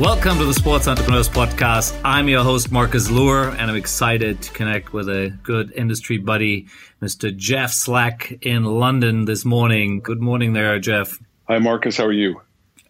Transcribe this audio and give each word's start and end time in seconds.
Welcome 0.00 0.38
to 0.38 0.46
the 0.46 0.54
Sports 0.54 0.88
Entrepreneurs 0.88 1.28
Podcast. 1.28 2.00
I'm 2.02 2.26
your 2.26 2.42
host, 2.42 2.72
Marcus 2.72 3.10
Luer, 3.10 3.50
and 3.50 3.70
I'm 3.70 3.76
excited 3.76 4.40
to 4.40 4.52
connect 4.52 4.94
with 4.94 5.10
a 5.10 5.28
good 5.42 5.72
industry 5.72 6.16
buddy, 6.16 6.68
Mr. 7.02 7.36
Jeff 7.36 7.70
Slack 7.70 8.38
in 8.40 8.64
London 8.64 9.26
this 9.26 9.44
morning. 9.44 10.00
Good 10.00 10.22
morning 10.22 10.54
there, 10.54 10.78
Jeff. 10.78 11.18
Hi, 11.48 11.58
Marcus. 11.58 11.98
How 11.98 12.06
are 12.06 12.12
you? 12.12 12.40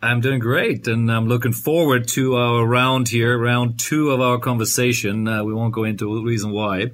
I'm 0.00 0.20
doing 0.20 0.38
great, 0.38 0.86
and 0.86 1.10
I'm 1.10 1.26
looking 1.26 1.52
forward 1.52 2.06
to 2.10 2.36
our 2.36 2.64
round 2.64 3.08
here, 3.08 3.36
round 3.36 3.80
two 3.80 4.12
of 4.12 4.20
our 4.20 4.38
conversation. 4.38 5.26
Uh, 5.26 5.42
we 5.42 5.52
won't 5.52 5.74
go 5.74 5.82
into 5.82 6.14
the 6.14 6.22
reason 6.22 6.52
why, 6.52 6.92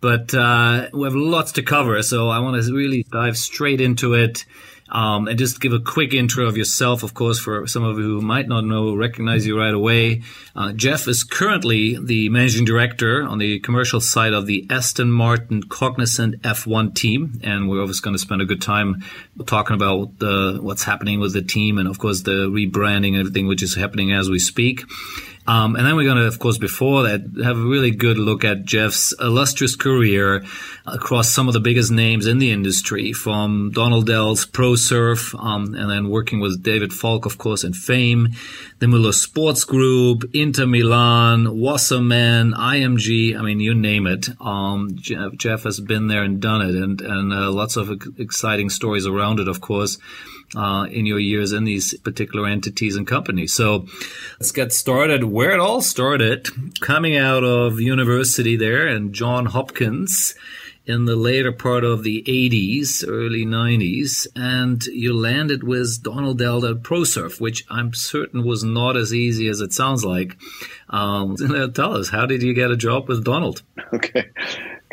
but 0.00 0.32
uh, 0.32 0.90
we 0.92 1.02
have 1.02 1.16
lots 1.16 1.50
to 1.52 1.62
cover, 1.64 2.00
so 2.04 2.28
I 2.28 2.38
want 2.38 2.62
to 2.62 2.72
really 2.72 3.04
dive 3.10 3.36
straight 3.36 3.80
into 3.80 4.14
it. 4.14 4.44
Um, 4.90 5.28
and 5.28 5.38
just 5.38 5.60
give 5.60 5.72
a 5.72 5.80
quick 5.80 6.12
intro 6.12 6.46
of 6.46 6.56
yourself, 6.56 7.02
of 7.02 7.14
course, 7.14 7.38
for 7.38 7.66
some 7.66 7.84
of 7.84 7.98
you 7.98 8.04
who 8.04 8.20
might 8.20 8.48
not 8.48 8.64
know, 8.64 8.94
recognize 8.94 9.46
you 9.46 9.58
right 9.58 9.72
away. 9.72 10.22
Uh, 10.54 10.72
Jeff 10.72 11.08
is 11.08 11.24
currently 11.24 11.98
the 11.98 12.28
managing 12.28 12.64
director 12.64 13.22
on 13.22 13.38
the 13.38 13.60
commercial 13.60 14.00
side 14.00 14.34
of 14.34 14.46
the 14.46 14.66
Aston 14.68 15.10
Martin 15.10 15.62
Cognizant 15.62 16.42
F1 16.42 16.94
team, 16.94 17.40
and 17.42 17.68
we're 17.68 17.80
always 17.80 18.00
going 18.00 18.14
to 18.14 18.18
spend 18.18 18.42
a 18.42 18.44
good 18.44 18.60
time 18.60 19.02
talking 19.46 19.74
about 19.74 20.18
the, 20.18 20.58
what's 20.60 20.84
happening 20.84 21.18
with 21.18 21.32
the 21.32 21.42
team, 21.42 21.78
and 21.78 21.88
of 21.88 21.98
course 21.98 22.22
the 22.22 22.48
rebranding 22.48 23.12
and 23.12 23.20
everything 23.20 23.46
which 23.46 23.62
is 23.62 23.74
happening 23.74 24.12
as 24.12 24.28
we 24.28 24.38
speak. 24.38 24.82
Um, 25.46 25.76
and 25.76 25.86
then 25.86 25.94
we're 25.94 26.04
going 26.04 26.16
to, 26.16 26.26
of 26.26 26.38
course, 26.38 26.56
before 26.56 27.02
that, 27.02 27.20
have 27.44 27.58
a 27.58 27.64
really 27.64 27.90
good 27.90 28.16
look 28.16 28.44
at 28.44 28.64
Jeff's 28.64 29.14
illustrious 29.20 29.76
career 29.76 30.42
across 30.86 31.30
some 31.30 31.48
of 31.48 31.54
the 31.54 31.60
biggest 31.60 31.90
names 31.90 32.26
in 32.26 32.38
the 32.38 32.50
industry, 32.50 33.12
from 33.12 33.70
Donald 33.70 34.06
Dell's 34.06 34.46
ProServe, 34.46 35.38
um, 35.38 35.74
and 35.74 35.90
then 35.90 36.08
working 36.08 36.40
with 36.40 36.62
David 36.62 36.92
Falk, 36.92 37.26
of 37.26 37.36
course, 37.36 37.62
in 37.62 37.74
Fame, 37.74 38.28
the 38.78 38.88
Mueller 38.88 39.12
Sports 39.12 39.64
Group, 39.64 40.24
Inter 40.32 40.66
Milan, 40.66 41.58
Wasserman, 41.58 42.52
IMG. 42.52 43.38
I 43.38 43.42
mean, 43.42 43.60
you 43.60 43.74
name 43.74 44.06
it. 44.06 44.28
Um, 44.40 44.90
Jeff, 44.94 45.32
Jeff, 45.36 45.62
has 45.64 45.78
been 45.80 46.08
there 46.08 46.22
and 46.22 46.40
done 46.40 46.62
it, 46.62 46.74
and 46.74 47.00
and 47.00 47.32
uh, 47.32 47.50
lots 47.50 47.76
of 47.76 47.90
exciting 48.18 48.70
stories 48.70 49.06
around 49.06 49.40
it, 49.40 49.48
of 49.48 49.60
course 49.60 49.98
uh, 50.56 50.86
in 50.90 51.06
your 51.06 51.18
years 51.18 51.52
in 51.52 51.64
these 51.64 51.96
particular 51.98 52.46
entities 52.46 52.96
and 52.96 53.06
companies. 53.06 53.52
So 53.52 53.86
let's 54.38 54.52
get 54.52 54.72
started 54.72 55.24
where 55.24 55.52
it 55.52 55.60
all 55.60 55.80
started, 55.80 56.48
coming 56.80 57.16
out 57.16 57.44
of 57.44 57.80
university 57.80 58.56
there 58.56 58.86
and 58.86 59.12
John 59.12 59.46
Hopkins 59.46 60.34
in 60.86 61.06
the 61.06 61.16
later 61.16 61.50
part 61.50 61.82
of 61.82 62.02
the 62.02 62.22
80s, 62.24 63.04
early 63.08 63.46
90s, 63.46 64.26
and 64.36 64.84
you 64.86 65.16
landed 65.16 65.62
with 65.64 66.02
Donald 66.02 66.38
Dell 66.38 66.64
at 66.66 66.82
ProServe, 66.82 67.40
which 67.40 67.64
I'm 67.70 67.94
certain 67.94 68.44
was 68.44 68.62
not 68.62 68.96
as 68.96 69.14
easy 69.14 69.48
as 69.48 69.60
it 69.60 69.72
sounds 69.72 70.04
like. 70.04 70.36
Um, 70.90 71.36
tell 71.74 71.96
us, 71.96 72.10
how 72.10 72.26
did 72.26 72.42
you 72.42 72.52
get 72.52 72.70
a 72.70 72.76
job 72.76 73.08
with 73.08 73.24
Donald? 73.24 73.62
Okay. 73.94 74.26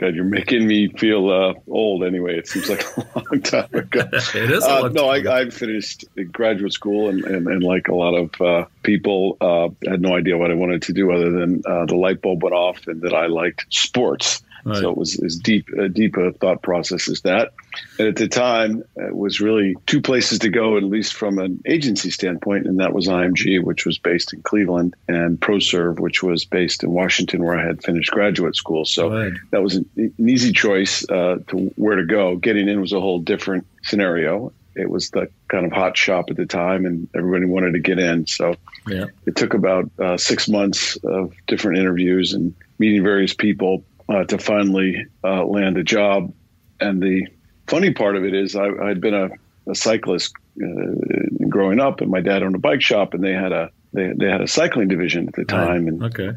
God, 0.02 0.16
you're 0.16 0.24
making 0.24 0.66
me 0.66 0.88
feel 0.88 1.30
uh, 1.30 1.54
old. 1.68 2.04
Anyway, 2.04 2.36
it 2.36 2.48
seems 2.48 2.68
like 2.68 2.84
a 2.98 3.06
long 3.16 3.42
time 3.44 3.70
ago. 3.72 4.02
it 4.12 4.50
is. 4.50 4.64
Uh, 4.64 4.88
no, 4.88 5.08
I, 5.08 5.42
I, 5.42 5.50
finished 5.52 6.06
graduate 6.32 6.74
school, 6.74 7.10
and, 7.10 7.24
and, 7.24 7.48
and 7.48 7.64
like 7.64 7.88
a 7.88 7.94
lot 7.94 8.16
of 8.16 8.42
uh, 8.42 8.66
people, 8.82 9.38
uh, 9.40 9.70
had 9.88 10.02
no 10.02 10.16
idea 10.16 10.40
what 10.40 10.50
I 10.50 10.56
wanted 10.56 10.82
to 10.84 10.94
do 10.94 11.12
other 11.12 11.30
than 11.30 11.62
uh, 11.68 11.86
the 11.86 11.98
light 11.98 12.20
bulb 12.20 12.42
went 12.42 12.56
off, 12.56 12.88
and 12.88 13.04
that 13.04 13.14
I 13.14 13.28
liked 13.28 13.68
sports. 13.70 14.42
Right. 14.64 14.78
So 14.78 14.92
it 14.92 14.98
was 14.98 15.22
as 15.24 15.38
deep, 15.38 15.70
a 15.70 15.90
deep 15.90 16.18
a 16.18 16.32
thought 16.34 16.62
process 16.62 17.10
as 17.10 17.22
that. 17.22 17.54
And 17.98 18.08
at 18.08 18.16
the 18.16 18.28
time, 18.28 18.84
it 18.96 19.16
was 19.16 19.42
really 19.42 19.76
two 19.86 20.02
places 20.02 20.40
to 20.40 20.50
go, 20.50 20.78
at 20.78 20.84
least 20.84 21.14
from 21.14 21.40
an 21.40 21.62
agency 21.66 22.12
standpoint, 22.12 22.66
and 22.66 22.80
that 22.80 22.94
was 22.94 23.08
IMG, 23.08 23.64
which 23.64 23.86
was 23.86 23.98
based 23.98 24.34
in 24.34 24.42
Cleveland, 24.42 24.96
and 25.08 25.40
ProServe, 25.40 26.00
which 26.00 26.22
was 26.22 26.46
based 26.46 26.84
in 26.84 26.92
Washington, 26.92 27.44
where 27.44 27.58
I 27.58 27.66
had 27.66 27.84
finished 27.84 28.12
graduate 28.12 28.56
school. 28.56 28.86
So 28.86 29.10
right. 29.10 29.34
that 29.52 29.64
was 29.64 29.76
an, 29.76 29.90
an, 29.96 30.14
easy 30.30 30.52
choice 30.52 31.08
uh, 31.10 31.40
to 31.48 31.72
where 31.76 31.96
to 31.96 32.06
go. 32.06 32.36
Getting 32.36 32.68
in 32.68 32.82
was 32.82 32.94
a 32.94 33.00
whole 33.00 33.20
different 33.20 33.66
scenario. 33.84 34.54
It 34.76 34.90
was 34.90 35.10
the 35.10 35.30
kind 35.50 35.66
of 35.66 35.72
hot 35.72 35.98
shop 35.98 36.30
at 36.30 36.38
the 36.38 36.46
time, 36.46 36.86
and 36.86 37.10
everybody 37.14 37.46
wanted 37.46 37.74
to 37.74 37.80
get 37.80 38.00
in. 38.00 38.26
So 38.28 38.56
yeah. 38.88 39.06
it 39.26 39.36
took 39.36 39.54
about 39.54 39.92
uh, 40.00 40.18
six 40.18 40.48
months 40.48 40.98
of 41.04 41.34
different 41.48 41.80
interviews 41.80 42.34
and 42.34 42.54
meeting 42.80 43.04
various 43.04 43.34
people 43.34 43.84
uh, 44.12 44.24
to 44.26 44.38
finally 44.38 45.06
uh, 45.24 45.46
land 45.46 45.78
a 45.78 45.84
job. 45.84 46.34
And 46.80 47.02
the 47.02 47.28
funny 47.68 47.92
part 47.92 48.16
of 48.16 48.26
it 48.26 48.34
is, 48.34 48.56
I, 48.56 48.88
had 48.88 49.02
been 49.02 49.14
a, 49.14 49.30
a 49.70 49.76
cyclist 49.76 50.34
uh, 50.62 51.48
growing 51.48 51.80
up, 51.80 52.02
and 52.02 52.12
my 52.12 52.22
dad 52.22 52.44
owned 52.44 52.56
a 52.56 52.60
bike 52.60 52.82
shop, 52.82 53.14
and 53.14 53.24
they 53.24 53.34
had 53.34 53.52
a 53.52 53.72
they, 53.94 54.12
they 54.16 54.30
had 54.30 54.42
a 54.42 54.48
cycling 54.48 54.88
division 54.88 55.28
at 55.28 55.36
the 55.36 55.46
time. 55.46 55.88
And 55.88 56.04
okay. 56.04 56.32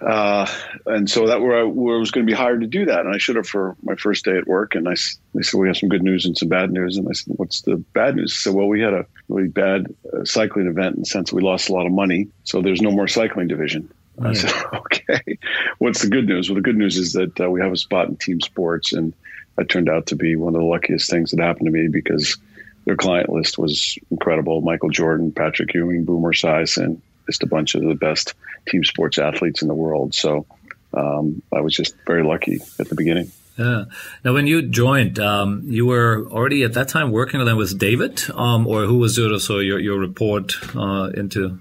Uh, 0.00 0.46
and 0.86 1.08
so 1.08 1.28
that 1.28 1.40
where 1.40 1.60
I, 1.60 1.62
where 1.62 1.94
I 1.94 1.98
was 1.98 2.10
going 2.10 2.26
to 2.26 2.30
be 2.30 2.36
hired 2.36 2.60
to 2.60 2.66
do 2.66 2.84
that, 2.86 3.00
and 3.00 3.14
I 3.14 3.18
should 3.18 3.36
have 3.36 3.46
for 3.46 3.76
my 3.82 3.94
first 3.94 4.24
day 4.24 4.36
at 4.36 4.48
work. 4.48 4.74
And 4.74 4.88
I 4.88 4.94
they 5.34 5.42
said 5.42 5.58
we 5.58 5.68
have 5.68 5.76
some 5.76 5.88
good 5.88 6.02
news 6.02 6.26
and 6.26 6.36
some 6.36 6.48
bad 6.48 6.72
news, 6.72 6.96
and 6.96 7.08
I 7.08 7.12
said, 7.12 7.34
"What's 7.36 7.62
the 7.62 7.76
bad 7.94 8.16
news?" 8.16 8.34
So 8.34 8.52
well, 8.52 8.66
we 8.66 8.80
had 8.80 8.94
a 8.94 9.06
really 9.28 9.48
bad 9.48 9.94
uh, 10.12 10.24
cycling 10.24 10.66
event 10.66 10.96
in 10.96 11.02
the 11.02 11.06
sense 11.06 11.32
we 11.32 11.40
lost 11.40 11.68
a 11.68 11.72
lot 11.72 11.86
of 11.86 11.92
money, 11.92 12.28
so 12.42 12.60
there's 12.60 12.82
no 12.82 12.90
more 12.90 13.06
cycling 13.06 13.46
division. 13.46 13.88
I 14.26 14.32
said, 14.34 14.52
okay, 14.74 15.38
what's 15.78 16.02
the 16.02 16.08
good 16.08 16.26
news? 16.26 16.48
Well, 16.48 16.56
the 16.56 16.62
good 16.62 16.76
news 16.76 16.96
is 16.96 17.12
that 17.12 17.40
uh, 17.40 17.50
we 17.50 17.60
have 17.60 17.72
a 17.72 17.76
spot 17.76 18.08
in 18.08 18.16
team 18.16 18.40
sports, 18.40 18.92
and 18.92 19.14
that 19.56 19.68
turned 19.68 19.88
out 19.88 20.06
to 20.06 20.16
be 20.16 20.36
one 20.36 20.54
of 20.54 20.60
the 20.60 20.66
luckiest 20.66 21.10
things 21.10 21.30
that 21.30 21.40
happened 21.40 21.66
to 21.66 21.72
me 21.72 21.88
because 21.88 22.36
their 22.84 22.96
client 22.96 23.28
list 23.28 23.58
was 23.58 23.98
incredible. 24.10 24.60
Michael 24.60 24.90
Jordan, 24.90 25.32
Patrick 25.32 25.74
Ewing, 25.74 26.04
Boomer 26.04 26.32
Esiason, 26.32 27.00
just 27.26 27.42
a 27.42 27.46
bunch 27.46 27.74
of 27.74 27.82
the 27.82 27.94
best 27.94 28.34
team 28.68 28.84
sports 28.84 29.18
athletes 29.18 29.62
in 29.62 29.68
the 29.68 29.74
world. 29.74 30.14
So 30.14 30.46
um, 30.94 31.42
I 31.52 31.60
was 31.60 31.74
just 31.74 31.94
very 32.06 32.24
lucky 32.24 32.60
at 32.78 32.88
the 32.88 32.94
beginning. 32.94 33.30
Yeah. 33.58 33.84
Now, 34.24 34.32
when 34.32 34.46
you 34.46 34.62
joined, 34.62 35.18
um, 35.18 35.62
you 35.66 35.84
were 35.86 36.26
already 36.30 36.62
at 36.64 36.72
that 36.74 36.88
time 36.88 37.10
working 37.10 37.44
with 37.56 37.78
David, 37.78 38.22
um, 38.34 38.66
or 38.66 38.84
who 38.86 38.98
was 38.98 39.16
sort 39.16 39.32
of 39.32 39.42
so 39.42 39.58
your 39.58 39.78
your 39.78 39.98
report 39.98 40.54
uh, 40.74 41.10
into 41.14 41.58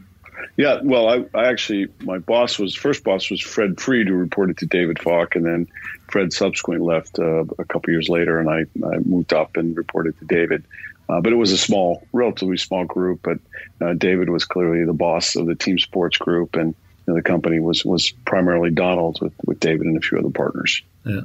yeah, 0.61 0.79
well, 0.83 1.09
I, 1.09 1.25
I, 1.33 1.47
actually 1.47 1.87
my 2.03 2.19
boss 2.19 2.59
was 2.59 2.75
first 2.75 3.03
boss 3.03 3.31
was 3.31 3.41
Fred 3.41 3.81
Freed, 3.81 4.07
who 4.07 4.13
reported 4.13 4.59
to 4.59 4.67
David 4.67 5.01
Falk, 5.01 5.35
and 5.35 5.43
then 5.43 5.67
Fred 6.07 6.31
subsequently 6.31 6.85
left 6.85 7.17
uh, 7.17 7.45
a 7.57 7.65
couple 7.65 7.89
years 7.89 8.09
later, 8.09 8.39
and 8.39 8.47
I, 8.47 8.59
I, 8.87 8.99
moved 8.99 9.33
up 9.33 9.57
and 9.57 9.75
reported 9.75 10.19
to 10.19 10.25
David. 10.25 10.63
Uh, 11.09 11.19
but 11.19 11.33
it 11.33 11.35
was 11.35 11.51
a 11.51 11.57
small, 11.57 12.07
relatively 12.13 12.57
small 12.57 12.85
group. 12.85 13.21
But 13.23 13.39
uh, 13.83 13.93
David 13.93 14.29
was 14.29 14.45
clearly 14.45 14.85
the 14.85 14.93
boss 14.93 15.35
of 15.35 15.47
the 15.47 15.55
team 15.55 15.79
sports 15.79 16.19
group, 16.19 16.55
and 16.55 16.75
you 16.75 16.75
know, 17.07 17.15
the 17.15 17.23
company 17.23 17.59
was 17.59 17.83
was 17.83 18.11
primarily 18.11 18.69
Donald 18.69 19.19
with 19.19 19.33
with 19.43 19.59
David 19.59 19.87
and 19.87 19.97
a 19.97 20.01
few 20.01 20.19
other 20.19 20.29
partners. 20.29 20.83
Yeah. 21.03 21.21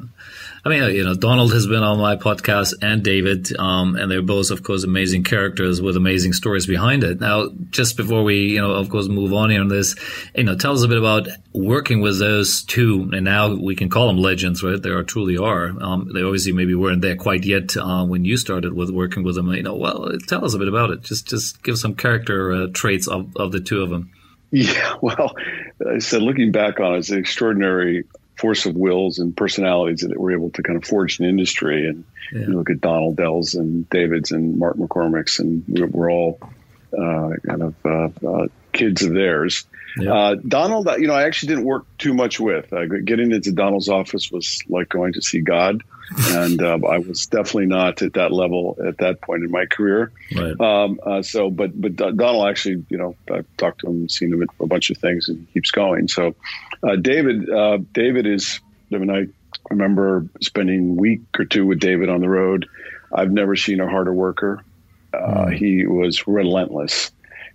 I 0.67 0.69
mean, 0.69 0.97
you 0.97 1.05
know, 1.05 1.15
Donald 1.15 1.53
has 1.53 1.69
been 1.69 1.85
on 1.85 2.01
my 2.01 2.17
podcast 2.17 2.75
and 2.83 3.01
David, 3.05 3.57
um, 3.57 3.95
and 3.95 4.11
they're 4.11 4.21
both, 4.21 4.51
of 4.51 4.65
course, 4.65 4.83
amazing 4.83 5.23
characters 5.23 5.81
with 5.81 5.97
amazing 5.97 6.33
stories 6.33 6.67
behind 6.67 7.05
it. 7.05 7.21
Now, 7.21 7.51
just 7.71 7.97
before 7.97 8.25
we, 8.25 8.49
you 8.49 8.61
know, 8.61 8.73
of 8.73 8.91
course, 8.91 9.07
move 9.07 9.33
on 9.33 9.51
here 9.51 9.61
on 9.61 9.69
this, 9.69 9.95
you 10.35 10.43
know, 10.43 10.57
tell 10.57 10.73
us 10.73 10.83
a 10.83 10.89
bit 10.89 10.99
about 10.99 11.29
working 11.53 12.01
with 12.01 12.19
those 12.19 12.65
two, 12.65 13.09
and 13.13 13.25
now 13.25 13.55
we 13.55 13.77
can 13.77 13.89
call 13.89 14.09
them 14.09 14.17
legends, 14.17 14.65
right? 14.65 14.83
They 14.83 14.91
are 14.91 15.05
truly 15.05 15.37
are. 15.37 15.69
Um, 15.81 16.11
they 16.13 16.23
obviously 16.23 16.51
maybe 16.51 16.75
weren't 16.75 17.01
there 17.01 17.15
quite 17.15 17.45
yet 17.45 17.77
uh, 17.77 18.05
when 18.05 18.25
you 18.25 18.37
started 18.37 18.73
with 18.73 18.91
working 18.91 19.23
with 19.23 19.37
them. 19.37 19.53
You 19.53 19.63
know, 19.63 19.77
well, 19.77 20.19
tell 20.27 20.45
us 20.45 20.55
a 20.55 20.59
bit 20.59 20.67
about 20.67 20.91
it. 20.91 21.03
Just, 21.03 21.29
just 21.29 21.63
give 21.63 21.79
some 21.79 21.95
character 21.95 22.51
uh, 22.51 22.67
traits 22.75 23.07
of, 23.07 23.37
of 23.37 23.53
the 23.53 23.61
two 23.61 23.83
of 23.83 23.91
them. 23.91 24.11
Yeah, 24.53 24.95
well, 25.03 25.35
I 25.87 25.99
said 25.99 26.23
looking 26.23 26.53
back 26.53 26.79
on 26.79 26.95
it, 26.95 26.99
it's 26.99 27.11
an 27.11 27.19
extraordinary 27.19 28.05
force 28.37 28.67
of 28.67 28.75
wills 28.75 29.19
and 29.19 29.37
personalities 29.37 30.01
that 30.01 30.19
were 30.19 30.33
able 30.33 30.51
to 30.51 30.63
kind 30.63 30.77
of 30.77 30.85
forge 30.85 31.19
an 31.19 31.27
industry. 31.27 31.89
And 31.89 32.05
yeah. 32.33 32.41
you 32.41 32.55
look 32.55 32.71
at 32.71 32.81
Donald 32.81 33.17
Dell's 33.17 33.55
and 33.55 33.89
David's 33.91 34.33
and 34.33 34.59
Mark 34.59 34.77
McCormack's, 34.77 35.39
and 35.39 35.65
we're, 35.67 35.87
we're 35.87 36.13
all 36.13 36.39
uh, 36.93 37.31
kind 37.47 37.63
of 37.63 37.75
uh, 37.85 38.29
uh, 38.29 38.47
kids 38.73 39.03
of 39.03 39.15
theirs. 39.15 39.67
Yeah. 39.99 40.13
Uh, 40.13 40.35
Donald, 40.47 40.89
you 40.99 41.07
know, 41.07 41.15
I 41.15 41.25
actually 41.25 41.55
didn't 41.55 41.65
work 41.65 41.87
too 41.97 42.13
much 42.13 42.39
with. 42.39 42.71
Uh, 42.71 42.85
getting 42.85 43.33
into 43.33 43.53
Donald's 43.53 43.89
office 43.89 44.31
was 44.31 44.63
like 44.69 44.91
going 44.91 45.15
to 45.15 45.23
see 45.23 45.41
God, 45.41 45.83
and 46.33 46.61
uh, 46.61 46.79
I 46.87 46.99
was 46.99 47.27
definitely 47.27 47.67
not 47.67 48.03
at 48.03 48.13
that 48.15 48.31
level 48.31 48.77
at 48.87 48.99
that 48.99 49.23
point 49.23 49.45
in 49.45 49.51
my 49.51 49.65
career. 49.65 50.13
Right. 50.35 50.61
Um, 50.61 51.01
uh, 51.03 51.23
so, 51.23 51.49
but 51.49 51.81
but 51.81 51.97
Donald 51.97 52.47
actually, 52.47 52.85
you 52.91 52.99
know, 52.99 53.17
I've 53.33 53.47
talked 53.57 53.81
to 53.81 53.87
him, 53.87 54.09
seen 54.11 54.35
him 54.35 54.43
at 54.43 54.49
a 54.61 54.67
bunch 54.67 54.91
of 54.91 54.99
things, 54.99 55.31
and 55.31 55.39
he 55.39 55.47
keeps 55.55 55.71
going. 55.71 56.09
So, 56.09 56.35
uh, 56.87 56.97
David, 56.97 57.51
uh, 57.51 57.79
David 57.93 58.27
is. 58.27 58.61
I 58.93 58.99
mean, 58.99 59.11
I 59.11 59.27
remember 59.69 60.27
spending 60.41 60.91
a 60.91 60.95
week 60.95 61.23
or 61.39 61.45
two 61.45 61.67
with 61.67 61.81
David 61.81 62.09
on 62.09 62.21
the 62.21 62.29
road. 62.29 62.69
I've 63.13 63.33
never 63.33 63.57
seen 63.57 63.81
a 63.81 63.89
harder 63.89 64.13
worker. 64.13 64.63
Mm. 65.13 65.57
He 65.57 65.87
was 65.87 66.27
relentless 66.27 67.11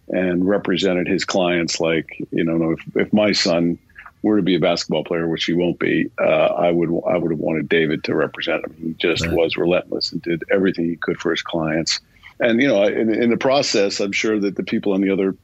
and 0.09 0.47
represented 0.47 1.07
his 1.07 1.23
clients 1.23 1.79
like 1.79 2.17
you 2.31 2.43
know 2.43 2.71
if, 2.71 2.95
if 2.95 3.13
my 3.13 3.31
son 3.31 3.77
were 4.23 4.37
to 4.37 4.43
be 4.43 4.55
a 4.55 4.59
basketball 4.59 5.03
player, 5.03 5.27
which 5.27 5.45
he 5.45 5.53
won't 5.53 5.79
be, 5.79 6.11
uh, 6.19 6.23
I 6.23 6.71
would 6.71 6.89
I 7.07 7.17
would 7.17 7.31
have 7.31 7.39
wanted 7.39 7.69
David 7.69 8.03
to 8.05 8.15
represent 8.15 8.65
him. 8.65 8.75
He 8.77 8.93
just 8.93 9.25
right. 9.25 9.35
was 9.35 9.57
relentless 9.57 10.11
and 10.11 10.21
did 10.21 10.43
everything 10.51 10.85
he 10.85 10.95
could 10.95 11.19
for 11.19 11.31
his 11.31 11.41
clients. 11.41 11.99
And 12.39 12.61
you 12.61 12.67
know, 12.67 12.83
in, 12.83 13.13
in, 13.13 13.29
the 13.29 13.37
process, 13.37 13.99
I'm 13.99 14.11
sure 14.11 14.39
that 14.39 14.55
the 14.55 14.63
people 14.63 14.93
on 14.93 15.01
the 15.01 15.11
other 15.11 15.35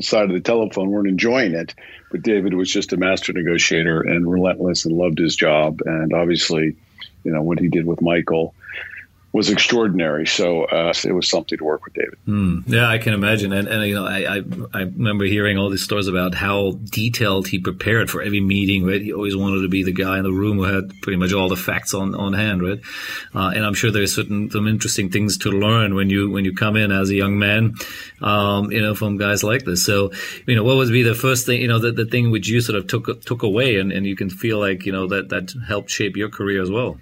side 0.00 0.24
of 0.24 0.32
the 0.32 0.40
telephone 0.40 0.90
weren't 0.90 1.08
enjoying 1.08 1.54
it. 1.54 1.74
But 2.10 2.22
David 2.22 2.54
was 2.54 2.70
just 2.70 2.92
a 2.92 2.96
master 2.96 3.32
negotiator 3.32 4.00
and 4.00 4.30
relentless 4.30 4.84
and 4.84 4.96
loved 4.96 5.18
his 5.18 5.36
job. 5.36 5.80
And 5.84 6.12
obviously, 6.12 6.76
you 7.24 7.32
know, 7.32 7.42
what 7.42 7.58
he 7.58 7.68
did 7.68 7.86
with 7.86 8.02
Michael 8.02 8.54
was 9.32 9.48
extraordinary. 9.48 10.26
So 10.26 10.64
uh, 10.64 10.92
it 11.04 11.12
was 11.12 11.28
something 11.28 11.56
to 11.56 11.64
work 11.64 11.84
with 11.84 11.94
David. 11.94 12.18
Mm, 12.26 12.64
yeah, 12.66 12.88
I 12.88 12.98
can 12.98 13.14
imagine. 13.14 13.52
And, 13.52 13.68
and 13.68 13.86
you 13.86 13.94
know, 13.94 14.04
I, 14.04 14.38
I, 14.38 14.42
I 14.74 14.80
remember 14.82 15.24
hearing 15.24 15.56
all 15.56 15.70
these 15.70 15.84
stories 15.84 16.08
about 16.08 16.34
how 16.34 16.72
detailed 16.84 17.46
he 17.46 17.60
prepared 17.60 18.10
for 18.10 18.22
every 18.22 18.40
meeting. 18.40 18.84
Right, 18.84 19.00
he 19.00 19.12
always 19.12 19.36
wanted 19.36 19.62
to 19.62 19.68
be 19.68 19.84
the 19.84 19.92
guy 19.92 20.18
in 20.18 20.24
the 20.24 20.32
room 20.32 20.56
who 20.56 20.64
had 20.64 20.90
pretty 21.02 21.16
much 21.16 21.32
all 21.32 21.48
the 21.48 21.56
facts 21.56 21.94
on, 21.94 22.14
on 22.14 22.32
hand. 22.32 22.62
Right, 22.62 22.80
uh, 23.34 23.52
and 23.54 23.64
I'm 23.64 23.74
sure 23.74 23.90
there's 23.90 24.14
certain 24.14 24.50
some 24.50 24.66
interesting 24.66 25.10
things 25.10 25.38
to 25.38 25.50
learn 25.50 25.94
when 25.94 26.10
you 26.10 26.30
when 26.30 26.44
you 26.44 26.54
come 26.54 26.76
in 26.76 26.90
as 26.90 27.10
a 27.10 27.14
young 27.14 27.38
man, 27.38 27.74
um, 28.20 28.72
you 28.72 28.80
know, 28.80 28.96
from 28.96 29.16
guys 29.16 29.44
like 29.44 29.64
this. 29.64 29.84
So, 29.86 30.10
you 30.46 30.56
know, 30.56 30.64
what 30.64 30.76
would 30.76 30.90
be 30.90 31.04
the 31.04 31.14
first 31.14 31.46
thing, 31.46 31.60
you 31.60 31.68
know, 31.68 31.78
the, 31.78 31.92
the 31.92 32.04
thing 32.04 32.32
which 32.32 32.48
you 32.48 32.60
sort 32.60 32.76
of 32.76 32.88
took 32.88 33.22
took 33.22 33.44
away, 33.44 33.76
and, 33.76 33.92
and 33.92 34.06
you 34.06 34.16
can 34.16 34.28
feel 34.28 34.58
like 34.58 34.86
you 34.86 34.92
know 34.92 35.06
that 35.06 35.28
that 35.28 35.52
helped 35.68 35.90
shape 35.90 36.16
your 36.16 36.30
career 36.30 36.60
as 36.60 36.70
well. 36.70 36.98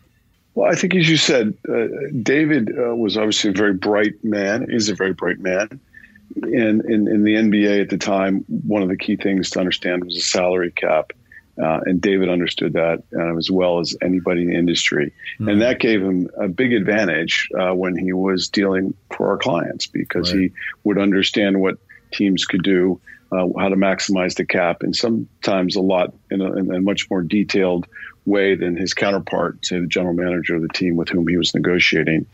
Well, 0.54 0.70
I 0.70 0.74
think, 0.74 0.94
as 0.94 1.08
you 1.08 1.16
said, 1.16 1.56
uh, 1.68 1.86
David 2.22 2.76
uh, 2.76 2.94
was 2.94 3.16
obviously 3.16 3.50
a 3.50 3.52
very 3.52 3.74
bright 3.74 4.22
man. 4.24 4.66
He's 4.68 4.88
a 4.88 4.94
very 4.94 5.12
bright 5.12 5.38
man, 5.38 5.80
and 6.42 6.84
in, 6.84 7.08
in 7.08 7.24
the 7.24 7.34
NBA 7.34 7.82
at 7.82 7.90
the 7.90 7.98
time, 7.98 8.44
one 8.66 8.82
of 8.82 8.88
the 8.88 8.96
key 8.96 9.16
things 9.16 9.50
to 9.50 9.60
understand 9.60 10.04
was 10.04 10.16
a 10.16 10.20
salary 10.20 10.72
cap, 10.72 11.12
uh, 11.62 11.80
and 11.86 12.00
David 12.00 12.28
understood 12.28 12.72
that 12.72 13.02
uh, 13.16 13.36
as 13.36 13.50
well 13.50 13.78
as 13.78 13.96
anybody 14.02 14.42
in 14.42 14.50
the 14.50 14.56
industry, 14.56 15.12
mm-hmm. 15.34 15.48
and 15.48 15.62
that 15.62 15.80
gave 15.80 16.02
him 16.02 16.28
a 16.36 16.48
big 16.48 16.72
advantage 16.72 17.48
uh, 17.58 17.72
when 17.72 17.96
he 17.96 18.12
was 18.12 18.48
dealing 18.48 18.94
for 19.16 19.28
our 19.28 19.38
clients 19.38 19.86
because 19.86 20.32
right. 20.32 20.40
he 20.42 20.52
would 20.84 20.98
understand 20.98 21.60
what 21.60 21.78
teams 22.12 22.44
could 22.44 22.62
do. 22.62 23.00
Uh, 23.30 23.46
how 23.58 23.68
to 23.68 23.76
maximize 23.76 24.36
the 24.36 24.44
cap, 24.46 24.82
and 24.82 24.96
sometimes 24.96 25.76
a 25.76 25.82
lot 25.82 26.14
in 26.30 26.40
a, 26.40 26.50
in 26.54 26.74
a 26.74 26.80
much 26.80 27.10
more 27.10 27.20
detailed 27.20 27.86
way 28.24 28.54
than 28.54 28.76
his 28.76 28.94
counterpart 28.94 29.60
to 29.62 29.82
the 29.82 29.86
general 29.86 30.14
manager 30.14 30.54
of 30.54 30.62
the 30.62 30.68
team 30.68 30.96
with 30.96 31.08
whom 31.08 31.26
he 31.26 31.36
was 31.36 31.54
negotiating. 31.54 32.26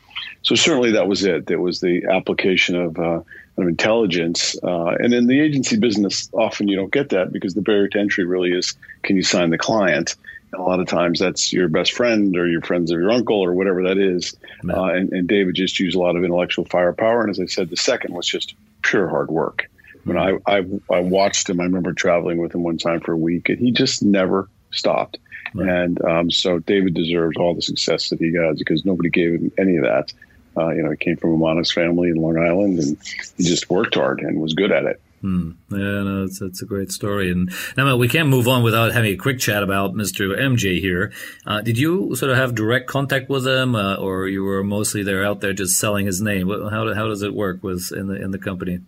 So 0.43 0.55
certainly 0.55 0.93
that 0.93 1.09
was 1.09 1.25
it. 1.25 1.47
That 1.47 1.59
was 1.59 1.81
the 1.81 2.05
application 2.07 2.77
of, 2.77 2.99
uh, 2.99 3.23
of 3.57 3.69
intelligence. 3.69 4.57
Uh, 4.63 4.95
and 4.99 5.15
in 5.15 5.27
the 5.27 5.41
agency 5.41 5.79
business, 5.79 6.29
often 6.33 6.69
you 6.69 6.77
don't 6.77 6.93
get 6.93 7.11
that 7.11 7.33
because 7.33 7.55
the 7.55 7.63
barrier 7.63 7.89
to 7.89 7.99
entry 7.99 8.25
really 8.25 8.53
is 8.53 8.75
can 9.03 9.17
you 9.17 9.23
sign 9.23 9.51
the 9.51 9.59
client? 9.59 10.17
And 10.53 10.61
a 10.61 10.65
lot 10.65 10.81
of 10.81 10.87
times 10.87 11.19
that's 11.19 11.53
your 11.53 11.69
best 11.69 11.93
friend 11.93 12.37
or 12.37 12.47
your 12.47 12.63
friends 12.63 12.91
of 12.91 12.99
your 13.01 13.11
uncle 13.11 13.41
or 13.41 13.55
whatever 13.55 13.85
that 13.85 13.99
is. 13.99 14.37
Uh, 14.69 14.85
and, 14.85 15.13
and, 15.13 15.29
David 15.29 15.55
just 15.55 15.81
used 15.81 15.97
a 15.97 16.01
lot 16.01 16.17
of 16.17 16.25
intellectual 16.25 16.65
firepower. 16.65 17.23
And 17.23 17.31
as 17.31 17.41
I 17.41 17.47
said, 17.47 17.71
the 17.71 17.77
second 17.77 18.15
was 18.15 18.27
just 18.27 18.55
pure 18.83 19.09
hard 19.09 19.31
work. 19.31 19.71
When 20.05 20.19
I, 20.19 20.39
I, 20.47 20.65
I 20.91 21.01
watched 21.01 21.49
him, 21.49 21.61
I 21.61 21.65
remember 21.65 21.93
traveling 21.93 22.39
with 22.39 22.55
him 22.55 22.63
one 22.63 22.79
time 22.79 23.01
for 23.01 23.13
a 23.13 23.17
week, 23.17 23.49
and 23.49 23.59
he 23.59 23.73
just 23.73 24.03
never 24.03 24.49
stopped. 24.71 25.19
Right. 25.55 25.69
And 25.69 26.05
um, 26.05 26.31
so 26.31 26.59
David 26.59 26.95
deserves 26.95 27.37
all 27.37 27.55
the 27.55 27.63
success 27.63 28.11
that 28.11 28.19
he 28.19 28.33
got 28.33 28.57
because 28.59 28.85
nobody 28.85 29.11
gave 29.11 29.35
him 29.35 29.53
any 29.59 29.77
of 29.77 29.85
that. 29.85 30.13
Uh, 30.57 30.69
you 30.71 30.83
know, 30.83 30.91
he 30.91 30.97
came 30.97 31.17
from 31.17 31.33
a 31.33 31.37
modest 31.37 31.73
family 31.73 32.11
in 32.11 32.17
Long 32.17 32.39
Island, 32.39 32.79
and 32.79 32.97
he 33.37 33.45
just 33.45 33.69
worked 33.71 33.95
hard 33.95 34.21
and 34.21 34.41
was 34.41 34.55
good 34.55 34.73
at 34.73 34.85
it. 34.85 35.01
Hmm. 35.21 35.53
Yeah, 35.71 36.03
no, 36.03 36.25
it's, 36.25 36.43
it's 36.43 36.61
a 36.61 36.67
great 36.67 36.93
story. 36.93 37.31
And 37.33 37.51
now 37.79 37.97
we 37.97 38.09
can't 38.09 38.29
move 38.29 38.47
on 38.47 38.63
without 38.63 38.93
having 38.93 39.15
a 39.15 39.17
quick 39.17 39.39
chat 39.39 39.63
about 39.63 39.95
Mr. 39.95 40.39
MJ 40.39 40.81
here. 40.81 41.13
Uh, 41.47 41.63
did 41.63 41.79
you 41.79 42.15
sort 42.15 42.31
of 42.31 42.37
have 42.37 42.55
direct 42.55 42.89
contact 42.89 43.31
with 43.31 43.47
him, 43.47 43.75
uh, 43.75 43.97
or 43.97 44.29
you 44.29 44.45
were 44.45 44.63
mostly 44.63 45.03
there 45.03 45.25
out 45.25 45.41
there 45.41 45.55
just 45.55 45.79
selling 45.79 46.05
his 46.05 46.21
name? 46.21 46.51
How, 46.51 46.93
how 46.93 47.09
does 47.09 47.23
it 47.23 47.33
work 47.35 47.63
with 47.63 47.91
in 47.91 48.09
the 48.09 48.23
in 48.23 48.33
the 48.33 48.39
company? 48.39 48.81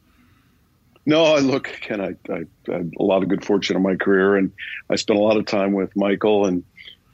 No, 1.07 1.25
I 1.25 1.39
look, 1.39 1.65
Ken, 1.81 2.01
I, 2.01 2.17
I, 2.29 2.45
I, 2.69 2.73
had 2.73 2.93
a 2.99 3.03
lot 3.03 3.23
of 3.23 3.29
good 3.29 3.45
fortune 3.45 3.77
in 3.77 3.83
my 3.83 3.95
career, 3.95 4.35
and 4.35 4.51
I 4.91 4.97
spent 4.97 5.21
a 5.21 5.23
lot 5.23 5.37
of 5.37 5.47
time 5.47 5.73
with 5.73 5.95
Michael 5.97 6.47
and, 6.47 6.65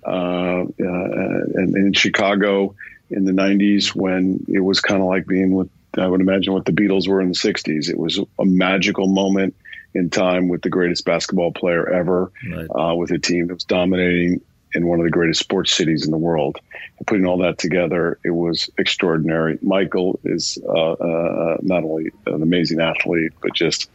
uh, 0.05 0.62
uh, 0.62 0.65
and, 0.79 1.77
in 1.77 1.93
Chicago 1.93 2.75
in 3.11 3.27
the 3.27 3.33
90s 3.33 3.94
when 3.94 4.47
it 4.49 4.61
was 4.61 4.81
kind 4.81 5.03
of 5.03 5.09
like 5.09 5.27
being 5.27 5.53
with, 5.53 5.69
I 5.99 6.06
would 6.06 6.23
imagine, 6.23 6.55
what 6.55 6.65
the 6.65 6.73
Beatles 6.73 7.06
were 7.06 7.21
in 7.21 7.29
the 7.29 7.35
60s. 7.35 7.91
It 7.91 7.99
was 7.99 8.19
a 8.39 8.44
magical 8.47 9.09
moment 9.09 9.55
in 9.94 10.09
time 10.09 10.49
with 10.49 10.62
the 10.62 10.71
greatest 10.71 11.05
basketball 11.05 11.53
player 11.53 11.87
ever, 11.87 12.33
right. 12.50 12.69
uh, 12.75 12.94
with 12.94 13.11
a 13.11 13.19
team 13.19 13.49
that 13.49 13.55
was 13.55 13.65
dominating 13.65 14.41
in 14.75 14.87
one 14.87 14.99
of 14.99 15.05
the 15.05 15.11
greatest 15.11 15.41
sports 15.41 15.73
cities 15.75 16.05
in 16.05 16.11
the 16.11 16.19
world. 16.19 16.59
And 16.99 17.07
putting 17.07 17.27
all 17.27 17.39
that 17.39 17.59
together, 17.59 18.19
it 18.25 18.31
was 18.31 18.71
extraordinary. 18.79 19.59
Michael 19.63 20.19
is 20.25 20.59
uh, 20.67 20.93
uh, 20.93 21.57
not 21.63 21.85
only 21.85 22.11
an 22.27 22.43
amazing 22.43 22.81
athlete, 22.81 23.33
but 23.41 23.55
just 23.55 23.91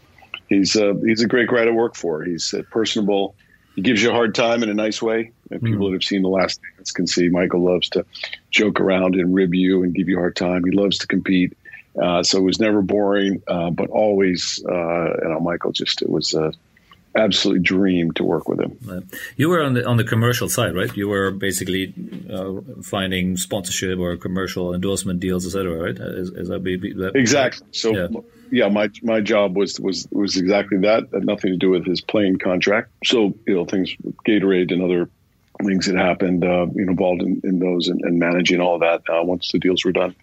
he's 0.47 0.75
a, 0.75 0.93
he's 1.05 1.21
a 1.21 1.27
great 1.27 1.49
guy 1.49 1.65
to 1.65 1.73
work 1.73 1.95
for. 1.95 2.23
He's 2.23 2.53
uh, 2.53 2.63
personable. 2.71 3.35
He 3.75 3.81
gives 3.81 4.01
you 4.01 4.09
a 4.09 4.13
hard 4.13 4.33
time 4.33 4.63
in 4.63 4.69
a 4.69 4.73
nice 4.73 5.01
way. 5.01 5.31
And 5.51 5.61
people 5.61 5.87
mm. 5.87 5.91
that 5.91 5.93
have 5.93 6.03
seen 6.03 6.23
The 6.23 6.29
Last 6.29 6.59
Dance 6.75 6.91
can 6.91 7.07
see 7.07 7.29
Michael 7.29 7.63
loves 7.63 7.89
to 7.89 8.05
joke 8.49 8.79
around 8.79 9.15
and 9.15 9.33
rib 9.33 9.53
you 9.53 9.83
and 9.83 9.93
give 9.93 10.09
you 10.09 10.17
a 10.17 10.19
hard 10.19 10.35
time. 10.35 10.63
He 10.65 10.71
loves 10.71 10.97
to 10.99 11.07
compete. 11.07 11.55
Uh, 12.01 12.21
so 12.23 12.39
it 12.39 12.43
was 12.43 12.59
never 12.59 12.81
boring, 12.81 13.41
uh, 13.47 13.71
but 13.71 13.89
always, 13.89 14.63
uh, 14.69 15.13
you 15.21 15.29
know, 15.29 15.39
Michael 15.39 15.71
just, 15.71 16.01
it 16.01 16.09
was 16.09 16.33
a, 16.33 16.53
absolutely 17.15 17.63
dream 17.63 18.11
to 18.13 18.23
work 18.23 18.47
with 18.47 18.59
him. 18.59 19.09
You 19.35 19.49
were 19.49 19.63
on 19.63 19.73
the 19.73 19.85
on 19.85 19.97
the 19.97 20.03
commercial 20.03 20.49
side, 20.49 20.75
right? 20.75 20.95
You 20.95 21.07
were 21.07 21.31
basically 21.31 21.93
uh, 22.31 22.61
finding 22.83 23.37
sponsorship 23.37 23.99
or 23.99 24.15
commercial 24.17 24.73
endorsement 24.73 25.19
deals, 25.19 25.45
etc. 25.45 25.77
Right? 25.77 25.97
Is, 25.97 26.29
is 26.29 26.47
that, 26.49 26.63
be, 26.63 26.77
that 26.93 27.15
exactly? 27.15 27.67
So, 27.71 27.95
yeah. 27.95 28.07
yeah. 28.51 28.69
my 28.69 28.89
my 29.01 29.21
job 29.21 29.55
was 29.55 29.79
was 29.79 30.07
was 30.11 30.37
exactly 30.37 30.79
that. 30.79 31.09
Had 31.13 31.25
nothing 31.25 31.51
to 31.51 31.57
do 31.57 31.69
with 31.69 31.85
his 31.85 32.01
playing 32.01 32.37
contract. 32.37 32.91
So 33.03 33.33
you 33.45 33.55
know 33.55 33.65
things, 33.65 33.95
Gatorade 34.27 34.71
and 34.71 34.83
other 34.83 35.09
things 35.63 35.87
that 35.87 35.95
happened, 35.95 36.43
uh, 36.43 36.67
you 36.75 36.85
know, 36.85 36.91
involved 36.91 37.21
in, 37.21 37.41
in 37.43 37.59
those 37.59 37.87
and, 37.87 38.01
and 38.01 38.19
managing 38.19 38.61
all 38.61 38.79
that 38.79 39.01
uh, 39.09 39.23
once 39.23 39.51
the 39.51 39.59
deals 39.59 39.83
were 39.83 39.91
done. 39.91 40.15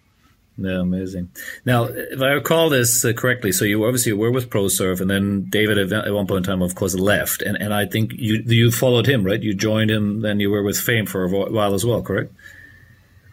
Yeah, 0.57 0.79
amazing. 0.79 1.31
Now, 1.65 1.85
if 1.85 2.21
I 2.21 2.29
recall 2.29 2.69
this 2.69 3.03
uh, 3.03 3.11
correctly, 3.11 3.51
so 3.51 3.65
you 3.65 3.83
obviously 3.83 4.13
were 4.13 4.31
with 4.31 4.49
ProServe, 4.49 5.01
and 5.01 5.09
then 5.09 5.49
David 5.49 5.91
at 5.91 6.13
one 6.13 6.27
point 6.27 6.37
in 6.37 6.43
time, 6.43 6.61
of 6.61 6.75
course, 6.75 6.95
left, 6.95 7.41
and 7.41 7.57
and 7.57 7.73
I 7.73 7.85
think 7.85 8.13
you 8.13 8.41
you 8.45 8.71
followed 8.71 9.05
him, 9.05 9.25
right? 9.25 9.41
You 9.41 9.53
joined 9.53 9.91
him, 9.91 10.21
then 10.21 10.39
you 10.39 10.49
were 10.49 10.63
with 10.63 10.79
Fame 10.79 11.05
for 11.07 11.25
a 11.25 11.51
while 11.51 11.73
as 11.73 11.85
well, 11.85 12.01
correct? 12.01 12.31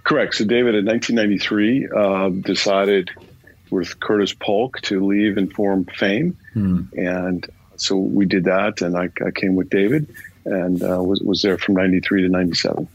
Correct. 0.02 0.34
So 0.34 0.44
David, 0.44 0.74
in 0.74 0.84
1993, 0.84 1.88
uh, 1.96 2.28
decided 2.30 3.10
with 3.70 4.00
Curtis 4.00 4.34
Polk 4.34 4.80
to 4.82 5.06
leave 5.06 5.36
and 5.36 5.52
form 5.52 5.84
Fame, 5.84 6.36
hmm. 6.54 6.82
and 6.96 7.48
so 7.76 7.96
we 7.96 8.26
did 8.26 8.44
that, 8.44 8.82
and 8.82 8.96
I, 8.96 9.10
I 9.24 9.30
came 9.30 9.54
with 9.54 9.70
David, 9.70 10.12
and 10.44 10.82
uh, 10.82 11.00
was 11.00 11.20
was 11.20 11.42
there 11.42 11.56
from 11.56 11.76
93 11.76 12.22
to 12.22 12.28
97. 12.28 12.88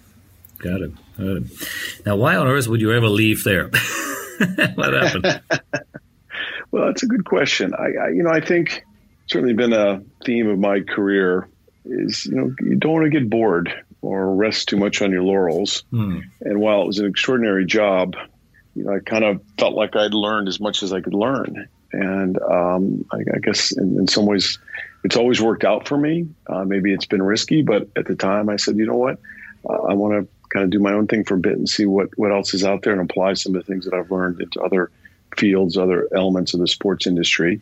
Got 0.59 0.81
it. 0.81 0.91
Got 1.17 1.27
it. 1.27 1.43
Now, 2.05 2.17
why 2.17 2.35
on 2.35 2.47
earth 2.47 2.67
would 2.67 2.81
you 2.81 2.91
ever 2.91 3.07
leave 3.07 3.45
there? 3.45 3.71
what 4.75 4.93
happened? 4.93 5.41
well, 6.71 6.89
it's 6.89 7.03
a 7.03 7.07
good 7.07 7.25
question. 7.25 7.73
I, 7.73 8.05
I, 8.05 8.09
you 8.09 8.23
know, 8.23 8.31
I 8.31 8.41
think 8.41 8.83
certainly 9.27 9.53
been 9.53 9.73
a 9.73 10.01
theme 10.25 10.47
of 10.47 10.59
my 10.59 10.81
career 10.81 11.49
is, 11.85 12.25
you 12.25 12.35
know, 12.35 12.53
you 12.61 12.75
don't 12.75 12.93
want 12.93 13.05
to 13.05 13.09
get 13.09 13.29
bored 13.29 13.73
or 14.01 14.35
rest 14.35 14.69
too 14.69 14.77
much 14.77 15.01
on 15.01 15.11
your 15.11 15.23
laurels. 15.23 15.83
Hmm. 15.91 16.19
And 16.41 16.59
while 16.59 16.81
it 16.81 16.87
was 16.87 16.99
an 16.99 17.07
extraordinary 17.07 17.65
job, 17.65 18.15
you 18.75 18.83
know, 18.83 18.93
I 18.95 18.99
kind 18.99 19.23
of 19.23 19.41
felt 19.57 19.73
like 19.73 19.95
I'd 19.95 20.13
learned 20.13 20.47
as 20.47 20.59
much 20.59 20.83
as 20.83 20.93
I 20.93 21.01
could 21.01 21.13
learn. 21.13 21.67
And 21.91 22.41
um, 22.41 23.05
I, 23.11 23.17
I, 23.17 23.39
guess 23.41 23.71
in, 23.71 23.97
in, 23.97 24.07
some 24.07 24.25
ways, 24.25 24.59
it's 25.03 25.15
always 25.15 25.41
worked 25.41 25.63
out 25.63 25.87
for 25.87 25.97
me. 25.97 26.27
Uh, 26.47 26.63
maybe 26.63 26.93
it's 26.93 27.05
been 27.05 27.23
risky, 27.23 27.61
but 27.63 27.87
at 27.95 28.05
the 28.05 28.15
time, 28.15 28.49
I 28.49 28.57
said, 28.57 28.77
you 28.77 28.85
know 28.85 28.97
what, 28.97 29.19
uh, 29.67 29.73
I 29.73 29.93
want 29.93 30.13
to 30.13 30.29
kind 30.49 30.63
of 30.63 30.69
do 30.69 30.79
my 30.79 30.93
own 30.93 31.07
thing 31.07 31.23
for 31.23 31.35
a 31.35 31.39
bit 31.39 31.57
and 31.57 31.67
see 31.67 31.85
what, 31.85 32.09
what 32.17 32.31
else 32.31 32.53
is 32.53 32.63
out 32.63 32.83
there 32.83 32.93
and 32.93 33.09
apply 33.09 33.33
some 33.33 33.55
of 33.55 33.65
the 33.65 33.71
things 33.71 33.85
that 33.85 33.93
I've 33.93 34.11
learned 34.11 34.41
into 34.41 34.61
other 34.61 34.91
fields, 35.35 35.77
other 35.77 36.07
elements 36.15 36.53
of 36.53 36.59
the 36.59 36.67
sports 36.67 37.07
industry. 37.07 37.61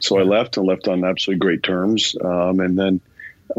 So 0.00 0.18
I 0.18 0.22
left 0.22 0.56
and 0.56 0.66
left 0.66 0.88
on 0.88 1.04
absolutely 1.04 1.40
great 1.40 1.62
terms. 1.62 2.16
Um, 2.22 2.60
and 2.60 2.78
then 2.78 3.00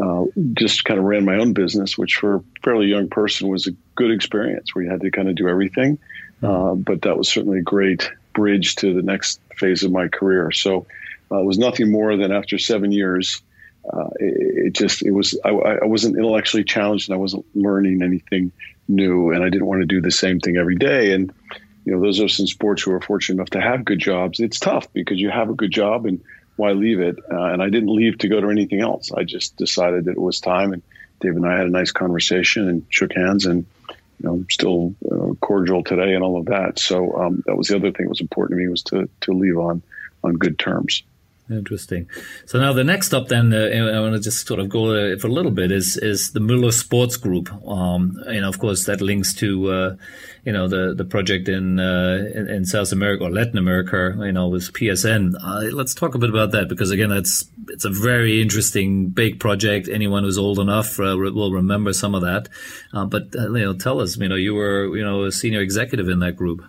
uh, 0.02 0.24
just 0.54 0.84
kind 0.84 0.98
of 0.98 1.06
ran 1.06 1.24
my 1.24 1.36
own 1.36 1.52
business, 1.52 1.96
which 1.96 2.16
for 2.16 2.36
a 2.36 2.44
fairly 2.62 2.86
young 2.86 3.08
person 3.08 3.48
was 3.48 3.66
a 3.66 3.72
good 3.94 4.10
experience 4.10 4.74
where 4.74 4.84
you 4.84 4.90
had 4.90 5.00
to 5.00 5.10
kind 5.10 5.28
of 5.28 5.36
do 5.36 5.48
everything. 5.48 5.98
Uh, 6.42 6.74
but 6.74 7.02
that 7.02 7.16
was 7.16 7.28
certainly 7.28 7.60
a 7.60 7.62
great 7.62 8.10
bridge 8.34 8.74
to 8.76 8.92
the 8.92 9.02
next 9.02 9.40
phase 9.56 9.84
of 9.84 9.92
my 9.92 10.08
career. 10.08 10.50
So 10.50 10.86
uh, 11.30 11.38
it 11.38 11.44
was 11.44 11.58
nothing 11.58 11.90
more 11.90 12.16
than 12.16 12.32
after 12.32 12.58
seven 12.58 12.92
years, 12.92 13.40
uh, 13.92 14.08
it, 14.18 14.66
it, 14.66 14.72
just 14.72 15.02
it 15.02 15.10
was 15.10 15.38
I, 15.44 15.50
I, 15.50 15.84
wasn't 15.84 16.16
intellectually 16.16 16.64
challenged 16.64 17.08
and 17.08 17.14
I 17.14 17.18
wasn't 17.18 17.44
learning 17.54 18.02
anything 18.02 18.52
new 18.88 19.30
and 19.30 19.44
I 19.44 19.50
didn't 19.50 19.66
want 19.66 19.82
to 19.82 19.86
do 19.86 20.00
the 20.00 20.10
same 20.10 20.40
thing 20.40 20.56
every 20.56 20.76
day. 20.76 21.12
And 21.12 21.32
you 21.84 21.92
know 21.92 22.00
those 22.00 22.18
of 22.18 22.26
us 22.26 22.38
in 22.38 22.46
sports 22.46 22.82
who 22.82 22.92
are 22.92 23.00
fortunate 23.00 23.36
enough 23.36 23.50
to 23.50 23.60
have 23.60 23.84
good 23.84 23.98
jobs 23.98 24.40
it's 24.40 24.58
tough 24.58 24.90
because 24.94 25.20
you 25.20 25.30
have 25.30 25.50
a 25.50 25.54
good 25.54 25.70
job 25.70 26.06
and 26.06 26.22
why 26.56 26.72
leave 26.72 27.00
it? 27.00 27.16
Uh, 27.30 27.46
and 27.46 27.62
I 27.62 27.68
didn't 27.68 27.94
leave 27.94 28.16
to 28.18 28.28
go 28.28 28.40
to 28.40 28.48
anything 28.48 28.80
else. 28.80 29.10
I 29.12 29.24
just 29.24 29.56
decided 29.56 30.04
that 30.04 30.12
it 30.12 30.20
was 30.20 30.40
time 30.40 30.72
and 30.72 30.82
Dave 31.20 31.36
and 31.36 31.46
I 31.46 31.56
had 31.56 31.66
a 31.66 31.70
nice 31.70 31.90
conversation 31.90 32.68
and 32.68 32.86
shook 32.88 33.12
hands 33.12 33.44
and 33.44 33.66
you 33.90 34.28
know 34.28 34.44
still 34.50 34.94
uh, 35.10 35.34
cordial 35.40 35.84
today 35.84 36.14
and 36.14 36.24
all 36.24 36.38
of 36.38 36.46
that. 36.46 36.78
So 36.78 37.12
um, 37.16 37.42
that 37.46 37.56
was 37.56 37.68
the 37.68 37.76
other 37.76 37.92
thing 37.92 38.06
that 38.06 38.10
was 38.10 38.20
important 38.20 38.58
to 38.58 38.62
me 38.62 38.68
was 38.70 38.82
to 38.84 39.10
to 39.22 39.32
leave 39.32 39.58
on 39.58 39.82
on 40.22 40.34
good 40.34 40.58
terms 40.58 41.02
Interesting. 41.50 42.08
So 42.46 42.58
now 42.58 42.72
the 42.72 42.84
next 42.84 43.08
stop, 43.08 43.28
then 43.28 43.52
uh, 43.52 43.58
I 43.58 44.00
want 44.00 44.14
to 44.14 44.20
just 44.20 44.46
sort 44.46 44.60
of 44.60 44.70
go 44.70 44.92
uh, 44.92 45.18
for 45.18 45.26
a 45.26 45.30
little 45.30 45.50
bit 45.50 45.70
is 45.70 45.98
is 45.98 46.30
the 46.30 46.40
Mueller 46.40 46.72
Sports 46.72 47.18
Group. 47.18 47.52
Um, 47.68 48.16
know, 48.26 48.48
of 48.48 48.58
course, 48.58 48.86
that 48.86 49.02
links 49.02 49.34
to 49.34 49.70
uh, 49.70 49.96
you 50.46 50.52
know 50.52 50.68
the 50.68 50.94
the 50.94 51.04
project 51.04 51.46
in, 51.50 51.78
uh, 51.78 52.30
in, 52.34 52.48
in 52.48 52.64
South 52.64 52.92
America 52.92 53.24
or 53.24 53.30
Latin 53.30 53.58
America. 53.58 54.14
You 54.20 54.32
know, 54.32 54.48
with 54.48 54.72
PSN. 54.72 55.34
Uh, 55.38 55.70
let's 55.76 55.92
talk 55.92 56.14
a 56.14 56.18
bit 56.18 56.30
about 56.30 56.52
that 56.52 56.70
because 56.70 56.90
again, 56.90 57.10
that's 57.10 57.44
it's 57.68 57.84
a 57.84 57.90
very 57.90 58.40
interesting 58.40 59.08
big 59.08 59.38
project. 59.38 59.86
Anyone 59.86 60.24
who's 60.24 60.38
old 60.38 60.58
enough 60.58 60.98
uh, 60.98 61.14
will 61.14 61.52
remember 61.52 61.92
some 61.92 62.14
of 62.14 62.22
that. 62.22 62.48
but 62.94 63.34
you 63.34 63.50
know, 63.50 63.74
tell 63.74 64.00
us. 64.00 64.16
You 64.16 64.30
know, 64.30 64.34
you 64.34 64.54
were 64.54 64.96
you 64.96 65.04
know 65.04 65.24
a 65.24 65.32
senior 65.32 65.60
executive 65.60 66.08
in 66.08 66.20
that 66.20 66.36
group. 66.36 66.64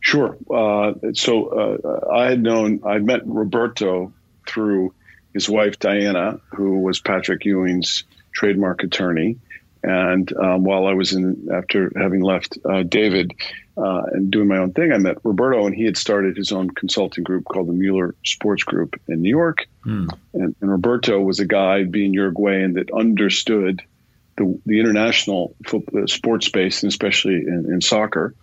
Sure. 0.00 0.36
Uh, 0.48 0.92
so 1.14 1.48
uh, 1.48 2.12
I 2.12 2.26
had 2.26 2.40
known, 2.40 2.80
I'd 2.84 3.04
met 3.04 3.26
Roberto 3.26 4.12
through 4.46 4.94
his 5.32 5.48
wife, 5.48 5.78
Diana, 5.78 6.40
who 6.54 6.80
was 6.80 7.00
Patrick 7.00 7.44
Ewing's 7.44 8.04
trademark 8.32 8.82
attorney. 8.82 9.38
And 9.82 10.34
um, 10.36 10.64
while 10.64 10.86
I 10.86 10.94
was 10.94 11.12
in, 11.12 11.48
after 11.52 11.92
having 11.94 12.22
left 12.22 12.58
uh, 12.64 12.82
David 12.82 13.32
uh, 13.76 14.02
and 14.12 14.30
doing 14.30 14.48
my 14.48 14.58
own 14.58 14.72
thing, 14.72 14.92
I 14.92 14.98
met 14.98 15.18
Roberto, 15.22 15.66
and 15.66 15.74
he 15.74 15.84
had 15.84 15.96
started 15.96 16.36
his 16.36 16.52
own 16.52 16.70
consulting 16.70 17.22
group 17.22 17.44
called 17.44 17.68
the 17.68 17.72
Mueller 17.72 18.14
Sports 18.24 18.64
Group 18.64 19.00
in 19.06 19.22
New 19.22 19.28
York. 19.28 19.66
Mm. 19.84 20.08
And, 20.34 20.56
and, 20.60 20.70
Roberto 20.70 21.20
was 21.20 21.38
a 21.38 21.46
guy, 21.46 21.84
being 21.84 22.14
Uruguayan, 22.14 22.72
that 22.74 22.90
understood 22.90 23.82
the, 24.36 24.58
the 24.66 24.80
international 24.80 25.54
football, 25.66 26.08
sports 26.08 26.46
space, 26.46 26.82
and 26.82 26.90
especially 26.90 27.34
in, 27.34 27.66
in 27.70 27.80
soccer 27.80 28.34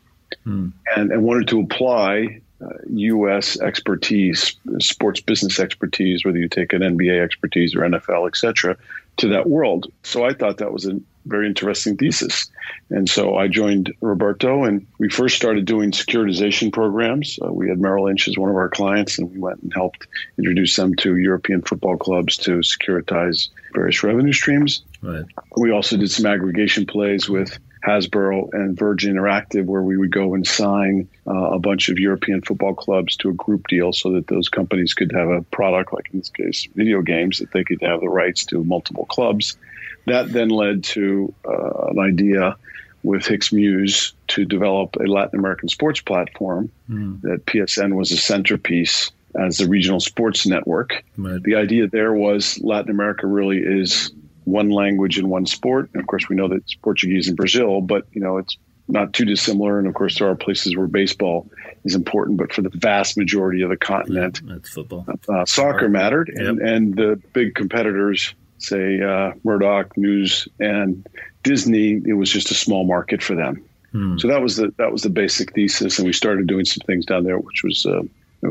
hmm. 0.43 0.69
and, 0.95 1.11
and 1.11 1.23
wanted 1.23 1.47
to 1.49 1.61
apply 1.61 2.25
uh, 2.25 2.52
U.S. 2.89 3.59
expertise, 3.59 4.55
sports 4.79 5.21
business 5.21 5.59
expertise, 5.59 6.23
whether 6.23 6.37
you 6.37 6.47
take 6.47 6.73
an 6.73 6.81
NBA 6.81 7.23
expertise 7.23 7.75
or 7.75 7.81
NFL, 7.81 8.27
et 8.27 8.35
cetera, 8.35 8.77
to 9.17 9.27
that 9.29 9.47
world. 9.47 9.91
So 10.03 10.25
I 10.25 10.33
thought 10.33 10.57
that 10.57 10.73
was 10.73 10.85
a 10.85 10.99
very 11.25 11.47
interesting 11.47 11.97
thesis. 11.97 12.51
And 12.89 13.09
so 13.09 13.35
I 13.35 13.47
joined 13.47 13.93
Roberto, 14.01 14.63
and 14.63 14.85
we 14.97 15.09
first 15.09 15.35
started 15.35 15.65
doing 15.65 15.91
securitization 15.91 16.71
programs. 16.71 17.39
Uh, 17.43 17.51
we 17.51 17.69
had 17.69 17.79
Merrill 17.79 18.05
Lynch 18.05 18.27
as 18.27 18.37
one 18.37 18.49
of 18.49 18.55
our 18.55 18.69
clients, 18.69 19.17
and 19.17 19.31
we 19.31 19.39
went 19.39 19.61
and 19.61 19.73
helped 19.73 20.07
introduce 20.37 20.75
them 20.75 20.95
to 20.95 21.17
European 21.17 21.61
football 21.61 21.97
clubs 21.97 22.37
to 22.37 22.57
securitize 22.57 23.49
various 23.73 24.03
revenue 24.03 24.33
streams. 24.33 24.83
Right. 25.01 25.25
We 25.57 25.71
also 25.71 25.97
did 25.97 26.11
some 26.11 26.25
aggregation 26.25 26.85
plays 26.85 27.29
with 27.29 27.57
Hasbro 27.85 28.53
and 28.53 28.77
Virgin 28.77 29.15
Interactive, 29.15 29.65
where 29.65 29.81
we 29.81 29.97
would 29.97 30.11
go 30.11 30.33
and 30.33 30.47
sign 30.47 31.09
uh, 31.27 31.33
a 31.33 31.59
bunch 31.59 31.89
of 31.89 31.99
European 31.99 32.41
football 32.41 32.73
clubs 32.73 33.17
to 33.17 33.29
a 33.29 33.33
group 33.33 33.67
deal 33.67 33.91
so 33.91 34.13
that 34.13 34.27
those 34.27 34.49
companies 34.49 34.93
could 34.93 35.11
have 35.11 35.29
a 35.29 35.41
product, 35.41 35.93
like 35.93 36.09
in 36.13 36.19
this 36.19 36.29
case, 36.29 36.67
video 36.75 37.01
games, 37.01 37.39
that 37.39 37.51
they 37.51 37.63
could 37.63 37.81
have 37.81 37.99
the 37.99 38.09
rights 38.09 38.45
to 38.45 38.63
multiple 38.63 39.05
clubs. 39.05 39.57
That 40.05 40.31
then 40.31 40.49
led 40.49 40.83
to 40.85 41.33
uh, 41.45 41.87
an 41.89 41.99
idea 41.99 42.57
with 43.03 43.25
Hicks 43.25 43.51
Muse 43.51 44.13
to 44.29 44.45
develop 44.45 44.95
a 44.95 45.03
Latin 45.03 45.39
American 45.39 45.67
sports 45.67 45.99
platform 45.99 46.71
mm. 46.89 47.21
that 47.21 47.45
PSN 47.45 47.95
was 47.95 48.11
a 48.11 48.17
centerpiece 48.17 49.11
as 49.35 49.57
the 49.57 49.67
regional 49.67 49.99
sports 49.99 50.45
network. 50.45 51.03
Right. 51.17 51.41
The 51.41 51.55
idea 51.55 51.87
there 51.87 52.13
was 52.13 52.59
Latin 52.61 52.91
America 52.91 53.27
really 53.27 53.57
is 53.57 54.11
one 54.45 54.69
language 54.69 55.17
and 55.17 55.29
one 55.29 55.45
sport. 55.45 55.89
And 55.93 56.01
of 56.01 56.07
course, 56.07 56.29
we 56.29 56.35
know 56.35 56.47
that 56.47 56.55
it's 56.55 56.75
Portuguese 56.75 57.27
in 57.27 57.35
Brazil, 57.35 57.81
but 57.81 58.05
you 58.11 58.21
know 58.21 58.37
it's 58.37 58.57
not 58.87 59.13
too 59.13 59.25
dissimilar. 59.25 59.79
And 59.79 59.87
of 59.87 59.93
course, 59.93 60.19
there 60.19 60.29
are 60.29 60.35
places 60.35 60.75
where 60.75 60.87
baseball 60.87 61.49
is 61.83 61.95
important, 61.95 62.37
but 62.37 62.53
for 62.53 62.61
the 62.61 62.69
vast 62.69 63.17
majority 63.17 63.61
of 63.61 63.69
the 63.69 63.77
continent, 63.77 64.41
yeah, 64.43 64.53
that's 64.53 64.69
football. 64.69 65.05
Uh, 65.29 65.45
soccer 65.45 65.89
mattered, 65.89 66.29
and, 66.29 66.59
yep. 66.59 66.67
and 66.67 66.95
the 66.95 67.21
big 67.33 67.55
competitors, 67.55 68.33
say 68.57 69.01
uh, 69.01 69.33
Murdoch 69.43 69.95
News 69.97 70.47
and 70.59 71.07
Disney, 71.43 72.01
it 72.05 72.13
was 72.13 72.31
just 72.31 72.51
a 72.51 72.55
small 72.55 72.85
market 72.85 73.21
for 73.21 73.35
them. 73.35 73.63
Hmm. 73.91 74.17
So 74.17 74.27
that 74.27 74.41
was 74.41 74.57
the 74.57 74.73
that 74.77 74.91
was 74.91 75.03
the 75.03 75.09
basic 75.09 75.53
thesis, 75.53 75.99
and 75.99 76.05
we 76.05 76.13
started 76.13 76.47
doing 76.47 76.65
some 76.65 76.85
things 76.85 77.05
down 77.05 77.23
there, 77.23 77.37
which 77.37 77.63
was 77.63 77.85
uh, 77.85 78.01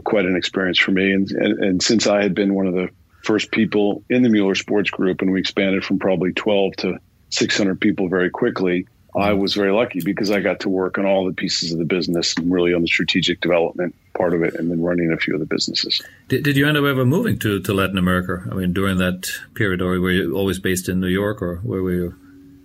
quite 0.05 0.25
an 0.25 0.37
experience 0.37 0.79
for 0.79 0.93
me. 0.93 1.13
And, 1.13 1.31
and 1.33 1.65
and 1.65 1.83
since 1.83 2.07
I 2.07 2.23
had 2.23 2.35
been 2.35 2.55
one 2.55 2.67
of 2.67 2.75
the 2.75 2.89
first 3.23 3.51
people 3.51 4.03
in 4.11 4.23
the 4.23 4.29
Mueller 4.29 4.55
Sports 4.55 4.91
Group, 4.91 5.23
and 5.23 5.33
we 5.33 5.41
expanded 5.41 5.85
from 5.85 5.99
probably 5.99 6.33
12 6.33 6.77
to 6.77 6.99
600 7.31 7.81
people 7.81 8.09
very 8.09 8.31
quickly. 8.31 8.87
I 9.15 9.31
mm-hmm. 9.31 9.41
was 9.41 9.55
very 9.55 9.73
lucky 9.73 10.01
because 10.03 10.31
I 10.31 10.41
got 10.41 10.61
to 10.61 10.69
work 10.69 10.99
on 10.99 11.05
all 11.05 11.27
the 11.27 11.35
pieces 11.35 11.73
of 11.73 11.79
the 11.79 11.85
business 11.85 12.35
and 12.37 12.51
really 12.51 12.73
on 12.73 12.81
the 12.81 12.87
strategic 12.87 13.41
development 13.41 13.95
part 14.15 14.35
of 14.35 14.43
it 14.43 14.55
and 14.55 14.71
then 14.71 14.81
running 14.81 15.13
a 15.13 15.17
few 15.17 15.35
of 15.35 15.41
the 15.41 15.47
businesses. 15.47 16.01
Did, 16.29 16.45
did 16.45 16.57
you 16.57 16.67
end 16.67 16.77
up 16.77 16.85
ever 16.85 17.05
moving 17.05 17.39
to, 17.41 17.61
to 17.61 17.75
Latin 17.75 17.99
America? 17.99 18.47
I 18.51 18.55
mean, 18.55 18.73
during 18.73 18.99
that 18.99 19.31
period, 19.55 19.83
or 19.83 20.01
were 20.01 20.11
you 20.11 20.35
always 20.35 20.59
based 20.59 20.89
in 20.89 21.01
New 21.01 21.09
York 21.09 21.43
or 21.43 21.57
where 21.57 21.83
were 21.83 21.93
you? 21.93 22.15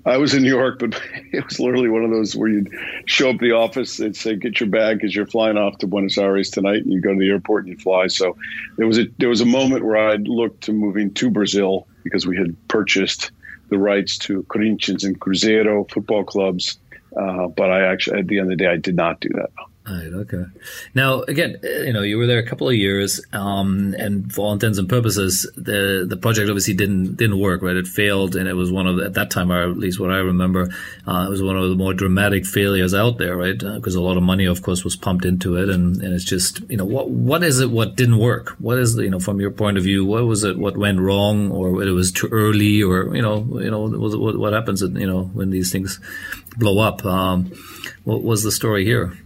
I 0.07 0.15
was 0.15 0.33
in 0.33 0.43
New 0.43 0.49
York, 0.49 0.79
but 0.79 0.99
it 1.33 1.43
was 1.45 1.59
literally 1.59 1.89
one 1.89 2.03
of 2.03 2.11
those 2.11 2.35
where 2.35 2.47
you'd 2.47 2.73
show 3.05 3.29
up 3.29 3.35
at 3.35 3.41
the 3.41 3.51
office 3.51 3.99
and 3.99 4.15
say, 4.15 4.35
"Get 4.35 4.59
your 4.59 4.69
bag 4.69 4.97
because 4.97 5.15
you're 5.15 5.25
flying 5.27 5.57
off 5.57 5.77
to 5.79 5.87
Buenos 5.87 6.17
Aires 6.17 6.49
tonight," 6.49 6.83
and 6.83 6.93
you 6.93 7.01
go 7.01 7.13
to 7.13 7.19
the 7.19 7.29
airport 7.29 7.65
and 7.65 7.73
you 7.73 7.79
fly. 7.79 8.07
So 8.07 8.37
there 8.77 8.87
was 8.87 8.97
a 8.97 9.07
there 9.19 9.29
was 9.29 9.41
a 9.41 9.45
moment 9.45 9.85
where 9.85 9.97
I'd 9.97 10.27
looked 10.27 10.61
to 10.61 10.73
moving 10.73 11.13
to 11.15 11.29
Brazil 11.29 11.87
because 12.03 12.25
we 12.25 12.37
had 12.37 12.55
purchased 12.69 13.31
the 13.69 13.77
rights 13.77 14.17
to 14.19 14.43
Corinthians 14.43 15.03
and 15.03 15.19
Cruzeiro 15.19 15.89
football 15.91 16.23
clubs, 16.23 16.79
uh, 17.17 17.47
but 17.47 17.69
I 17.69 17.91
actually 17.91 18.19
at 18.19 18.27
the 18.27 18.39
end 18.39 18.51
of 18.51 18.57
the 18.57 18.63
day 18.63 18.71
I 18.71 18.77
did 18.77 18.95
not 18.95 19.19
do 19.19 19.29
that. 19.29 19.49
Right. 19.89 20.11
Okay. 20.11 20.43
Now, 20.95 21.21
again, 21.21 21.59
you 21.63 21.93
know, 21.93 22.01
you 22.01 22.17
were 22.17 22.27
there 22.27 22.39
a 22.39 22.45
couple 22.45 22.67
of 22.67 22.75
years, 22.75 23.21
um, 23.31 23.95
and 23.97 24.33
for 24.33 24.41
all 24.41 24.53
intents 24.53 24.77
and 24.77 24.89
purposes, 24.89 25.49
the 25.55 26.05
the 26.07 26.17
project 26.17 26.49
obviously 26.49 26.73
didn't 26.73 27.15
didn't 27.15 27.39
work. 27.39 27.61
Right. 27.61 27.75
It 27.77 27.87
failed, 27.87 28.35
and 28.35 28.49
it 28.49 28.53
was 28.53 28.69
one 28.69 28.85
of 28.85 28.99
at 28.99 29.13
that 29.13 29.31
time, 29.31 29.49
or 29.49 29.63
at 29.63 29.77
least 29.77 29.97
what 29.97 30.11
I 30.11 30.17
remember, 30.17 30.69
uh, 31.07 31.25
it 31.27 31.29
was 31.29 31.41
one 31.41 31.55
of 31.55 31.69
the 31.69 31.75
more 31.75 31.93
dramatic 31.93 32.45
failures 32.45 32.93
out 32.93 33.17
there. 33.17 33.37
Right. 33.37 33.57
Because 33.57 33.95
uh, 33.95 34.01
a 34.01 34.03
lot 34.03 34.17
of 34.17 34.23
money, 34.23 34.45
of 34.45 34.61
course, 34.61 34.83
was 34.83 34.97
pumped 34.97 35.23
into 35.23 35.55
it, 35.55 35.69
and, 35.69 36.01
and 36.01 36.13
it's 36.13 36.25
just 36.25 36.59
you 36.69 36.75
know 36.75 36.85
what 36.85 37.09
what 37.09 37.41
is 37.41 37.61
it? 37.61 37.71
What 37.71 37.95
didn't 37.95 38.17
work? 38.17 38.55
What 38.59 38.79
is 38.79 38.97
you 38.97 39.09
know 39.09 39.19
from 39.19 39.39
your 39.39 39.51
point 39.51 39.77
of 39.77 39.83
view? 39.83 40.03
What 40.05 40.25
was 40.25 40.43
it? 40.43 40.57
What 40.57 40.75
went 40.75 40.99
wrong, 40.99 41.49
or 41.49 41.81
it 41.81 41.91
was 41.91 42.11
too 42.11 42.27
early, 42.29 42.83
or 42.83 43.15
you 43.15 43.21
know 43.21 43.47
you 43.59 43.71
know 43.71 43.87
what, 43.87 44.37
what 44.37 44.51
happens? 44.51 44.81
You 44.81 45.07
know 45.07 45.23
when 45.33 45.49
these 45.49 45.71
things 45.71 46.01
blow 46.57 46.79
up. 46.79 47.05
Um, 47.05 47.53
what 48.03 48.21
was 48.23 48.43
the 48.43 48.51
story 48.51 48.83
here? 48.83 49.17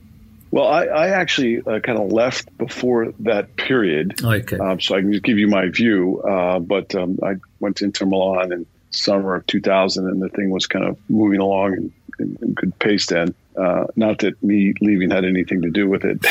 Well, 0.52 0.68
I, 0.68 0.84
I 0.84 1.08
actually 1.10 1.62
uh, 1.62 1.80
kind 1.80 1.98
of 1.98 2.12
left 2.12 2.56
before 2.58 3.14
that 3.20 3.56
period, 3.56 4.22
okay. 4.24 4.58
Um, 4.58 4.82
so 4.82 4.96
I 4.96 5.00
can 5.00 5.14
just 5.14 5.24
give 5.24 5.38
you 5.38 5.48
my 5.48 5.70
view. 5.70 6.22
Uh, 6.22 6.60
but 6.60 6.94
um, 6.94 7.18
I 7.24 7.36
went 7.62 7.78
to 7.78 7.86
Inter 7.86 8.06
Milan 8.06 8.52
in 8.52 8.66
summer 8.92 9.36
of 9.36 9.48
2000, 9.48 10.08
and 10.08 10.22
the 10.22 10.28
thing 10.30 10.50
was 10.50 10.68
kind 10.68 10.86
of 10.86 10.98
moving 11.10 11.40
along 11.40 11.74
in, 11.74 11.94
in, 12.20 12.38
in 12.42 12.54
good 12.54 12.78
pace 12.80 13.06
then. 13.06 13.34
Uh, 13.56 13.86
not 13.96 14.20
that 14.20 14.42
me 14.44 14.74
leaving 14.82 15.10
had 15.10 15.24
anything 15.26 15.62
to 15.62 15.70
do 15.70 15.88
with 15.88 16.04
it, 16.04 16.22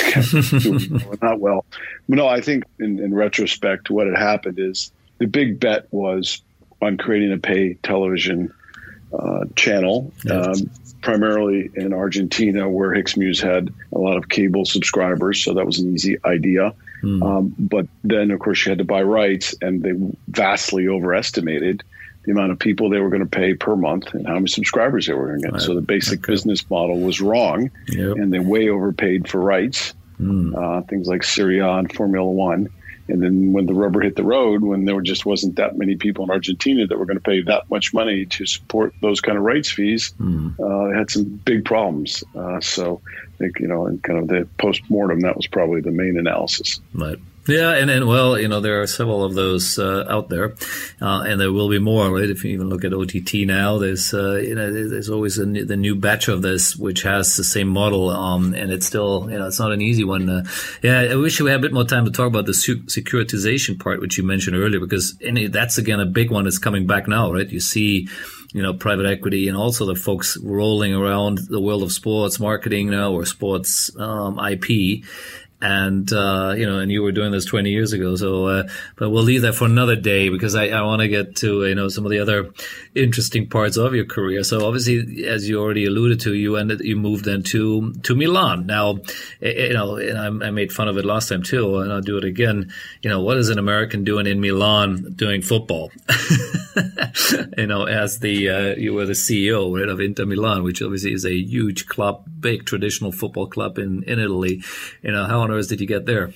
not 1.23 1.41
well. 1.41 1.65
No, 2.07 2.27
I 2.27 2.41
think 2.41 2.65
in, 2.79 2.99
in 2.99 3.15
retrospect, 3.15 3.91
what 3.91 4.07
had 4.07 4.17
happened 4.17 4.59
is 4.59 4.93
the 5.19 5.27
big 5.27 5.61
bet 5.61 5.87
was 5.91 6.43
on 6.83 6.97
creating 6.97 7.33
a 7.33 7.39
pay 7.39 7.75
television 7.75 8.53
uh, 9.13 9.45
channel. 9.57 10.13
Um, 10.31 10.71
primarily 11.01 11.71
in 11.75 11.93
Argentina, 11.93 12.69
where 12.69 12.93
Hicks 12.93 13.17
Muse 13.17 13.41
had 13.41 13.73
a 13.93 13.99
lot 13.99 14.17
of 14.17 14.29
cable 14.29 14.65
subscribers, 14.65 15.43
so 15.43 15.55
that 15.55 15.67
was 15.67 15.79
an 15.79 15.95
easy 15.95 16.19
idea. 16.25 16.75
Mm. 17.03 17.23
Um, 17.23 17.55
but 17.59 17.87
then, 18.05 18.31
of 18.31 18.41
course, 18.41 18.65
you 18.65 18.71
had 18.71 18.79
to 18.79 18.85
buy 18.85 19.03
rights, 19.03 19.55
and 19.61 19.83
they 19.83 19.93
vastly 20.29 20.89
overestimated 20.89 21.83
the 22.25 22.33
amount 22.33 22.53
of 22.53 22.59
people 22.59 22.91
they 22.91 22.99
were 22.99 23.09
going 23.09 23.23
to 23.23 23.29
pay 23.29 23.55
per 23.55 23.75
month 23.75 24.13
and 24.13 24.27
how 24.27 24.35
many 24.35 24.49
subscribers 24.49 25.07
they 25.07 25.15
were 25.15 25.29
going 25.29 25.41
to 25.41 25.47
get. 25.47 25.53
Right. 25.55 25.63
So 25.63 25.75
the 25.75 25.81
basic 25.81 26.21
okay. 26.21 26.33
business 26.33 26.69
model 26.69 27.01
was 27.01 27.21
wrong, 27.21 27.71
yep. 27.89 28.17
and 28.17 28.33
they 28.33 28.39
way 28.39 28.69
overpaid 28.69 29.29
for 29.29 29.41
rights. 29.41 29.95
Mm. 30.21 30.55
Uh, 30.55 30.83
things 30.83 31.09
like 31.09 31.23
Serie 31.23 31.61
A 31.61 31.69
and 31.71 31.91
Formula 31.91 32.29
One. 32.29 32.69
And 33.11 33.23
then 33.23 33.53
when 33.53 33.67
the 33.67 33.75
rubber 33.75 34.01
hit 34.01 34.17
the 34.17 34.25
road, 34.25 34.63
when 34.63 34.85
there 34.85 35.01
just 35.01 35.27
wasn't 35.27 35.57
that 35.57 35.77
many 35.77 35.97
people 35.97 36.25
in 36.25 36.31
Argentina 36.31 36.87
that 36.87 36.99
were 36.99 37.07
going 37.07 37.19
to 37.19 37.23
pay 37.23 37.43
that 37.43 37.71
much 37.71 37.93
money 37.93 38.27
to 38.27 38.47
support 38.47 38.95
those 39.01 39.21
kind 39.21 39.37
of 39.37 39.45
rights 39.45 39.71
fees, 39.71 40.15
mm. 40.21 40.55
uh, 40.61 40.91
they 40.91 40.99
had 40.99 41.11
some 41.11 41.25
big 41.25 41.65
problems. 41.65 42.25
Uh, 42.35 42.61
so 42.61 43.01
I 43.07 43.37
think, 43.39 43.61
you 43.61 43.69
know, 43.69 43.87
in 43.87 43.99
kind 43.99 44.19
of 44.19 44.29
the 44.29 44.49
post 44.59 44.83
mortem, 44.89 45.21
that 45.21 45.37
was 45.37 45.47
probably 45.47 45.81
the 45.81 45.91
main 45.91 46.19
analysis. 46.19 46.81
Right. 46.95 47.19
Yeah, 47.49 47.75
and, 47.75 47.91
and 47.91 48.07
well, 48.07 48.39
you 48.39 48.49
know, 48.49 48.61
there 48.61 48.83
are 48.83 48.87
several 48.87 49.25
of 49.25 49.35
those 49.35 49.79
uh, 49.79 50.05
out 50.09 50.29
there, 50.29 50.55
uh, 51.01 51.25
and 51.27 51.41
there 51.41 51.51
will 51.51 51.71
be 51.71 51.79
more, 51.79 52.11
right? 52.11 52.29
If 52.29 52.45
you 52.45 52.53
even 52.53 52.69
look 52.69 52.85
at 52.85 52.93
OTT 52.93 53.47
now, 53.47 53.79
there's 53.79 54.13
uh, 54.13 54.37
you 54.37 54.55
know 54.55 54.71
there's 54.71 55.09
always 55.09 55.39
new, 55.39 55.65
the 55.65 55.77
new 55.77 55.95
batch 55.95 56.29
of 56.29 56.43
this 56.43 56.77
which 56.77 57.03
has 57.03 57.37
the 57.37 57.45
same 57.45 57.69
model, 57.69 58.11
um, 58.11 58.55
and 58.55 58.71
it's 58.71 58.87
still 58.87 59.27
you 59.31 59.39
know 59.39 59.47
it's 59.47 59.59
not 59.59 59.73
an 59.73 59.81
easy 59.81 60.05
one. 60.05 60.29
Uh, 60.29 60.45
yeah, 60.83 61.01
I 61.01 61.17
wish 61.17 61.41
we 61.41 61.51
had 61.51 61.61
a 61.61 61.63
bit 61.63 61.73
more 61.73 61.85
time 61.85 62.05
to 62.05 62.11
talk 62.11 62.27
about 62.27 62.45
the 62.45 62.53
securitization 62.53 63.81
part, 63.81 64.01
which 64.01 64.19
you 64.19 64.23
mentioned 64.23 64.57
earlier, 64.57 64.79
because 64.79 65.17
that's 65.49 65.79
again 65.79 65.99
a 65.99 66.07
big 66.07 66.31
one 66.31 66.45
that's 66.45 66.59
coming 66.59 66.87
back 66.87 67.09
now, 67.09 67.33
right? 67.33 67.49
You 67.49 67.61
see 67.61 68.07
you 68.53 68.63
know, 68.63 68.75
private 68.75 69.07
equity 69.07 69.49
and 69.49 69.57
also 69.57 69.87
the 69.87 69.95
folks 69.95 70.37
rolling 70.43 70.93
around 70.93 71.39
the 71.49 71.61
world 71.61 71.83
of 71.83 71.93
sports 71.93 72.41
marketing 72.41 72.91
now 72.91 73.13
or 73.13 73.25
sports 73.25 73.95
um, 73.97 74.41
IP 74.41 75.05
and 75.63 76.11
uh, 76.13 76.55
you 76.57 76.67
know, 76.67 76.79
and 76.79 76.91
you 76.91 77.03
were 77.03 77.13
doing 77.13 77.33
this 77.33 77.45
20 77.45 77.71
years 77.71 77.93
ago. 77.93 78.17
So, 78.17 78.47
uh, 78.47 78.69
but 78.97 79.11
we'll 79.11 79.23
leave 79.23 79.43
that 79.43 79.55
for 79.55 79.67
another 79.67 79.97
day 79.97 80.29
because 80.29 80.55
I, 80.55 80.69
I 80.69 80.83
want 80.83 81.01
to 81.01 81.09
get 81.09 81.37
to 81.37 81.67
you 81.67 81.75
know 81.75 81.89
some 81.89 82.05
of 82.07 82.11
the 82.11 82.19
other 82.19 82.51
interesting 82.95 83.49
parts 83.49 83.77
of 83.77 83.95
your 83.95 84.07
career. 84.07 84.43
So, 84.43 84.67
obviously, 84.67 85.27
as 85.27 85.49
you 85.49 85.61
already 85.61 85.85
alluded 85.85 86.21
to, 86.21 86.35
you 86.35 86.57
ended 86.57 86.81
you 86.81 86.97
moved 86.97 87.27
then 87.27 87.43
to 87.45 87.93
to 87.93 88.15
Milan. 88.15 88.67
Now, 88.67 89.01
you 89.41 89.75
know, 89.75 89.97
and 89.97 90.43
I, 90.43 90.47
I 90.47 90.51
made 90.51 90.73
fun 90.73 90.89
of 90.89 90.97
it 90.97 91.05
last 91.05 91.29
time 91.29 91.43
too, 91.43 91.79
and 91.79 91.93
I'll 91.93 92.01
do 92.01 92.17
it 92.17 92.25
again. 92.25 92.73
You 93.03 93.11
know, 93.11 93.21
what 93.21 93.37
is 93.37 93.51
an 93.51 93.59
American 93.59 94.05
doing 94.05 94.27
in 94.27 94.41
Milan 94.41 95.13
doing 95.15 95.43
football? 95.43 95.91
you 97.59 97.67
know, 97.67 97.85
as 97.85 98.21
the 98.21 98.49
uh, 98.49 98.75
you 98.77 98.95
were 98.95 99.05
the 99.05 99.13
CEO 99.13 99.79
right, 99.79 99.89
of 99.89 100.01
Inter 100.01 100.25
Milan, 100.25 100.63
which 100.63 100.81
obviously 100.81 101.13
is 101.13 101.27
a 101.27 101.35
huge 101.35 101.87
club, 101.87 102.25
big 102.41 102.65
traditional 102.65 103.13
football 103.13 103.47
club 103.47 103.79
in 103.79 104.03
in 104.05 104.19
Italy. 104.19 104.63
You 105.03 105.13
know, 105.13 105.27
how 105.27 105.50
earth 105.53 105.69
did 105.69 105.81
you 105.81 105.87
get 105.87 106.07
there? 106.07 106.33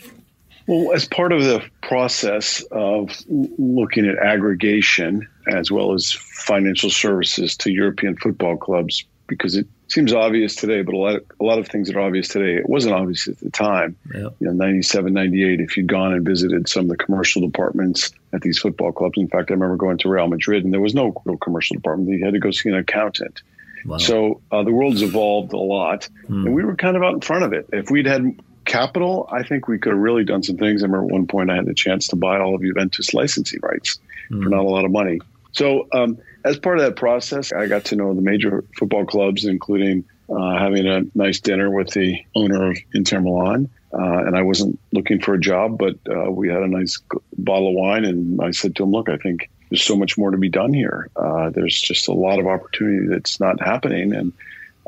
Well, 0.66 0.94
as 0.94 1.06
part 1.06 1.33
of 1.33 1.42
the 1.42 1.62
process 1.83 2.62
of 2.71 3.11
looking 3.28 4.06
at 4.06 4.16
aggregation 4.16 5.28
as 5.47 5.71
well 5.71 5.92
as 5.92 6.12
financial 6.12 6.88
services 6.88 7.56
to 7.59 7.71
European 7.71 8.16
football 8.16 8.56
clubs, 8.56 9.04
because 9.26 9.56
it 9.56 9.66
seems 9.88 10.14
obvious 10.14 10.54
today, 10.54 10.80
but 10.80 10.94
a 10.94 10.99
lot 10.99 11.16
of, 11.16 11.25
a 11.38 11.44
lot 11.44 11.59
of 11.59 11.68
things 11.68 11.88
that 11.88 11.97
are 11.97 12.00
obvious 12.00 12.28
today, 12.28 12.56
it 12.56 12.68
wasn't 12.68 12.94
obvious 12.94 13.28
at 13.28 13.38
the 13.38 13.50
time. 13.50 13.97
Yep. 14.14 14.37
You 14.40 14.47
know, 14.47 14.52
97, 14.52 15.12
98, 15.12 15.61
if 15.61 15.76
you'd 15.76 15.87
gone 15.87 16.14
and 16.14 16.25
visited 16.25 16.66
some 16.68 16.85
of 16.85 16.88
the 16.88 16.97
commercial 16.97 17.42
departments 17.42 18.12
at 18.33 18.40
these 18.40 18.59
football 18.59 18.92
clubs. 18.92 19.18
In 19.18 19.28
fact, 19.28 19.50
I 19.50 19.54
remember 19.54 19.76
going 19.76 19.99
to 19.99 20.09
Real 20.09 20.28
Madrid 20.28 20.64
and 20.64 20.73
there 20.73 20.80
was 20.80 20.94
no 20.94 21.14
real 21.26 21.37
commercial 21.37 21.75
department. 21.75 22.09
You 22.11 22.25
had 22.25 22.35
to 22.35 22.40
go 22.40 22.50
see 22.50 22.71
an 22.71 22.76
accountant. 22.76 23.42
Wow. 23.85 23.99
So 23.99 24.40
uh, 24.50 24.62
the 24.62 24.73
world's 24.73 25.02
evolved 25.02 25.52
a 25.52 25.59
lot, 25.59 26.09
mm. 26.26 26.47
and 26.47 26.54
we 26.54 26.64
were 26.64 26.75
kind 26.75 26.97
of 26.97 27.02
out 27.02 27.12
in 27.12 27.21
front 27.21 27.44
of 27.44 27.52
it. 27.52 27.68
If 27.71 27.90
we'd 27.90 28.06
had 28.06 28.35
capital, 28.75 29.28
I 29.31 29.43
think 29.43 29.69
we 29.69 29.78
could 29.78 29.93
have 29.93 30.00
really 30.00 30.25
done 30.25 30.43
some 30.43 30.57
things. 30.57 30.83
I 30.83 30.87
remember 30.87 31.07
at 31.07 31.12
one 31.12 31.26
point 31.26 31.50
I 31.50 31.57
had 31.57 31.66
the 31.66 31.75
chance 31.75 32.09
to 32.09 32.16
buy 32.16 32.38
all 32.38 32.54
of 32.54 32.62
Juventus 32.62 33.14
licensing 33.14 33.61
rights 33.62 33.99
mm. 34.31 34.43
for 34.43 34.49
not 34.49 34.61
a 34.61 34.69
lot 34.69 34.85
of 34.85 34.90
money. 34.90 35.21
So, 35.52 35.87
um, 35.93 36.19
as 36.45 36.59
part 36.59 36.78
of 36.78 36.85
that 36.85 36.97
process, 36.97 37.52
I 37.52 37.66
got 37.66 37.87
to 37.87 37.97
know 37.97 38.12
the 38.12 38.21
major 38.21 38.64
football 38.76 39.07
clubs, 39.07 39.45
including 39.45 40.04
uh, 40.28 40.59
having 40.59 40.87
a 40.87 41.02
nice 41.14 41.40
dinner 41.40 41.71
with 41.71 41.90
the 41.90 42.19
owner 42.35 42.71
of 42.71 42.78
Inter 42.93 43.21
Milan. 43.21 43.71
Uh, 43.93 44.25
and 44.26 44.37
I 44.37 44.43
wasn't 44.43 44.81
looking 44.93 45.21
for 45.21 45.35
a 45.35 45.40
job, 45.40 45.78
but 45.78 45.97
uh, 46.11 46.31
we 46.31 46.49
had 46.49 46.62
a 46.62 46.66
nice 46.66 47.00
bottle 47.38 47.69
of 47.69 47.75
wine, 47.75 48.04
and 48.04 48.40
I 48.43 48.50
said 48.50 48.75
to 48.76 48.83
him, 48.83 48.90
"Look, 48.90 49.09
I 49.09 49.19
think 49.19 49.49
there's 49.71 49.85
so 49.85 49.95
much 49.95 50.19
more 50.19 50.33
to 50.33 50.37
be 50.37 50.49
done 50.49 50.75
here. 50.75 51.09
Uh, 51.14 51.50
there's 51.50 51.81
just 51.81 52.09
a 52.09 52.12
lot 52.12 52.40
of 52.40 52.49
opportunity 52.49 53.07
that's 53.07 53.38
not 53.38 53.61
happening, 53.61 54.12
and 54.12 54.33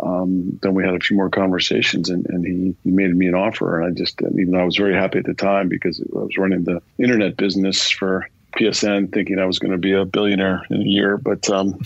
um, 0.03 0.59
then 0.63 0.75
we 0.75 0.85
had 0.85 0.95
a 0.95 1.01
few 1.01 1.17
more 1.17 1.31
conversations 1.31 2.11
and, 2.11 2.27
and 2.27 2.45
he, 2.45 2.75
he 2.85 2.91
made 2.91 3.15
me 3.15 3.29
an 3.29 3.35
offer. 3.35 3.81
And 3.81 3.91
I 3.91 3.95
just, 3.97 4.21
even 4.23 4.51
though 4.51 4.61
I 4.61 4.65
was 4.65 4.77
very 4.77 4.95
happy 4.95 5.19
at 5.19 5.25
the 5.25 5.35
time 5.35 5.69
because 5.69 6.01
I 6.01 6.19
was 6.19 6.37
running 6.37 6.65
the 6.65 6.83
internet 6.99 7.37
business 7.37 7.91
for 7.91 8.29
PSN 8.57 9.13
thinking 9.13 9.39
I 9.39 9.47
was 9.47 9.59
going 9.59 9.73
to 9.73 9.79
be 9.79 9.93
a 9.93 10.05
billionaire 10.05 10.63
in 10.71 10.83
a 10.83 10.85
year, 10.85 11.17
but 11.17 11.49
um, 11.51 11.79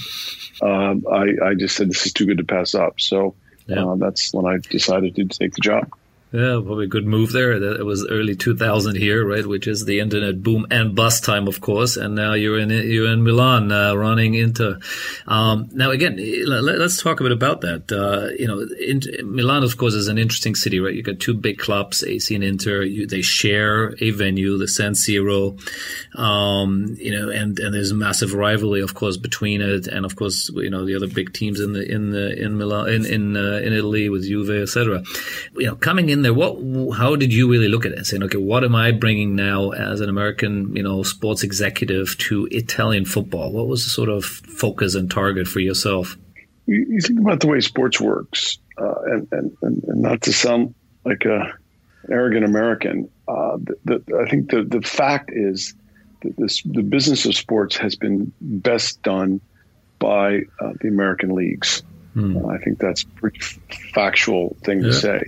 uh, 0.62 0.94
I, 1.10 1.34
I 1.44 1.54
just 1.54 1.76
said, 1.76 1.90
this 1.90 2.06
is 2.06 2.12
too 2.12 2.26
good 2.26 2.38
to 2.38 2.44
pass 2.44 2.74
up. 2.74 3.00
So 3.00 3.34
yeah. 3.66 3.84
uh, 3.84 3.96
that's 3.96 4.32
when 4.32 4.46
I 4.46 4.58
decided 4.58 5.14
to 5.16 5.24
take 5.26 5.54
the 5.54 5.60
job. 5.60 5.88
Yeah, 6.32 6.60
probably 6.64 6.84
a 6.84 6.88
good 6.88 7.06
move 7.06 7.32
there. 7.32 7.50
It 7.50 7.84
was 7.84 8.06
early 8.08 8.36
2000 8.36 8.94
here, 8.94 9.26
right? 9.26 9.44
Which 9.44 9.66
is 9.66 9.84
the 9.84 9.98
internet 9.98 10.44
boom 10.44 10.64
and 10.70 10.94
bust 10.94 11.24
time, 11.24 11.48
of 11.48 11.60
course. 11.60 11.96
And 11.96 12.14
now 12.14 12.34
you're 12.34 12.56
in 12.56 12.70
you're 12.70 13.10
in 13.12 13.24
Milan, 13.24 13.72
uh, 13.72 13.94
running 13.94 14.34
into. 14.34 14.78
Um, 15.26 15.68
now 15.72 15.90
again, 15.90 16.20
let, 16.46 16.80
us 16.80 17.02
talk 17.02 17.18
a 17.18 17.24
bit 17.24 17.32
about 17.32 17.62
that. 17.62 17.90
Uh, 17.90 18.32
you 18.38 18.46
know, 18.46 18.60
in, 18.78 19.02
Milan, 19.24 19.64
of 19.64 19.76
course, 19.76 19.94
is 19.94 20.06
an 20.06 20.18
interesting 20.18 20.54
city, 20.54 20.78
right? 20.78 20.94
You 20.94 21.02
got 21.02 21.18
two 21.18 21.34
big 21.34 21.58
clubs, 21.58 22.04
AC 22.04 22.32
and 22.32 22.44
Inter. 22.44 22.82
You, 22.82 23.08
they 23.08 23.22
share 23.22 23.96
a 24.00 24.12
venue, 24.12 24.56
the 24.56 24.68
San 24.68 24.92
Siro. 24.92 25.58
Um, 26.16 26.94
you 27.00 27.10
know, 27.10 27.28
and 27.28 27.58
and 27.58 27.74
there's 27.74 27.90
a 27.90 27.96
massive 27.96 28.34
rivalry, 28.34 28.82
of 28.82 28.94
course, 28.94 29.16
between 29.16 29.62
it, 29.62 29.88
and 29.88 30.06
of 30.06 30.14
course, 30.14 30.48
you 30.54 30.70
know, 30.70 30.86
the 30.86 30.94
other 30.94 31.08
big 31.08 31.32
teams 31.32 31.58
in 31.58 31.72
the 31.72 31.90
in 31.90 32.10
the 32.10 32.40
in 32.40 32.56
Milan 32.56 32.88
in 32.88 33.04
in, 33.04 33.36
uh, 33.36 33.58
in 33.64 33.72
Italy 33.72 34.08
with 34.08 34.22
Juve, 34.22 34.62
etc. 34.62 35.02
You 35.56 35.66
know, 35.66 35.74
coming 35.74 36.08
in 36.08 36.19
there, 36.22 36.34
what, 36.34 36.96
how 36.96 37.16
did 37.16 37.32
you 37.32 37.50
really 37.50 37.68
look 37.68 37.84
at 37.84 37.92
it? 37.92 38.06
Saying, 38.06 38.22
okay, 38.24 38.38
what 38.38 38.64
am 38.64 38.74
I 38.74 38.92
bringing 38.92 39.34
now 39.34 39.70
as 39.70 40.00
an 40.00 40.08
American, 40.08 40.74
you 40.74 40.82
know, 40.82 41.02
sports 41.02 41.42
executive 41.42 42.16
to 42.18 42.48
Italian 42.50 43.04
football? 43.04 43.52
What 43.52 43.68
was 43.68 43.84
the 43.84 43.90
sort 43.90 44.08
of 44.08 44.24
focus 44.24 44.94
and 44.94 45.10
target 45.10 45.46
for 45.46 45.60
yourself? 45.60 46.16
You, 46.66 46.86
you 46.88 47.00
think 47.00 47.20
about 47.20 47.40
the 47.40 47.48
way 47.48 47.60
sports 47.60 48.00
works, 48.00 48.58
uh, 48.78 48.94
and, 49.06 49.28
and, 49.32 49.56
and, 49.62 49.82
not 50.02 50.22
to 50.22 50.32
sound 50.32 50.74
like 51.04 51.24
a 51.24 51.52
arrogant 52.10 52.44
American, 52.44 53.10
uh, 53.28 53.58
the, 53.58 53.76
the, 53.84 54.24
I 54.26 54.30
think 54.30 54.50
the, 54.50 54.62
the 54.62 54.80
fact 54.80 55.30
is 55.32 55.74
that 56.22 56.36
this, 56.36 56.62
the 56.62 56.82
business 56.82 57.26
of 57.26 57.34
sports 57.34 57.76
has 57.76 57.96
been 57.96 58.32
best 58.40 59.02
done 59.02 59.40
by 59.98 60.40
uh, 60.60 60.72
the 60.80 60.88
American 60.88 61.34
leagues. 61.34 61.82
Hmm. 62.14 62.44
I 62.46 62.58
think 62.58 62.78
that's 62.78 63.02
a 63.02 63.06
pretty 63.06 63.40
factual 63.92 64.56
thing 64.64 64.80
yeah. 64.80 64.86
to 64.86 64.92
say 64.92 65.22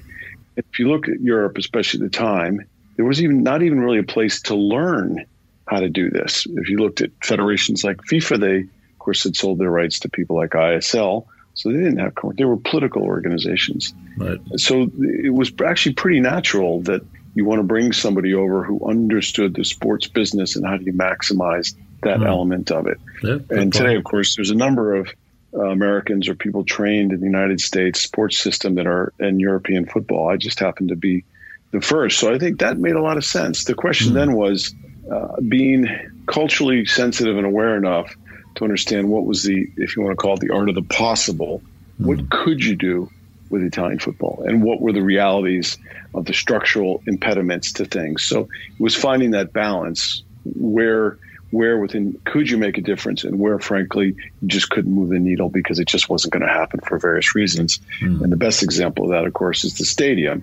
if 0.57 0.79
you 0.79 0.89
look 0.89 1.09
at 1.09 1.21
Europe, 1.21 1.59
especially 1.59 2.05
at 2.05 2.13
the 2.13 2.19
time, 2.19 2.67
there 2.97 3.05
was 3.05 3.23
even 3.23 3.43
not 3.43 3.63
even 3.63 3.81
really 3.81 3.99
a 3.99 4.05
place 4.05 4.43
to 4.43 4.55
learn 4.55 5.25
how 5.67 5.81
to 5.81 5.89
do 5.89 6.11
this. 6.11 6.47
If 6.49 6.69
you 6.69 6.79
looked 6.79 7.01
at 7.01 7.11
federations 7.23 7.85
like 7.85 7.99
FIFA, 7.99 8.41
they 8.41 8.59
of 8.59 8.99
course 8.99 9.25
had 9.25 9.37
sold 9.37 9.59
their 9.59 9.71
rights 9.71 10.01
to 10.01 10.11
people 10.11 10.37
like 10.37 10.51
ISL, 10.51 11.27
so 11.55 11.71
they 11.71 11.79
didn't 11.79 11.99
have 11.99 12.15
they 12.37 12.45
were 12.45 12.57
political 12.57 13.03
organizations. 13.03 13.95
Right. 14.17 14.39
So 14.57 14.91
it 14.99 15.33
was 15.33 15.53
actually 15.65 15.95
pretty 15.95 16.21
natural 16.21 16.83
that 16.83 17.03
you 17.35 17.45
want 17.45 17.61
to 17.61 17.65
bring 17.65 17.93
somebody 17.93 18.35
over 18.35 18.63
who 18.63 18.87
understood 18.87 19.55
the 19.55 19.65
sports 19.65 20.07
business 20.07 20.57
and 20.57 20.67
how 20.67 20.77
do 20.77 20.85
you 20.85 20.93
maximize 20.93 21.75
that 22.03 22.19
mm. 22.19 22.27
element 22.27 22.71
of 22.71 22.87
it. 22.87 22.99
Yeah, 23.23 23.39
and 23.51 23.73
today, 23.73 23.97
of 23.97 24.05
course, 24.05 24.37
there's 24.37 24.51
a 24.51 24.55
number 24.55 24.97
of 24.97 25.09
uh, 25.55 25.65
Americans 25.65 26.29
or 26.29 26.35
people 26.35 26.65
trained 26.65 27.13
in 27.13 27.21
the 27.21 27.27
United 27.27 27.61
States 27.61 28.01
sports 28.01 28.39
system 28.39 28.75
that 28.77 28.87
are 28.87 29.13
in 29.19 29.39
European 29.39 29.87
football. 29.87 30.29
I 30.29 30.37
just 30.37 30.59
happened 30.59 30.89
to 30.89 30.97
be 30.97 31.25
the 31.73 31.81
first. 31.81 32.19
So 32.19 32.33
I 32.33 32.39
think 32.39 32.61
that 32.61 32.79
made 32.79 32.95
a 32.95 33.03
lot 33.03 33.17
of 33.17 33.25
sense. 33.25 33.65
The 33.65 33.75
question 33.75 34.09
mm-hmm. 34.09 34.17
then 34.17 34.33
was 34.35 34.75
uh, 35.11 35.41
being 35.41 35.89
culturally 36.27 36.87
sensitive 36.87 37.37
and 37.37 37.47
aware 37.47 37.77
enough 37.77 38.15
to 38.55 38.65
understand 38.65 39.09
what 39.09 39.25
was 39.25 39.43
the, 39.43 39.71
if 39.77 39.97
you 39.97 40.03
want 40.03 40.13
to 40.13 40.21
call 40.21 40.35
it 40.35 40.41
the 40.41 40.51
art 40.51 40.69
of 40.69 40.75
the 40.75 40.83
possible, 40.83 41.61
mm-hmm. 41.61 42.07
what 42.07 42.31
could 42.31 42.65
you 42.65 42.77
do 42.77 43.11
with 43.51 43.63
Italian 43.63 43.99
football 43.99 44.43
and 44.47 44.63
what 44.63 44.81
were 44.81 44.93
the 44.93 45.03
realities 45.03 45.77
of 46.15 46.25
the 46.25 46.33
structural 46.33 47.03
impediments 47.07 47.73
to 47.73 47.85
things. 47.85 48.23
So 48.23 48.43
it 48.43 48.81
was 48.81 48.95
finding 48.95 49.33
that 49.33 49.53
balance 49.53 50.23
where– 50.45 51.19
where 51.53 51.79
within 51.79 52.19
could 52.25 52.51
you 52.51 52.59
make 52.59 52.79
a 52.79 52.81
difference 52.81 53.25
and 53.25 53.39
where 53.39 53.59
frankly 53.59 54.17
you 54.41 54.49
just 54.49 54.71
couldn't 54.71 54.93
move 54.93 55.11
the 55.11 55.19
needle 55.19 55.49
because 55.49 55.79
it 55.79 55.87
just 55.87 56.09
wasn't 56.09 56.33
going 56.33 56.43
to 56.43 56.53
happen 56.53 56.81
for 56.81 56.99
various 56.99 57.35
reasons 57.35 57.79
mm. 58.01 58.21
and 58.23 58.33
the 58.33 58.37
best 58.37 58.63
example 58.63 59.05
of 59.05 59.11
that 59.11 59.25
of 59.25 59.33
course 59.33 59.65
is 59.65 59.79
the 59.79 59.85
stadium 59.85 60.43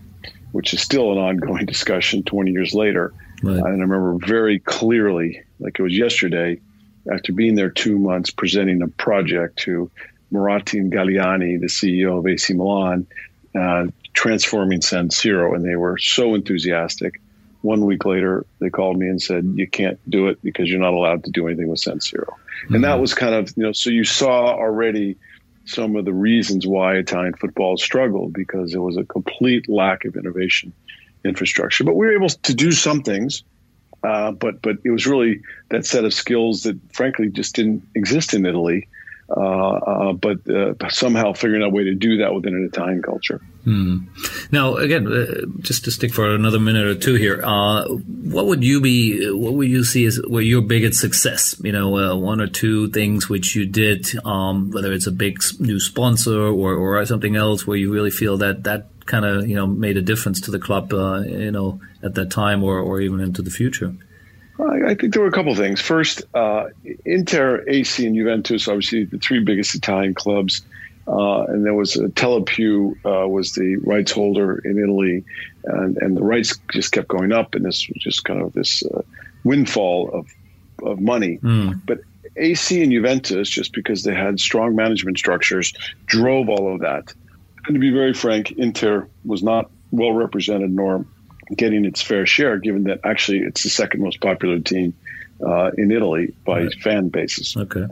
which 0.51 0.73
is 0.73 0.81
still 0.81 1.11
an 1.11 1.17
ongoing 1.17 1.65
discussion 1.73 2.23
20 2.23 2.51
years 2.51 2.73
later 2.73 3.13
right. 3.43 3.57
and 3.57 3.65
i 3.65 3.69
remember 3.69 4.17
very 4.25 4.59
clearly 4.59 5.41
like 5.59 5.77
it 5.79 5.83
was 5.83 5.97
yesterday 5.97 6.59
after 7.11 7.33
being 7.33 7.55
there 7.55 7.69
two 7.69 7.97
months 7.97 8.29
presenting 8.29 8.81
a 8.81 8.87
project 8.87 9.57
to 9.59 9.89
Muratin 10.31 10.91
Galliani, 10.91 11.59
the 11.59 11.67
CEO 11.67 12.19
of 12.19 12.27
AC 12.27 12.53
Milan, 12.53 13.07
uh, 13.55 13.87
transforming 14.13 14.81
San 14.81 15.09
Siro, 15.09 15.55
and 15.55 15.65
they 15.65 15.75
were 15.75 15.97
so 15.97 16.35
enthusiastic 16.35 17.19
one 17.61 17.85
week 17.85 18.05
later, 18.05 18.45
they 18.59 18.69
called 18.69 18.97
me 18.97 19.07
and 19.07 19.21
said, 19.21 19.53
"You 19.55 19.67
can't 19.67 19.99
do 20.09 20.27
it 20.27 20.41
because 20.41 20.69
you're 20.69 20.79
not 20.79 20.93
allowed 20.93 21.25
to 21.25 21.31
do 21.31 21.47
anything 21.47 21.67
with 21.67 21.79
San 21.79 21.99
Siro." 21.99 22.25
Mm-hmm. 22.25 22.75
And 22.75 22.83
that 22.83 22.91
mm-hmm. 22.91 23.01
was 23.01 23.13
kind 23.13 23.35
of 23.35 23.53
you 23.55 23.63
know, 23.63 23.71
so 23.73 23.89
you 23.89 24.03
saw 24.03 24.53
already 24.53 25.17
some 25.65 25.95
of 25.95 26.05
the 26.05 26.13
reasons 26.13 26.65
why 26.65 26.95
Italian 26.95 27.33
football 27.33 27.77
struggled 27.77 28.33
because 28.33 28.71
there 28.71 28.81
was 28.81 28.97
a 28.97 29.03
complete 29.03 29.69
lack 29.69 30.05
of 30.05 30.15
innovation 30.15 30.73
infrastructure. 31.23 31.83
But 31.83 31.95
we 31.95 32.07
were 32.07 32.15
able 32.15 32.29
to 32.29 32.53
do 32.53 32.71
some 32.71 33.03
things, 33.03 33.43
uh, 34.03 34.31
but 34.31 34.61
but 34.61 34.77
it 34.83 34.91
was 34.91 35.05
really 35.05 35.41
that 35.69 35.85
set 35.85 36.05
of 36.05 36.13
skills 36.13 36.63
that 36.63 36.77
frankly 36.93 37.29
just 37.29 37.55
didn't 37.55 37.83
exist 37.95 38.33
in 38.33 38.45
Italy. 38.45 38.87
Uh, 39.29 39.41
uh, 39.41 40.13
but 40.13 40.49
uh, 40.49 40.73
somehow 40.89 41.33
figuring 41.33 41.61
out 41.61 41.67
a 41.67 41.69
way 41.69 41.83
to 41.83 41.93
do 41.93 42.17
that 42.17 42.33
within 42.33 42.55
an 42.55 42.65
Italian 42.65 43.03
culture. 43.03 43.39
Hmm. 43.63 44.05
Now, 44.51 44.75
again, 44.75 45.07
uh, 45.07 45.45
just 45.59 45.83
to 45.85 45.91
stick 45.91 46.13
for 46.13 46.33
another 46.33 46.59
minute 46.59 46.85
or 46.85 46.95
two 46.95 47.15
here, 47.15 47.41
uh, 47.43 47.85
what 47.87 48.45
would 48.45 48.63
you 48.63 48.79
be? 48.79 49.29
What 49.31 49.53
would 49.53 49.69
you 49.69 49.83
see 49.83 50.05
as 50.05 50.19
your 50.29 50.61
biggest 50.61 50.99
success? 50.99 51.55
You 51.61 51.73
know, 51.73 52.17
one 52.17 52.39
or 52.39 52.47
two 52.47 52.89
things 52.89 53.27
which 53.27 53.55
you 53.55 53.65
did, 53.65 54.07
um, 54.25 54.71
whether 54.71 54.93
it's 54.93 55.07
a 55.07 55.11
big 55.11 55.41
new 55.59 55.79
sponsor 55.79 56.39
or, 56.39 56.73
or 56.73 57.05
something 57.05 57.35
else, 57.35 57.67
where 57.67 57.77
you 57.77 57.91
really 57.91 58.11
feel 58.11 58.37
that 58.37 58.63
that 58.63 58.87
kind 59.05 59.25
of 59.25 59.47
you 59.47 59.55
know 59.55 59.67
made 59.67 59.97
a 59.97 60.01
difference 60.01 60.39
to 60.41 60.51
the 60.51 60.59
club, 60.59 60.91
you 60.91 61.51
know, 61.51 61.81
at 62.01 62.15
that 62.15 62.31
time 62.31 62.63
or, 62.63 62.79
or 62.79 63.01
even 63.01 63.19
into 63.19 63.41
the 63.41 63.51
future. 63.51 63.93
I 64.59 64.93
think 64.95 65.13
there 65.13 65.21
were 65.21 65.29
a 65.29 65.31
couple 65.31 65.51
of 65.51 65.57
things. 65.57 65.79
First, 65.79 66.23
uh, 66.33 66.65
Inter, 67.05 67.63
AC, 67.67 68.05
and 68.05 68.15
Juventus, 68.15 68.67
obviously 68.67 69.05
the 69.05 69.17
three 69.17 69.41
biggest 69.43 69.73
Italian 69.73 70.13
clubs, 70.13 70.63
Uh, 71.09 71.43
and 71.45 71.65
there 71.65 71.73
was 71.73 71.95
a 71.95 72.07
Telepiù 72.09 72.93
uh, 73.03 73.27
was 73.27 73.53
the 73.53 73.77
rights 73.77 74.11
holder 74.11 74.59
in 74.59 74.77
Italy, 74.77 75.23
and, 75.63 75.97
and 75.97 76.15
the 76.15 76.21
rights 76.21 76.59
just 76.71 76.91
kept 76.91 77.07
going 77.07 77.31
up, 77.31 77.55
and 77.55 77.65
this 77.65 77.87
was 77.89 77.97
just 78.03 78.25
kind 78.25 78.41
of 78.41 78.53
this 78.53 78.83
uh, 78.85 79.01
windfall 79.43 80.11
of 80.13 80.27
of 80.83 80.99
money. 81.01 81.39
Mm. 81.41 81.81
But 81.85 82.01
AC 82.35 82.81
and 82.83 82.91
Juventus, 82.91 83.49
just 83.49 83.73
because 83.73 84.03
they 84.03 84.13
had 84.13 84.39
strong 84.39 84.75
management 84.75 85.17
structures, 85.17 85.73
drove 86.05 86.47
all 86.47 86.73
of 86.73 86.81
that. 86.81 87.13
And 87.65 87.75
to 87.75 87.79
be 87.79 87.91
very 87.91 88.13
frank, 88.13 88.51
Inter 88.51 89.07
was 89.25 89.43
not 89.43 89.69
well 89.91 90.13
represented 90.13 90.71
nor 90.71 91.05
getting 91.55 91.85
its 91.85 92.01
fair 92.01 92.25
share, 92.25 92.57
given 92.57 92.83
that 92.83 92.99
actually 93.03 93.39
it's 93.39 93.63
the 93.63 93.69
second 93.69 94.01
most 94.01 94.21
popular 94.21 94.59
team 94.59 94.93
uh, 95.45 95.71
in 95.77 95.91
Italy 95.91 96.33
by 96.45 96.63
right. 96.63 96.73
fan 96.81 97.09
bases. 97.09 97.57
Okay. 97.57 97.85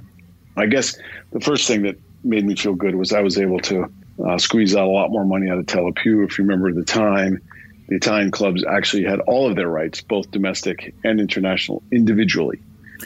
I 0.56 0.65
guess 0.67 0.97
the 1.32 1.39
first 1.39 1.67
thing 1.67 1.84
that 1.84 1.97
made 2.27 2.45
me 2.45 2.55
feel 2.55 2.73
good 2.73 2.95
was 2.95 3.13
I 3.13 3.21
was 3.21 3.37
able 3.37 3.59
to 3.61 3.91
uh, 4.25 4.37
squeeze 4.37 4.75
out 4.75 4.87
a 4.87 4.91
lot 4.91 5.11
more 5.11 5.25
money 5.25 5.49
out 5.49 5.57
of 5.57 5.65
Telepiù. 5.65 6.25
If 6.25 6.37
you 6.37 6.45
remember 6.45 6.73
the 6.73 6.83
time, 6.83 7.41
the 7.87 7.95
Italian 7.95 8.31
clubs 8.31 8.63
actually 8.65 9.03
had 9.03 9.19
all 9.21 9.49
of 9.49 9.55
their 9.55 9.67
rights, 9.69 10.01
both 10.01 10.29
domestic 10.31 10.93
and 11.03 11.19
international, 11.19 11.83
individually. 11.91 12.59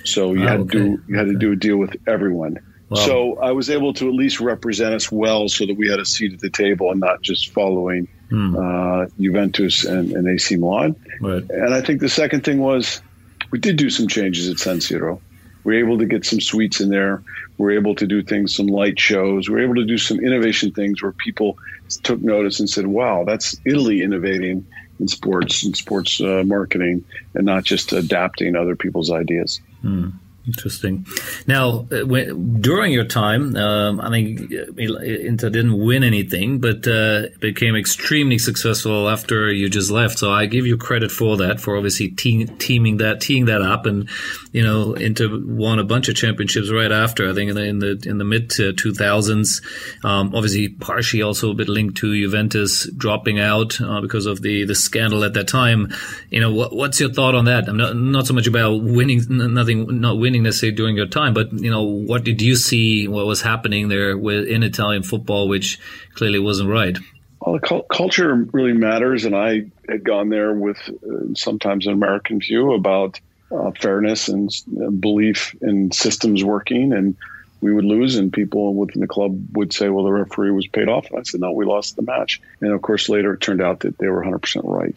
So 0.05 0.33
you 0.33 0.43
oh, 0.43 0.47
had 0.47 0.59
okay. 0.61 0.77
to 0.77 0.97
do 0.97 1.03
you 1.07 1.17
had 1.17 1.27
to 1.27 1.37
do 1.37 1.51
a 1.51 1.55
deal 1.55 1.77
with 1.77 1.95
everyone. 2.07 2.59
Wow. 2.89 2.99
So 3.05 3.37
I 3.39 3.51
was 3.51 3.69
able 3.69 3.93
to 3.95 4.07
at 4.07 4.13
least 4.13 4.41
represent 4.41 4.93
us 4.93 5.11
well, 5.11 5.47
so 5.47 5.65
that 5.65 5.77
we 5.77 5.89
had 5.89 5.99
a 5.99 6.05
seat 6.05 6.33
at 6.33 6.39
the 6.39 6.49
table 6.49 6.91
and 6.91 6.99
not 6.99 7.21
just 7.21 7.53
following 7.53 8.07
hmm. 8.29 8.55
uh, 8.55 9.05
Juventus 9.19 9.85
and, 9.85 10.11
and, 10.11 10.27
AC 10.27 10.57
Milan. 10.57 10.97
Right. 11.21 11.43
And 11.49 11.73
I 11.73 11.81
think 11.81 12.01
the 12.01 12.09
second 12.09 12.43
thing 12.43 12.59
was 12.59 13.01
we 13.49 13.59
did 13.59 13.77
do 13.77 13.89
some 13.89 14.09
changes 14.09 14.49
at 14.49 14.59
San 14.59 14.77
Siro. 14.77 15.21
We 15.63 15.73
were 15.73 15.79
able 15.79 15.97
to 15.99 16.05
get 16.05 16.25
some 16.25 16.41
suites 16.41 16.81
in 16.81 16.89
there. 16.89 17.23
We're 17.57 17.71
able 17.71 17.95
to 17.95 18.07
do 18.07 18.23
things, 18.23 18.55
some 18.55 18.67
light 18.67 18.99
shows. 18.99 19.49
We're 19.49 19.63
able 19.63 19.75
to 19.75 19.85
do 19.85 19.97
some 19.97 20.19
innovation 20.19 20.71
things 20.71 21.01
where 21.01 21.11
people 21.11 21.57
took 22.03 22.21
notice 22.21 22.59
and 22.59 22.69
said, 22.69 22.87
"Wow, 22.87 23.23
that's 23.25 23.55
Italy 23.65 24.01
innovating 24.01 24.65
in 24.99 25.07
sports 25.07 25.63
and 25.63 25.75
sports 25.75 26.19
uh, 26.21 26.43
marketing, 26.45 27.05
and 27.35 27.45
not 27.45 27.63
just 27.63 27.93
adapting 27.93 28.55
other 28.55 28.75
people's 28.75 29.11
ideas." 29.11 29.61
Hmm. 29.81 30.09
Interesting. 30.47 31.05
Now, 31.45 31.87
uh, 31.91 32.03
when, 32.05 32.61
during 32.61 32.91
your 32.91 33.03
time, 33.03 33.55
um, 33.55 34.01
I 34.01 34.09
think 34.09 34.51
Inter 34.51 35.51
didn't 35.51 35.77
win 35.77 36.03
anything, 36.03 36.59
but 36.59 36.87
uh, 36.87 37.27
became 37.39 37.75
extremely 37.75 38.39
successful 38.39 39.07
after 39.07 39.51
you 39.51 39.69
just 39.69 39.91
left. 39.91 40.17
So 40.17 40.31
I 40.31 40.47
give 40.47 40.65
you 40.65 40.77
credit 40.77 41.11
for 41.11 41.37
that, 41.37 41.61
for 41.61 41.77
obviously 41.77 42.09
te- 42.09 42.45
teaming 42.45 42.97
that, 42.97 43.21
teeing 43.21 43.45
that 43.45 43.61
up, 43.61 43.85
and 43.85 44.09
you 44.51 44.63
know, 44.63 44.93
Inter 44.93 45.29
won 45.31 45.77
a 45.77 45.83
bunch 45.83 46.09
of 46.09 46.15
championships 46.15 46.71
right 46.71 46.91
after. 46.91 47.29
I 47.29 47.33
think 47.33 47.51
in 47.51 47.55
the 47.55 47.63
in 47.63 47.79
the, 47.79 48.03
in 48.07 48.17
the 48.17 48.25
mid 48.25 48.49
two 48.49 48.93
thousands. 48.95 49.61
Um, 50.03 50.33
obviously, 50.33 50.69
partially 50.69 51.21
also 51.21 51.51
a 51.51 51.53
bit 51.53 51.69
linked 51.69 51.97
to 51.97 52.19
Juventus 52.19 52.89
dropping 52.97 53.39
out 53.39 53.79
uh, 53.79 54.01
because 54.01 54.25
of 54.25 54.41
the 54.41 54.65
the 54.65 54.75
scandal 54.75 55.23
at 55.23 55.35
that 55.35 55.47
time. 55.47 55.93
You 56.31 56.41
know, 56.41 56.51
what, 56.51 56.75
what's 56.75 56.99
your 56.99 57.13
thought 57.13 57.35
on 57.35 57.45
that? 57.45 57.69
I'm 57.69 57.77
not 57.77 57.95
not 57.95 58.25
so 58.25 58.33
much 58.33 58.47
about 58.47 58.81
winning, 58.81 59.21
nothing, 59.29 60.01
not 60.01 60.17
winning 60.17 60.30
winning 60.31 60.43
necessarily 60.43 60.75
during 60.75 60.95
your 60.95 61.07
time, 61.07 61.33
but 61.33 61.51
you 61.51 61.69
know, 61.69 61.83
what 61.83 62.23
did 62.23 62.41
you 62.41 62.55
see? 62.55 63.05
What 63.07 63.25
was 63.25 63.41
happening 63.41 63.89
there 63.89 64.17
with, 64.17 64.47
in 64.47 64.63
Italian 64.63 65.03
football, 65.03 65.49
which 65.49 65.77
clearly 66.13 66.39
wasn't 66.39 66.69
right? 66.69 66.97
Well, 67.41 67.59
the 67.59 67.83
culture 67.91 68.47
really 68.53 68.71
matters, 68.71 69.25
and 69.25 69.35
I 69.35 69.65
had 69.89 70.05
gone 70.05 70.29
there 70.29 70.53
with 70.53 70.77
uh, 70.87 71.33
sometimes 71.33 71.85
an 71.85 71.93
American 71.93 72.39
view 72.39 72.73
about 72.73 73.19
uh, 73.51 73.71
fairness 73.71 74.29
and 74.29 74.49
uh, 74.81 74.89
belief 74.89 75.53
in 75.61 75.91
systems 75.91 76.45
working, 76.45 76.93
and 76.93 77.17
we 77.59 77.73
would 77.73 77.83
lose, 77.83 78.15
and 78.15 78.31
people 78.31 78.73
within 78.73 79.01
the 79.01 79.07
club 79.07 79.37
would 79.53 79.73
say, 79.73 79.89
"Well, 79.89 80.05
the 80.05 80.13
referee 80.13 80.51
was 80.51 80.67
paid 80.67 80.87
off." 80.87 81.07
And 81.09 81.19
I 81.19 81.23
said, 81.23 81.41
"No, 81.41 81.51
we 81.51 81.65
lost 81.65 81.97
the 81.97 82.03
match." 82.03 82.39
And 82.61 82.71
of 82.71 82.81
course, 82.81 83.09
later 83.09 83.33
it 83.33 83.41
turned 83.41 83.61
out 83.61 83.81
that 83.81 83.97
they 83.97 84.07
were 84.07 84.23
100% 84.23 84.61
right, 84.63 84.95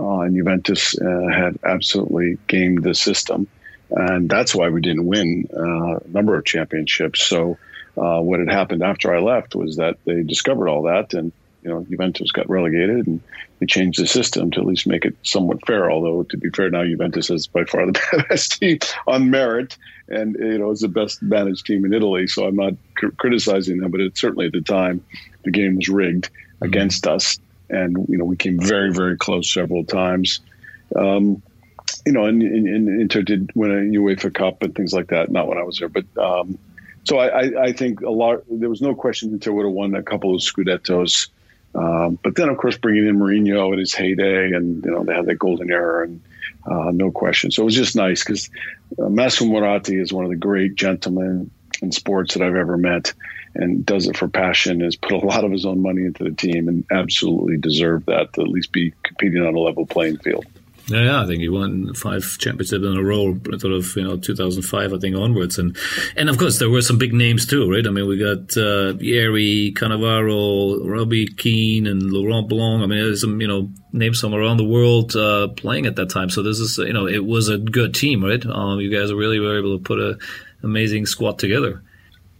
uh, 0.00 0.20
and 0.20 0.34
Juventus 0.34 0.98
uh, 0.98 1.28
had 1.28 1.58
absolutely 1.62 2.38
gamed 2.48 2.82
the 2.82 2.94
system 2.94 3.46
and 3.94 4.28
that's 4.28 4.54
why 4.54 4.68
we 4.70 4.80
didn't 4.80 5.06
win 5.06 5.48
uh, 5.54 5.96
a 5.96 6.08
number 6.08 6.36
of 6.36 6.44
championships. 6.44 7.24
So 7.26 7.58
uh, 7.96 8.20
what 8.20 8.40
had 8.40 8.50
happened 8.50 8.82
after 8.82 9.14
I 9.14 9.20
left 9.20 9.54
was 9.54 9.76
that 9.76 9.98
they 10.04 10.22
discovered 10.22 10.68
all 10.68 10.84
that, 10.84 11.12
and 11.12 11.32
you 11.62 11.70
know 11.70 11.84
Juventus 11.88 12.30
got 12.32 12.48
relegated, 12.48 13.06
and 13.06 13.20
they 13.58 13.66
changed 13.66 14.00
the 14.00 14.06
system 14.06 14.50
to 14.52 14.60
at 14.60 14.66
least 14.66 14.86
make 14.86 15.04
it 15.04 15.16
somewhat 15.22 15.66
fair. 15.66 15.90
Although 15.90 16.22
to 16.24 16.38
be 16.38 16.48
fair, 16.50 16.70
now 16.70 16.84
Juventus 16.84 17.28
is 17.28 17.46
by 17.46 17.64
far 17.64 17.86
the 17.86 18.24
best 18.28 18.58
team 18.58 18.78
on 19.06 19.30
merit, 19.30 19.76
and 20.08 20.36
you 20.38 20.58
know 20.58 20.70
it's 20.70 20.80
the 20.80 20.88
best 20.88 21.22
managed 21.22 21.66
team 21.66 21.84
in 21.84 21.92
Italy. 21.92 22.26
So 22.26 22.46
I'm 22.46 22.56
not 22.56 22.74
cr- 22.96 23.10
criticizing 23.18 23.78
them, 23.78 23.90
but 23.90 24.00
it 24.00 24.16
certainly 24.16 24.46
at 24.46 24.52
the 24.52 24.62
time 24.62 25.04
the 25.44 25.50
game 25.50 25.76
was 25.76 25.88
rigged 25.88 26.30
mm-hmm. 26.30 26.64
against 26.64 27.06
us, 27.06 27.38
and 27.68 28.06
you 28.08 28.16
know 28.16 28.24
we 28.24 28.36
came 28.36 28.58
very 28.58 28.92
very 28.92 29.18
close 29.18 29.52
several 29.52 29.84
times. 29.84 30.40
Um, 30.96 31.42
you 32.04 32.12
know, 32.12 32.24
and, 32.24 32.42
and, 32.42 32.66
and, 32.66 33.00
Inter 33.00 33.22
did 33.22 33.50
win 33.54 33.70
a 33.70 33.98
UEFA 33.98 34.34
Cup 34.34 34.62
and 34.62 34.74
things 34.74 34.92
like 34.92 35.08
that. 35.08 35.30
Not 35.30 35.46
when 35.46 35.58
I 35.58 35.62
was 35.62 35.78
there, 35.78 35.88
but 35.88 36.04
um, 36.16 36.58
so 37.04 37.18
I, 37.18 37.64
I, 37.64 37.72
think 37.72 38.00
a 38.00 38.10
lot. 38.10 38.42
There 38.50 38.68
was 38.68 38.82
no 38.82 38.94
question 38.94 39.32
Inter 39.32 39.52
would 39.52 39.64
have 39.64 39.72
won 39.72 39.94
a 39.94 40.02
couple 40.02 40.34
of 40.34 40.40
Scudettos. 40.40 41.28
Um, 41.74 42.18
but 42.22 42.36
then, 42.36 42.48
of 42.48 42.58
course, 42.58 42.76
bringing 42.76 43.06
in 43.06 43.18
Mourinho 43.18 43.72
at 43.72 43.78
his 43.78 43.94
heyday, 43.94 44.52
and 44.52 44.84
you 44.84 44.90
know 44.90 45.04
they 45.04 45.14
had 45.14 45.26
that 45.26 45.38
golden 45.38 45.70
era, 45.70 46.04
and 46.04 46.20
uh, 46.66 46.90
no 46.92 47.10
question. 47.10 47.50
So 47.50 47.62
it 47.62 47.64
was 47.66 47.74
just 47.74 47.96
nice 47.96 48.22
because 48.22 48.50
uh, 48.98 49.08
Massimo 49.08 49.52
Moratti 49.52 50.00
is 50.00 50.12
one 50.12 50.24
of 50.24 50.30
the 50.30 50.36
great 50.36 50.74
gentlemen 50.74 51.50
in 51.80 51.92
sports 51.92 52.34
that 52.34 52.42
I've 52.42 52.56
ever 52.56 52.76
met, 52.76 53.14
and 53.54 53.86
does 53.86 54.06
it 54.06 54.16
for 54.16 54.28
passion. 54.28 54.80
Has 54.80 54.96
put 54.96 55.12
a 55.12 55.26
lot 55.26 55.44
of 55.44 55.50
his 55.50 55.64
own 55.64 55.80
money 55.80 56.04
into 56.04 56.24
the 56.24 56.32
team, 56.32 56.68
and 56.68 56.84
absolutely 56.90 57.56
deserved 57.56 58.06
that 58.06 58.34
to 58.34 58.42
at 58.42 58.48
least 58.48 58.70
be 58.70 58.92
competing 59.02 59.42
on 59.44 59.54
a 59.54 59.58
level 59.58 59.86
playing 59.86 60.18
field. 60.18 60.46
Yeah, 60.88 61.04
yeah, 61.04 61.22
I 61.22 61.26
think 61.26 61.40
he 61.40 61.48
won 61.48 61.94
five 61.94 62.24
championships 62.38 62.84
in 62.84 62.96
a 62.96 63.02
row, 63.02 63.38
sort 63.58 63.72
of, 63.72 63.94
you 63.94 64.02
know, 64.02 64.16
2005, 64.16 64.92
I 64.92 64.98
think 64.98 65.16
onwards, 65.16 65.58
and 65.58 65.76
and 66.16 66.28
of 66.28 66.38
course 66.38 66.58
there 66.58 66.70
were 66.70 66.82
some 66.82 66.98
big 66.98 67.14
names 67.14 67.46
too, 67.46 67.70
right? 67.70 67.86
I 67.86 67.90
mean, 67.90 68.08
we 68.08 68.18
got 68.18 68.56
uh, 68.56 68.92
Vieri, 68.94 69.72
Cannavaro, 69.74 70.80
Robbie 70.84 71.28
Keane, 71.28 71.86
and 71.86 72.02
Laurent 72.02 72.48
Blanc. 72.48 72.82
I 72.82 72.86
mean, 72.86 72.98
there's 72.98 73.20
some, 73.20 73.40
you 73.40 73.46
know, 73.46 73.70
names 73.92 74.20
from 74.20 74.34
around 74.34 74.56
the 74.56 74.64
world 74.64 75.14
uh, 75.14 75.48
playing 75.48 75.86
at 75.86 75.96
that 75.96 76.10
time. 76.10 76.30
So 76.30 76.42
this 76.42 76.58
is, 76.58 76.78
you 76.78 76.92
know, 76.92 77.06
it 77.06 77.24
was 77.24 77.48
a 77.48 77.58
good 77.58 77.94
team, 77.94 78.24
right? 78.24 78.44
Um, 78.44 78.80
you 78.80 78.90
guys 78.90 79.12
really 79.12 79.38
were 79.38 79.58
able 79.58 79.78
to 79.78 79.84
put 79.84 80.00
a 80.00 80.18
amazing 80.64 81.06
squad 81.06 81.38
together. 81.38 81.82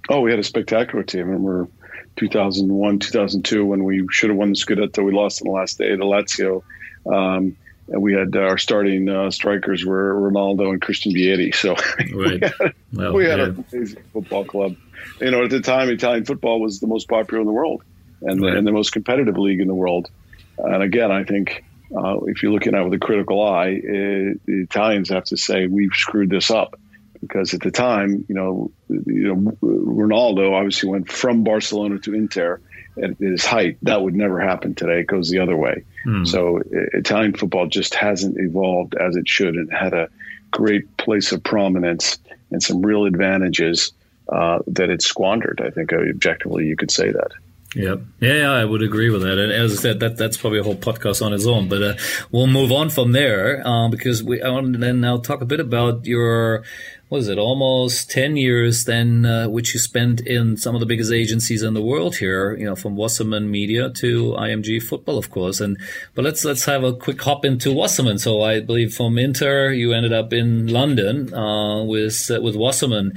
Oh, 0.09 0.20
we 0.20 0.31
had 0.31 0.40
a 0.40 0.44
spectacular 0.44 1.05
team. 1.05 1.26
Remember 1.26 1.68
2001, 2.16 2.98
2002 2.98 3.64
when 3.64 3.85
we 3.85 4.07
should 4.11 4.31
have 4.31 4.37
won 4.37 4.50
the 4.50 4.57
Scudetto. 4.57 5.05
We 5.05 5.12
lost 5.12 5.40
in 5.40 5.46
the 5.46 5.52
last 5.52 5.78
day 5.78 5.90
to 5.90 6.05
Lazio. 6.05 6.62
Um, 7.07 7.57
and 7.92 8.00
we 8.00 8.14
had 8.14 8.35
uh, 8.35 8.40
our 8.40 8.59
starting 8.59 9.09
uh, 9.09 9.31
strikers 9.31 9.85
were 9.85 10.14
Ronaldo 10.14 10.70
and 10.70 10.81
Christian 10.81 11.12
Vieri. 11.12 11.55
So 11.55 11.74
right. 11.98 12.14
we 12.14 12.40
had, 12.40 12.74
well, 12.92 13.12
we 13.12 13.24
had 13.26 13.38
yeah. 13.38 13.44
an 13.44 13.64
amazing 13.70 14.02
football 14.12 14.44
club. 14.46 14.76
You 15.20 15.31
know, 15.31 15.44
at 15.44 15.50
the 15.50 15.61
time, 15.61 15.90
Italian 15.90 16.24
football 16.24 16.61
was 16.61 16.81
the 16.81 16.87
most 16.87 17.07
popular 17.07 17.40
in 17.40 17.46
the 17.46 17.52
world 17.52 17.83
and, 18.22 18.40
right. 18.40 18.57
and 18.57 18.66
the 18.66 18.72
most 18.72 18.92
competitive 18.92 19.37
league 19.37 19.61
in 19.61 19.68
the 19.68 19.74
world. 19.74 20.11
And 20.57 20.83
again, 20.83 21.12
I 21.12 21.24
think 21.24 21.64
uh, 21.94 22.20
if 22.26 22.42
you're 22.42 22.52
looking 22.52 22.74
at 22.74 22.81
it 22.81 22.85
with 22.85 22.94
a 22.94 22.98
critical 22.98 23.46
eye, 23.46 23.78
it, 23.83 24.40
the 24.46 24.62
Italians 24.62 25.11
have 25.11 25.24
to 25.24 25.37
say 25.37 25.66
we've 25.66 25.92
screwed 25.92 26.31
this 26.31 26.50
up 26.50 26.81
because 27.20 27.52
at 27.52 27.61
the 27.61 27.70
time, 27.70 28.24
you 28.28 28.35
know, 28.35 28.70
you 28.88 29.35
know, 29.35 29.52
Ronaldo 29.62 30.52
obviously 30.52 30.88
went 30.88 31.11
from 31.11 31.44
Barcelona 31.44 31.98
to 32.00 32.14
Inter 32.14 32.61
at 33.00 33.18
his 33.18 33.44
height. 33.44 33.78
That 33.83 34.02
would 34.02 34.14
never 34.14 34.40
happen 34.40 34.74
today. 34.74 35.00
It 35.00 35.07
goes 35.07 35.31
the 35.31 35.38
other 35.38 35.57
way. 35.57 35.85
Mm. 36.07 36.26
So 36.26 36.62
Italian 36.70 37.35
football 37.35 37.66
just 37.66 37.94
hasn't 37.94 38.38
evolved 38.38 38.94
as 38.94 39.16
it 39.16 39.28
should 39.28 39.55
and 39.55 39.72
had 39.72 39.94
a 39.94 40.09
great 40.50 40.96
place 40.96 41.33
of 41.33 41.42
prominence 41.42 42.18
and 42.50 42.62
some 42.62 42.83
real 42.83 43.05
advantages 43.05 43.92
uh, 44.28 44.59
that 44.66 44.90
it 44.90 45.02
squandered. 45.02 45.62
I 45.64 45.70
think 45.70 45.92
objectively 45.92 46.66
you 46.66 46.76
could 46.76 46.90
say 46.90 47.11
that. 47.11 47.33
Yeah, 47.74 47.96
yeah, 48.20 48.50
I 48.50 48.64
would 48.64 48.83
agree 48.83 49.09
with 49.09 49.22
that. 49.22 49.38
And 49.38 49.50
as 49.50 49.72
I 49.72 49.76
said, 49.76 50.00
that 50.00 50.18
that's 50.18 50.37
probably 50.37 50.59
a 50.59 50.62
whole 50.62 50.76
podcast 50.76 51.24
on 51.24 51.33
its 51.33 51.46
own. 51.46 51.68
But 51.68 51.83
uh, 51.83 51.94
we'll 52.31 52.46
move 52.46 52.70
on 52.70 52.90
from 52.90 53.12
there 53.12 53.66
uh, 53.66 53.88
because 53.88 54.22
we 54.22 54.42
I 54.42 54.50
want 54.50 54.74
to 54.74 54.78
then 54.78 55.00
now 55.00 55.16
talk 55.16 55.40
a 55.40 55.46
bit 55.46 55.59
about 55.59 56.05
your 56.05 56.64
was 57.12 57.29
it 57.29 57.38
almost 57.38 58.11
10 58.11 58.37
years 58.37 58.85
then 58.87 59.27
uh, 59.27 59.46
which 59.46 59.75
you 59.75 59.81
spent 59.81 60.20
in 60.22 60.57
some 60.57 60.75
of 60.75 60.81
the 60.81 60.87
biggest 60.87 61.12
agencies 61.12 61.62
in 61.62 61.75
the 61.75 61.83
world 61.83 62.16
here 62.16 62.57
you 62.57 62.64
know 62.64 62.75
from 62.75 62.96
Wasserman 62.96 63.51
Media 63.51 63.90
to 63.90 64.33
IMG 64.33 64.83
Football 64.83 65.18
of 65.18 65.31
course. 65.31 65.61
And 65.61 65.79
but 66.14 66.25
let's 66.25 66.42
let's 66.42 66.64
have 66.64 66.85
a 66.85 66.94
quick 66.94 67.20
hop 67.20 67.44
into 67.44 67.70
Wasserman. 67.70 68.18
So 68.18 68.42
I 68.42 68.61
believe 68.61 68.94
from 68.94 69.18
Inter 69.18 69.72
you 69.72 69.92
ended 69.92 70.12
up 70.12 70.33
in 70.33 70.68
London 70.68 71.35
uh, 71.35 71.85
with 71.85 72.31
uh, 72.35 72.40
with 72.40 72.57
Wasserman. 72.57 73.12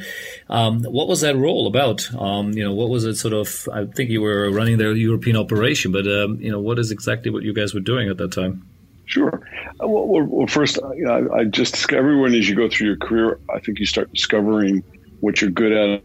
Um, 0.49 0.83
what 0.83 1.07
was 1.07 1.21
that 1.21 1.37
role 1.37 1.65
about? 1.65 2.13
Um, 2.15 2.51
you 2.51 2.63
know 2.63 2.73
what 2.73 2.89
was 2.89 3.05
it 3.05 3.15
sort 3.15 3.33
of 3.33 3.67
I 3.71 3.85
think 3.85 4.09
you 4.09 4.21
were 4.21 4.51
running 4.51 4.77
their 4.77 4.93
European 4.93 5.37
operation 5.37 5.91
but 5.91 6.05
um, 6.05 6.39
you 6.41 6.51
know 6.51 6.59
what 6.59 6.79
is 6.79 6.91
exactly 6.91 7.31
what 7.31 7.43
you 7.43 7.53
guys 7.53 7.73
were 7.73 7.79
doing 7.79 8.09
at 8.09 8.17
that 8.17 8.33
time 8.33 8.67
Sure. 9.05 9.41
Uh, 9.81 9.87
well, 9.87 10.21
well 10.23 10.47
first, 10.47 10.79
I, 10.81 11.21
I 11.33 11.43
just 11.45 11.91
everyone 11.93 12.33
as 12.33 12.49
you 12.49 12.55
go 12.55 12.69
through 12.69 12.87
your 12.87 12.97
career, 12.97 13.39
I 13.53 13.59
think 13.59 13.79
you 13.79 13.85
start 13.85 14.11
discovering 14.11 14.83
what 15.19 15.41
you're 15.41 15.51
good 15.51 15.71
at 15.71 16.03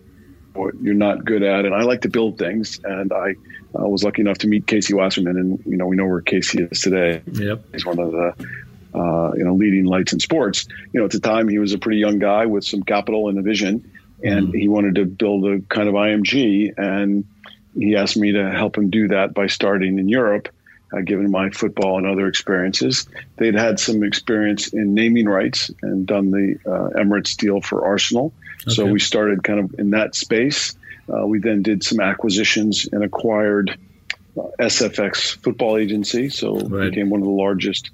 what 0.54 0.74
you're 0.80 0.94
not 0.94 1.24
good 1.24 1.42
at. 1.42 1.64
And 1.64 1.74
I 1.74 1.82
like 1.82 2.02
to 2.02 2.08
build 2.08 2.38
things. 2.38 2.80
And 2.82 3.12
I 3.12 3.34
uh, 3.78 3.88
was 3.88 4.02
lucky 4.02 4.22
enough 4.22 4.38
to 4.38 4.48
meet 4.48 4.66
Casey 4.66 4.94
Wasserman, 4.94 5.36
and 5.36 5.62
you 5.64 5.76
know 5.76 5.86
we 5.86 5.96
know 5.96 6.06
where 6.06 6.20
Casey 6.20 6.62
is 6.62 6.80
today. 6.80 7.22
Yep, 7.32 7.64
he's 7.72 7.86
one 7.86 7.98
of 7.98 8.12
the 8.12 8.34
uh, 8.94 9.32
you 9.36 9.44
know 9.44 9.54
leading 9.54 9.84
lights 9.84 10.12
in 10.12 10.20
sports. 10.20 10.66
You 10.92 11.00
know, 11.00 11.06
at 11.06 11.12
the 11.12 11.20
time 11.20 11.48
he 11.48 11.58
was 11.58 11.72
a 11.72 11.78
pretty 11.78 11.98
young 11.98 12.18
guy 12.18 12.46
with 12.46 12.64
some 12.64 12.82
capital 12.82 13.28
and 13.28 13.38
a 13.38 13.42
vision, 13.42 13.92
and 14.24 14.48
mm-hmm. 14.48 14.58
he 14.58 14.68
wanted 14.68 14.96
to 14.96 15.04
build 15.04 15.46
a 15.46 15.60
kind 15.60 15.88
of 15.88 15.94
IMG, 15.94 16.72
and 16.76 17.24
he 17.76 17.94
asked 17.94 18.16
me 18.16 18.32
to 18.32 18.50
help 18.50 18.76
him 18.76 18.90
do 18.90 19.08
that 19.08 19.34
by 19.34 19.46
starting 19.46 19.98
in 19.98 20.08
Europe. 20.08 20.48
Uh, 20.92 21.00
given 21.00 21.30
my 21.30 21.50
football 21.50 21.98
and 21.98 22.06
other 22.06 22.26
experiences, 22.26 23.06
they'd 23.36 23.54
had 23.54 23.78
some 23.78 24.02
experience 24.02 24.68
in 24.72 24.92
naming 24.92 25.28
rights 25.28 25.70
and 25.82 26.06
done 26.06 26.30
the 26.30 26.58
uh, 26.66 26.98
Emirates 26.98 27.36
deal 27.36 27.60
for 27.60 27.86
Arsenal. 27.86 28.32
Okay. 28.62 28.74
So 28.74 28.86
we 28.86 28.98
started 28.98 29.44
kind 29.44 29.60
of 29.60 29.78
in 29.78 29.90
that 29.90 30.14
space. 30.14 30.74
Uh, 31.08 31.26
we 31.26 31.38
then 31.38 31.62
did 31.62 31.84
some 31.84 32.00
acquisitions 32.00 32.88
and 32.92 33.04
acquired 33.04 33.76
uh, 34.36 34.42
SFX 34.58 35.36
Football 35.42 35.76
Agency, 35.76 36.28
so 36.28 36.56
right. 36.56 36.90
became 36.90 37.10
one 37.10 37.20
of 37.20 37.26
the 37.26 37.32
largest 37.32 37.90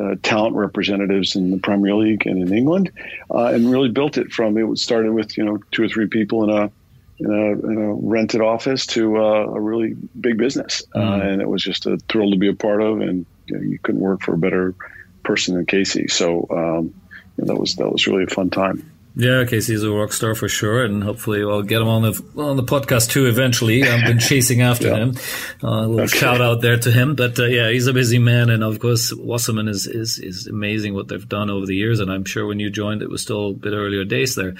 uh, 0.00 0.16
talent 0.22 0.56
representatives 0.56 1.36
in 1.36 1.50
the 1.50 1.58
Premier 1.58 1.94
League 1.94 2.26
and 2.26 2.42
in 2.42 2.56
England, 2.56 2.90
uh, 3.30 3.46
and 3.46 3.70
really 3.70 3.88
built 3.88 4.18
it 4.18 4.32
from 4.32 4.56
it 4.58 4.78
started 4.78 5.12
with 5.12 5.36
you 5.36 5.44
know 5.44 5.58
two 5.70 5.84
or 5.84 5.88
three 5.88 6.06
people 6.06 6.44
in 6.44 6.50
a 6.50 6.70
in 7.18 7.26
a, 7.26 7.52
in 7.52 7.78
a 7.78 7.94
rented 7.94 8.40
office 8.40 8.86
to 8.86 9.16
uh, 9.16 9.46
a 9.46 9.60
really 9.60 9.94
big 10.20 10.36
business, 10.36 10.82
mm. 10.94 11.26
and 11.26 11.40
it 11.40 11.48
was 11.48 11.62
just 11.62 11.86
a 11.86 11.96
thrill 12.08 12.30
to 12.30 12.36
be 12.36 12.48
a 12.48 12.54
part 12.54 12.82
of, 12.82 13.00
and 13.00 13.26
you, 13.46 13.56
know, 13.56 13.62
you 13.62 13.78
couldn't 13.78 14.00
work 14.00 14.22
for 14.22 14.34
a 14.34 14.38
better 14.38 14.74
person 15.22 15.54
than 15.54 15.66
Casey. 15.66 16.08
So 16.08 16.46
um, 16.50 16.94
you 17.36 17.44
know, 17.44 17.46
that 17.46 17.60
was 17.60 17.76
that 17.76 17.90
was 17.90 18.06
really 18.06 18.24
a 18.24 18.28
fun 18.28 18.50
time. 18.50 18.90
Yeah, 19.18 19.46
Casey's 19.46 19.82
a 19.82 19.90
rock 19.90 20.12
star 20.12 20.34
for 20.34 20.46
sure, 20.46 20.84
and 20.84 21.02
hopefully 21.02 21.40
I'll 21.40 21.62
get 21.62 21.80
him 21.80 21.88
on 21.88 22.02
the 22.02 22.22
on 22.36 22.58
the 22.58 22.62
podcast 22.62 23.08
too 23.08 23.24
eventually. 23.24 23.82
I've 23.82 24.04
been 24.04 24.18
chasing 24.30 24.60
after 24.60 24.88
yeah. 24.88 24.96
him. 24.96 25.16
Uh, 25.64 25.68
a 25.68 25.88
little 25.88 26.00
okay. 26.02 26.18
shout 26.18 26.42
out 26.42 26.60
there 26.60 26.78
to 26.78 26.92
him, 26.92 27.14
but 27.14 27.38
uh, 27.38 27.46
yeah, 27.46 27.70
he's 27.70 27.86
a 27.86 27.94
busy 27.94 28.18
man, 28.18 28.50
and 28.50 28.62
of 28.62 28.78
course 28.78 29.14
Wasserman 29.14 29.68
is, 29.68 29.86
is 29.86 30.18
is 30.18 30.46
amazing 30.46 30.92
what 30.92 31.08
they've 31.08 31.26
done 31.26 31.48
over 31.48 31.64
the 31.64 31.74
years. 31.74 31.98
And 31.98 32.12
I'm 32.12 32.26
sure 32.26 32.46
when 32.46 32.60
you 32.60 32.68
joined, 32.68 33.00
it 33.00 33.08
was 33.08 33.22
still 33.22 33.48
a 33.48 33.54
bit 33.54 33.72
earlier 33.72 34.04
days 34.04 34.34
there. 34.34 34.54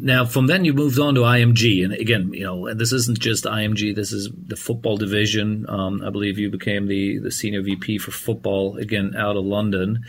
Now 0.00 0.24
from 0.24 0.48
then 0.48 0.64
you 0.64 0.74
moved 0.74 0.98
on 0.98 1.14
to 1.14 1.20
IMG, 1.20 1.84
and 1.84 1.92
again, 1.92 2.32
you 2.32 2.42
know, 2.42 2.66
and 2.66 2.80
this 2.80 2.92
isn't 2.92 3.20
just 3.20 3.44
IMG. 3.44 3.94
This 3.94 4.10
is 4.10 4.28
the 4.34 4.56
football 4.56 4.96
division. 4.96 5.66
Um, 5.68 6.02
I 6.04 6.10
believe 6.10 6.36
you 6.36 6.50
became 6.50 6.88
the 6.88 7.18
the 7.18 7.30
senior 7.30 7.62
VP 7.62 7.98
for 7.98 8.10
football 8.10 8.76
again 8.76 9.14
out 9.16 9.36
of 9.36 9.44
London. 9.44 10.04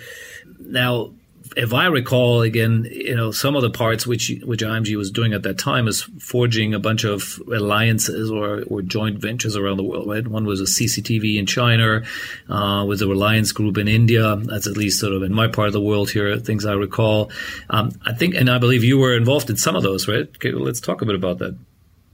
Now 0.58 1.12
if 1.58 1.74
I 1.74 1.88
recall, 1.88 2.42
again, 2.42 2.88
you 2.90 3.16
know, 3.16 3.32
some 3.32 3.56
of 3.56 3.62
the 3.62 3.70
parts 3.70 4.08
which 4.08 4.32
which 4.44 4.62
IMG 4.62 4.96
was 4.96 5.12
doing 5.12 5.34
at 5.34 5.44
that 5.44 5.58
time 5.58 5.88
is 5.88 6.04
forging 6.20 6.74
a 6.74 6.80
bunch 6.80 7.04
of 7.04 7.42
alliances 7.52 8.32
or, 8.32 8.64
or 8.64 8.82
joint 8.82 9.20
ventures 9.20 9.56
around 9.56 9.78
the 9.78 9.84
world. 9.84 10.08
Right, 10.08 10.28
one 10.28 10.46
was 10.46 10.62
a 10.62 10.66
CCTV 10.66 11.38
in 11.38 11.46
China, 11.46 12.04
uh, 12.50 12.86
with 12.88 13.02
a 13.02 13.08
Reliance 13.08 13.52
Group 13.52 13.78
in 13.78 13.88
India. 13.88 14.36
That's 14.38 14.68
at 14.68 14.78
least 14.78 15.00
sort 15.00 15.14
of 15.14 15.24
in 15.24 15.34
my 15.34 15.48
part 15.48 15.68
of 15.68 15.74
the 15.74 15.82
world 15.82 16.10
here, 16.12 16.38
things 16.38 16.66
I 16.66 16.74
recall. 16.74 17.32
Um, 17.70 17.92
I 18.06 18.14
think, 18.14 18.36
and 18.36 18.50
I 18.50 18.58
believe 18.58 18.84
you 18.84 18.98
were 18.98 19.16
involved 19.16 19.50
in 19.50 19.58
some 19.58 19.76
of 19.76 19.84
those, 19.84 20.08
right? 20.08 20.30
Okay, 20.36 20.54
well, 20.54 20.64
let's 20.64 20.82
talk 20.82 21.02
a 21.02 21.06
bit 21.06 21.16
about 21.16 21.40
that. 21.40 21.58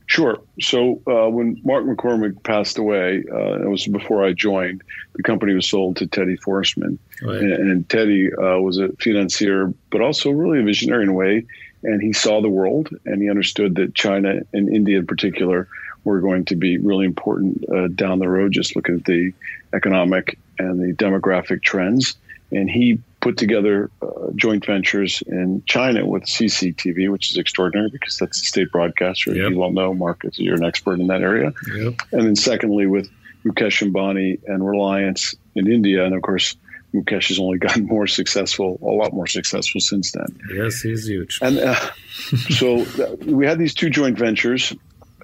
Sure. 0.08 0.42
So 0.62 1.02
uh, 1.06 1.30
when 1.30 1.62
Mark 1.66 1.84
McCormack 1.84 2.42
passed 2.44 2.78
away, 2.78 3.26
uh, 3.30 3.62
it 3.62 3.70
was 3.70 3.86
before 3.88 4.26
I 4.26 4.32
joined. 4.32 4.82
The 5.16 5.24
company 5.24 5.54
was 5.54 5.70
sold 5.70 5.98
to 5.98 6.08
Teddy 6.08 6.38
Forstmann, 6.38 6.98
right. 7.22 7.36
and, 7.36 7.52
and, 7.52 7.90
Teddy 7.90 8.34
uh, 8.34 8.58
was 8.60 8.78
a 8.78 8.90
financier, 9.02 9.74
but 9.90 10.00
also 10.00 10.32
really 10.32 10.62
a 10.62 10.64
visionary 10.64 11.04
in 11.04 11.10
a 11.10 11.14
way. 11.14 11.46
And 11.84 12.02
he 12.02 12.14
saw 12.14 12.42
the 12.42 12.50
world, 12.50 12.90
and 13.06 13.22
he 13.22 13.30
understood 13.30 13.76
that 13.76 13.96
China 13.96 14.40
and 14.54 14.70
India, 14.70 14.98
in 14.98 15.08
particular, 15.08 15.68
were 16.06 16.22
going 16.22 16.46
to 16.46 16.56
be 16.56 16.78
really 16.78 17.06
important 17.06 17.66
uh, 17.70 17.90
down 17.90 18.20
the 18.20 18.30
road. 18.30 18.54
Just 18.54 18.78
look 18.78 18.90
at 18.90 19.04
the 19.04 19.34
economic 19.74 20.40
and 20.58 20.80
the 20.80 20.94
demographic 20.94 21.62
trends, 21.64 22.16
and 22.52 22.70
he 22.70 23.00
put 23.28 23.38
together 23.38 23.92
uh, 24.02 24.08
joint 24.36 24.66
ventures 24.66 25.22
in 25.28 25.62
China 25.66 26.06
with 26.06 26.24
CCTV, 26.24 27.12
which 27.12 27.32
is 27.32 27.38
extraordinary 27.38 27.90
because 27.90 28.18
that's 28.18 28.40
the 28.40 28.48
state 28.48 28.72
broadcaster. 28.72 29.36
Yep. 29.36 29.52
You 29.52 29.60
well 29.60 29.72
know, 29.72 29.94
Mark, 29.94 30.22
you're 30.36 30.56
an 30.56 30.64
expert 30.64 31.02
in 31.02 31.08
that 31.08 31.22
area. 31.22 31.52
Yep. 31.76 31.94
And 32.14 32.26
then 32.26 32.36
secondly, 32.38 32.86
with 32.86 33.10
Mukesh 33.46 33.86
Ambani 33.86 34.40
and 34.48 34.66
Reliance 34.66 35.36
in 35.56 35.70
India. 35.70 36.06
And 36.06 36.16
of 36.16 36.22
course, 36.22 36.56
Mukesh 36.94 37.28
has 37.28 37.40
only 37.40 37.58
gotten 37.66 37.86
more 37.86 38.08
successful, 38.08 38.80
a 38.82 38.86
lot 38.86 39.14
more 39.14 39.28
successful 39.28 39.82
since 39.82 40.14
then. 40.14 40.40
Yes, 40.54 40.80
he's 40.80 41.06
huge. 41.06 41.40
And 41.42 41.60
uh, 41.60 41.76
so 42.50 42.84
uh, 42.84 43.16
we 43.26 43.46
had 43.46 43.60
these 43.60 43.74
two 43.74 43.90
joint 43.90 44.18
ventures. 44.18 44.74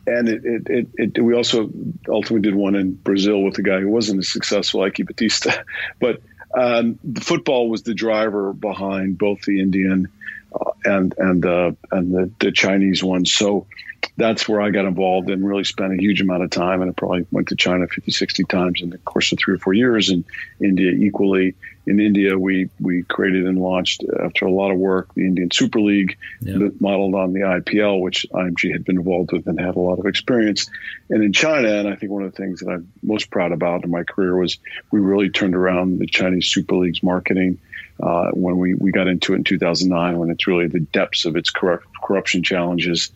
And 0.05 0.27
it, 0.27 0.41
it, 0.43 0.67
it, 0.67 0.87
it, 1.15 1.23
we 1.23 1.33
also 1.33 1.69
ultimately 2.09 2.41
did 2.41 2.55
one 2.55 2.75
in 2.75 2.91
Brazil 2.91 3.41
with 3.41 3.57
a 3.59 3.61
guy 3.61 3.79
who 3.79 3.87
wasn't 3.87 4.19
as 4.19 4.29
successful, 4.29 4.81
Eike 4.81 5.07
Batista. 5.07 5.63
But 6.01 6.21
um, 6.53 6.99
the 7.03 7.21
football 7.21 7.69
was 7.69 7.83
the 7.83 7.93
driver 7.93 8.53
behind 8.53 9.17
both 9.17 9.41
the 9.41 9.59
Indian 9.59 10.07
uh, 10.53 10.71
and 10.85 11.15
and 11.17 11.45
uh, 11.45 11.71
and 11.91 12.13
the, 12.13 12.31
the 12.39 12.51
Chinese 12.51 13.03
ones. 13.03 13.31
So 13.31 13.67
that's 14.15 14.47
where 14.47 14.61
I 14.61 14.69
got 14.69 14.85
involved 14.85 15.29
and 15.29 15.45
really 15.45 15.63
spent 15.63 15.93
a 15.93 16.01
huge 16.01 16.21
amount 16.21 16.43
of 16.43 16.51
time. 16.51 16.81
And 16.81 16.91
I 16.91 16.93
probably 16.93 17.25
went 17.31 17.47
to 17.47 17.55
China 17.55 17.87
50, 17.87 18.11
60 18.11 18.43
times 18.43 18.81
in 18.81 18.91
the 18.91 18.99
course 18.99 19.31
of 19.31 19.39
three 19.39 19.55
or 19.55 19.57
four 19.57 19.73
years, 19.73 20.09
and 20.09 20.23
India 20.61 20.91
equally. 20.91 21.55
In 21.85 21.99
India, 21.99 22.37
we 22.37 22.69
we 22.79 23.03
created 23.03 23.45
and 23.45 23.59
launched 23.59 24.05
after 24.23 24.45
a 24.45 24.51
lot 24.51 24.71
of 24.71 24.77
work 24.77 25.13
the 25.15 25.25
Indian 25.25 25.51
Super 25.51 25.81
League, 25.81 26.17
yeah. 26.39 26.69
modeled 26.79 27.15
on 27.15 27.33
the 27.33 27.41
IPL, 27.41 27.99
which 27.99 28.25
IMG 28.31 28.71
had 28.71 28.85
been 28.85 28.97
involved 28.97 29.33
with 29.33 29.47
and 29.47 29.59
had 29.59 29.75
a 29.75 29.79
lot 29.79 29.99
of 29.99 30.05
experience. 30.05 30.69
And 31.09 31.23
in 31.23 31.33
China, 31.33 31.67
and 31.67 31.89
I 31.89 31.95
think 31.95 32.11
one 32.11 32.23
of 32.23 32.31
the 32.31 32.37
things 32.37 32.61
that 32.61 32.69
I'm 32.69 32.91
most 33.01 33.31
proud 33.31 33.51
about 33.51 33.83
in 33.83 33.89
my 33.89 34.03
career 34.03 34.37
was 34.37 34.59
we 34.91 35.01
really 35.01 35.29
turned 35.29 35.55
around 35.55 35.99
the 35.99 36.07
Chinese 36.07 36.47
Super 36.47 36.75
League's 36.75 37.03
marketing. 37.03 37.59
Uh, 38.01 38.29
when 38.31 38.57
we, 38.57 38.73
we 38.73 38.91
got 38.91 39.07
into 39.07 39.33
it 39.33 39.37
in 39.37 39.43
2009, 39.43 40.17
when 40.17 40.29
it's 40.29 40.47
really 40.47 40.67
the 40.67 40.79
depths 40.79 41.25
of 41.25 41.35
its 41.35 41.51
corrupt, 41.51 41.85
corruption 42.01 42.41
challenges 42.43 43.11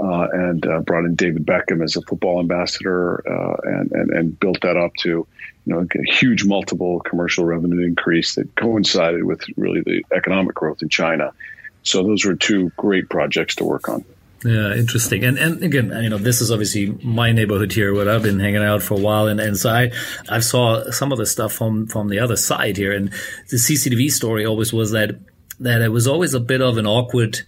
uh, 0.00 0.28
and 0.32 0.66
uh, 0.66 0.80
brought 0.80 1.04
in 1.04 1.14
David 1.14 1.46
Beckham 1.46 1.82
as 1.82 1.96
a 1.96 2.02
football 2.02 2.40
ambassador 2.40 3.22
uh, 3.28 3.56
and, 3.64 3.92
and, 3.92 4.10
and 4.10 4.40
built 4.40 4.60
that 4.62 4.76
up 4.76 4.94
to 5.00 5.08
you 5.08 5.26
know 5.66 5.80
a 5.80 6.12
huge 6.12 6.44
multiple 6.44 7.00
commercial 7.00 7.44
revenue 7.44 7.86
increase 7.86 8.34
that 8.34 8.54
coincided 8.56 9.24
with 9.24 9.42
really 9.56 9.80
the 9.80 10.04
economic 10.14 10.54
growth 10.54 10.82
in 10.82 10.88
China. 10.88 11.32
So 11.82 12.02
those 12.02 12.24
were 12.24 12.34
two 12.34 12.70
great 12.76 13.08
projects 13.08 13.56
to 13.56 13.64
work 13.64 13.88
on. 13.88 14.04
Yeah, 14.44 14.74
interesting. 14.74 15.24
And 15.24 15.38
and 15.38 15.62
again, 15.62 15.90
you 16.02 16.10
know, 16.10 16.18
this 16.18 16.42
is 16.42 16.52
obviously 16.52 16.90
my 17.02 17.32
neighborhood 17.32 17.72
here 17.72 17.94
where 17.94 18.10
I've 18.10 18.22
been 18.22 18.40
hanging 18.40 18.62
out 18.62 18.82
for 18.82 18.94
a 18.94 19.00
while, 19.00 19.26
and, 19.26 19.40
and 19.40 19.56
so 19.56 19.70
I 19.70 19.90
I 20.28 20.40
saw 20.40 20.90
some 20.90 21.12
of 21.12 21.18
the 21.18 21.24
stuff 21.24 21.52
from 21.52 21.86
from 21.86 22.08
the 22.08 22.18
other 22.18 22.36
side 22.36 22.76
here, 22.76 22.92
and 22.92 23.10
the 23.48 23.56
CCTV 23.56 24.10
story 24.10 24.44
always 24.44 24.70
was 24.70 24.90
that 24.90 25.18
that 25.60 25.80
it 25.80 25.88
was 25.88 26.06
always 26.06 26.34
a 26.34 26.40
bit 26.40 26.60
of 26.60 26.76
an 26.76 26.86
awkward 26.86 27.40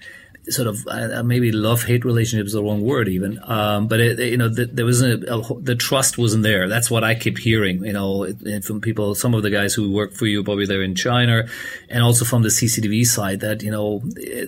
sort 0.48 0.68
of 0.68 0.86
uh, 0.86 1.22
maybe 1.22 1.50
love 1.52 1.82
hate 1.82 2.04
relationship 2.04 2.46
is 2.46 2.52
the 2.52 2.62
wrong 2.62 2.82
word 2.82 3.08
even 3.08 3.40
um, 3.44 3.88
but 3.88 4.00
it, 4.00 4.18
you 4.18 4.36
know 4.36 4.48
the, 4.48 4.66
there 4.66 4.84
was 4.84 5.02
a, 5.02 5.14
a, 5.14 5.60
the 5.60 5.74
trust 5.74 6.18
wasn't 6.18 6.42
there. 6.42 6.68
That's 6.68 6.90
what 6.90 7.04
I 7.04 7.14
keep 7.14 7.38
hearing 7.38 7.84
you 7.84 7.92
know 7.92 8.32
from 8.62 8.80
people 8.80 9.14
some 9.14 9.34
of 9.34 9.42
the 9.42 9.50
guys 9.50 9.74
who 9.74 9.90
work 9.90 10.12
for 10.12 10.26
you 10.26 10.44
probably 10.44 10.66
they're 10.66 10.82
in 10.82 10.94
China 10.94 11.46
and 11.88 12.02
also 12.02 12.24
from 12.24 12.42
the 12.42 12.48
CCTV 12.48 13.06
side 13.06 13.40
that 13.40 13.62
you 13.62 13.70
know 13.70 14.00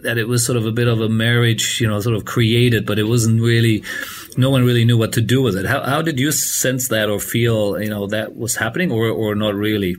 that 0.03 0.17
it 0.19 0.29
was 0.29 0.45
sort 0.45 0.57
of 0.57 0.67
a 0.67 0.73
bit 0.73 0.89
of 0.89 1.01
a 1.01 1.09
marriage 1.09 1.81
you 1.81 1.89
know 1.89 2.01
sort 2.01 2.17
of 2.17 2.25
created 2.25 2.87
but 2.87 2.99
it 2.99 3.05
wasn't 3.05 3.41
really 3.41 3.83
no 4.37 4.51
one 4.51 4.65
really 4.65 4.85
knew 4.85 4.97
what 4.97 5.13
to 5.15 5.21
do 5.21 5.43
with 5.43 5.57
it. 5.57 5.67
How, 5.67 5.83
how 5.83 6.01
did 6.01 6.21
you 6.21 6.31
sense 6.31 6.89
that 6.89 7.11
or 7.11 7.19
feel 7.19 7.81
you 7.81 7.91
know 7.91 8.07
that 8.07 8.37
was 8.37 8.57
happening 8.57 8.93
or, 8.93 9.09
or 9.09 9.35
not 9.35 9.55
really 9.55 9.97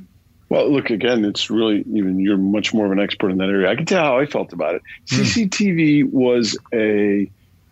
well, 0.50 0.72
look 0.72 0.90
again. 0.90 1.24
It's 1.26 1.50
really 1.50 1.84
even 1.94 2.20
you're 2.20 2.38
much 2.38 2.74
more 2.74 2.86
of 2.88 2.92
an 2.92 3.00
expert 3.00 3.30
in 3.30 3.38
that 3.38 3.50
area. 3.50 3.70
I 3.70 3.76
can 3.76 3.86
tell 3.86 4.04
how 4.04 4.20
I 4.20 4.26
felt 4.26 4.52
about 4.52 4.76
it. 4.76 4.82
Mm. 5.08 5.48
CCTV 5.50 6.12
was 6.12 6.58
a, 6.74 7.30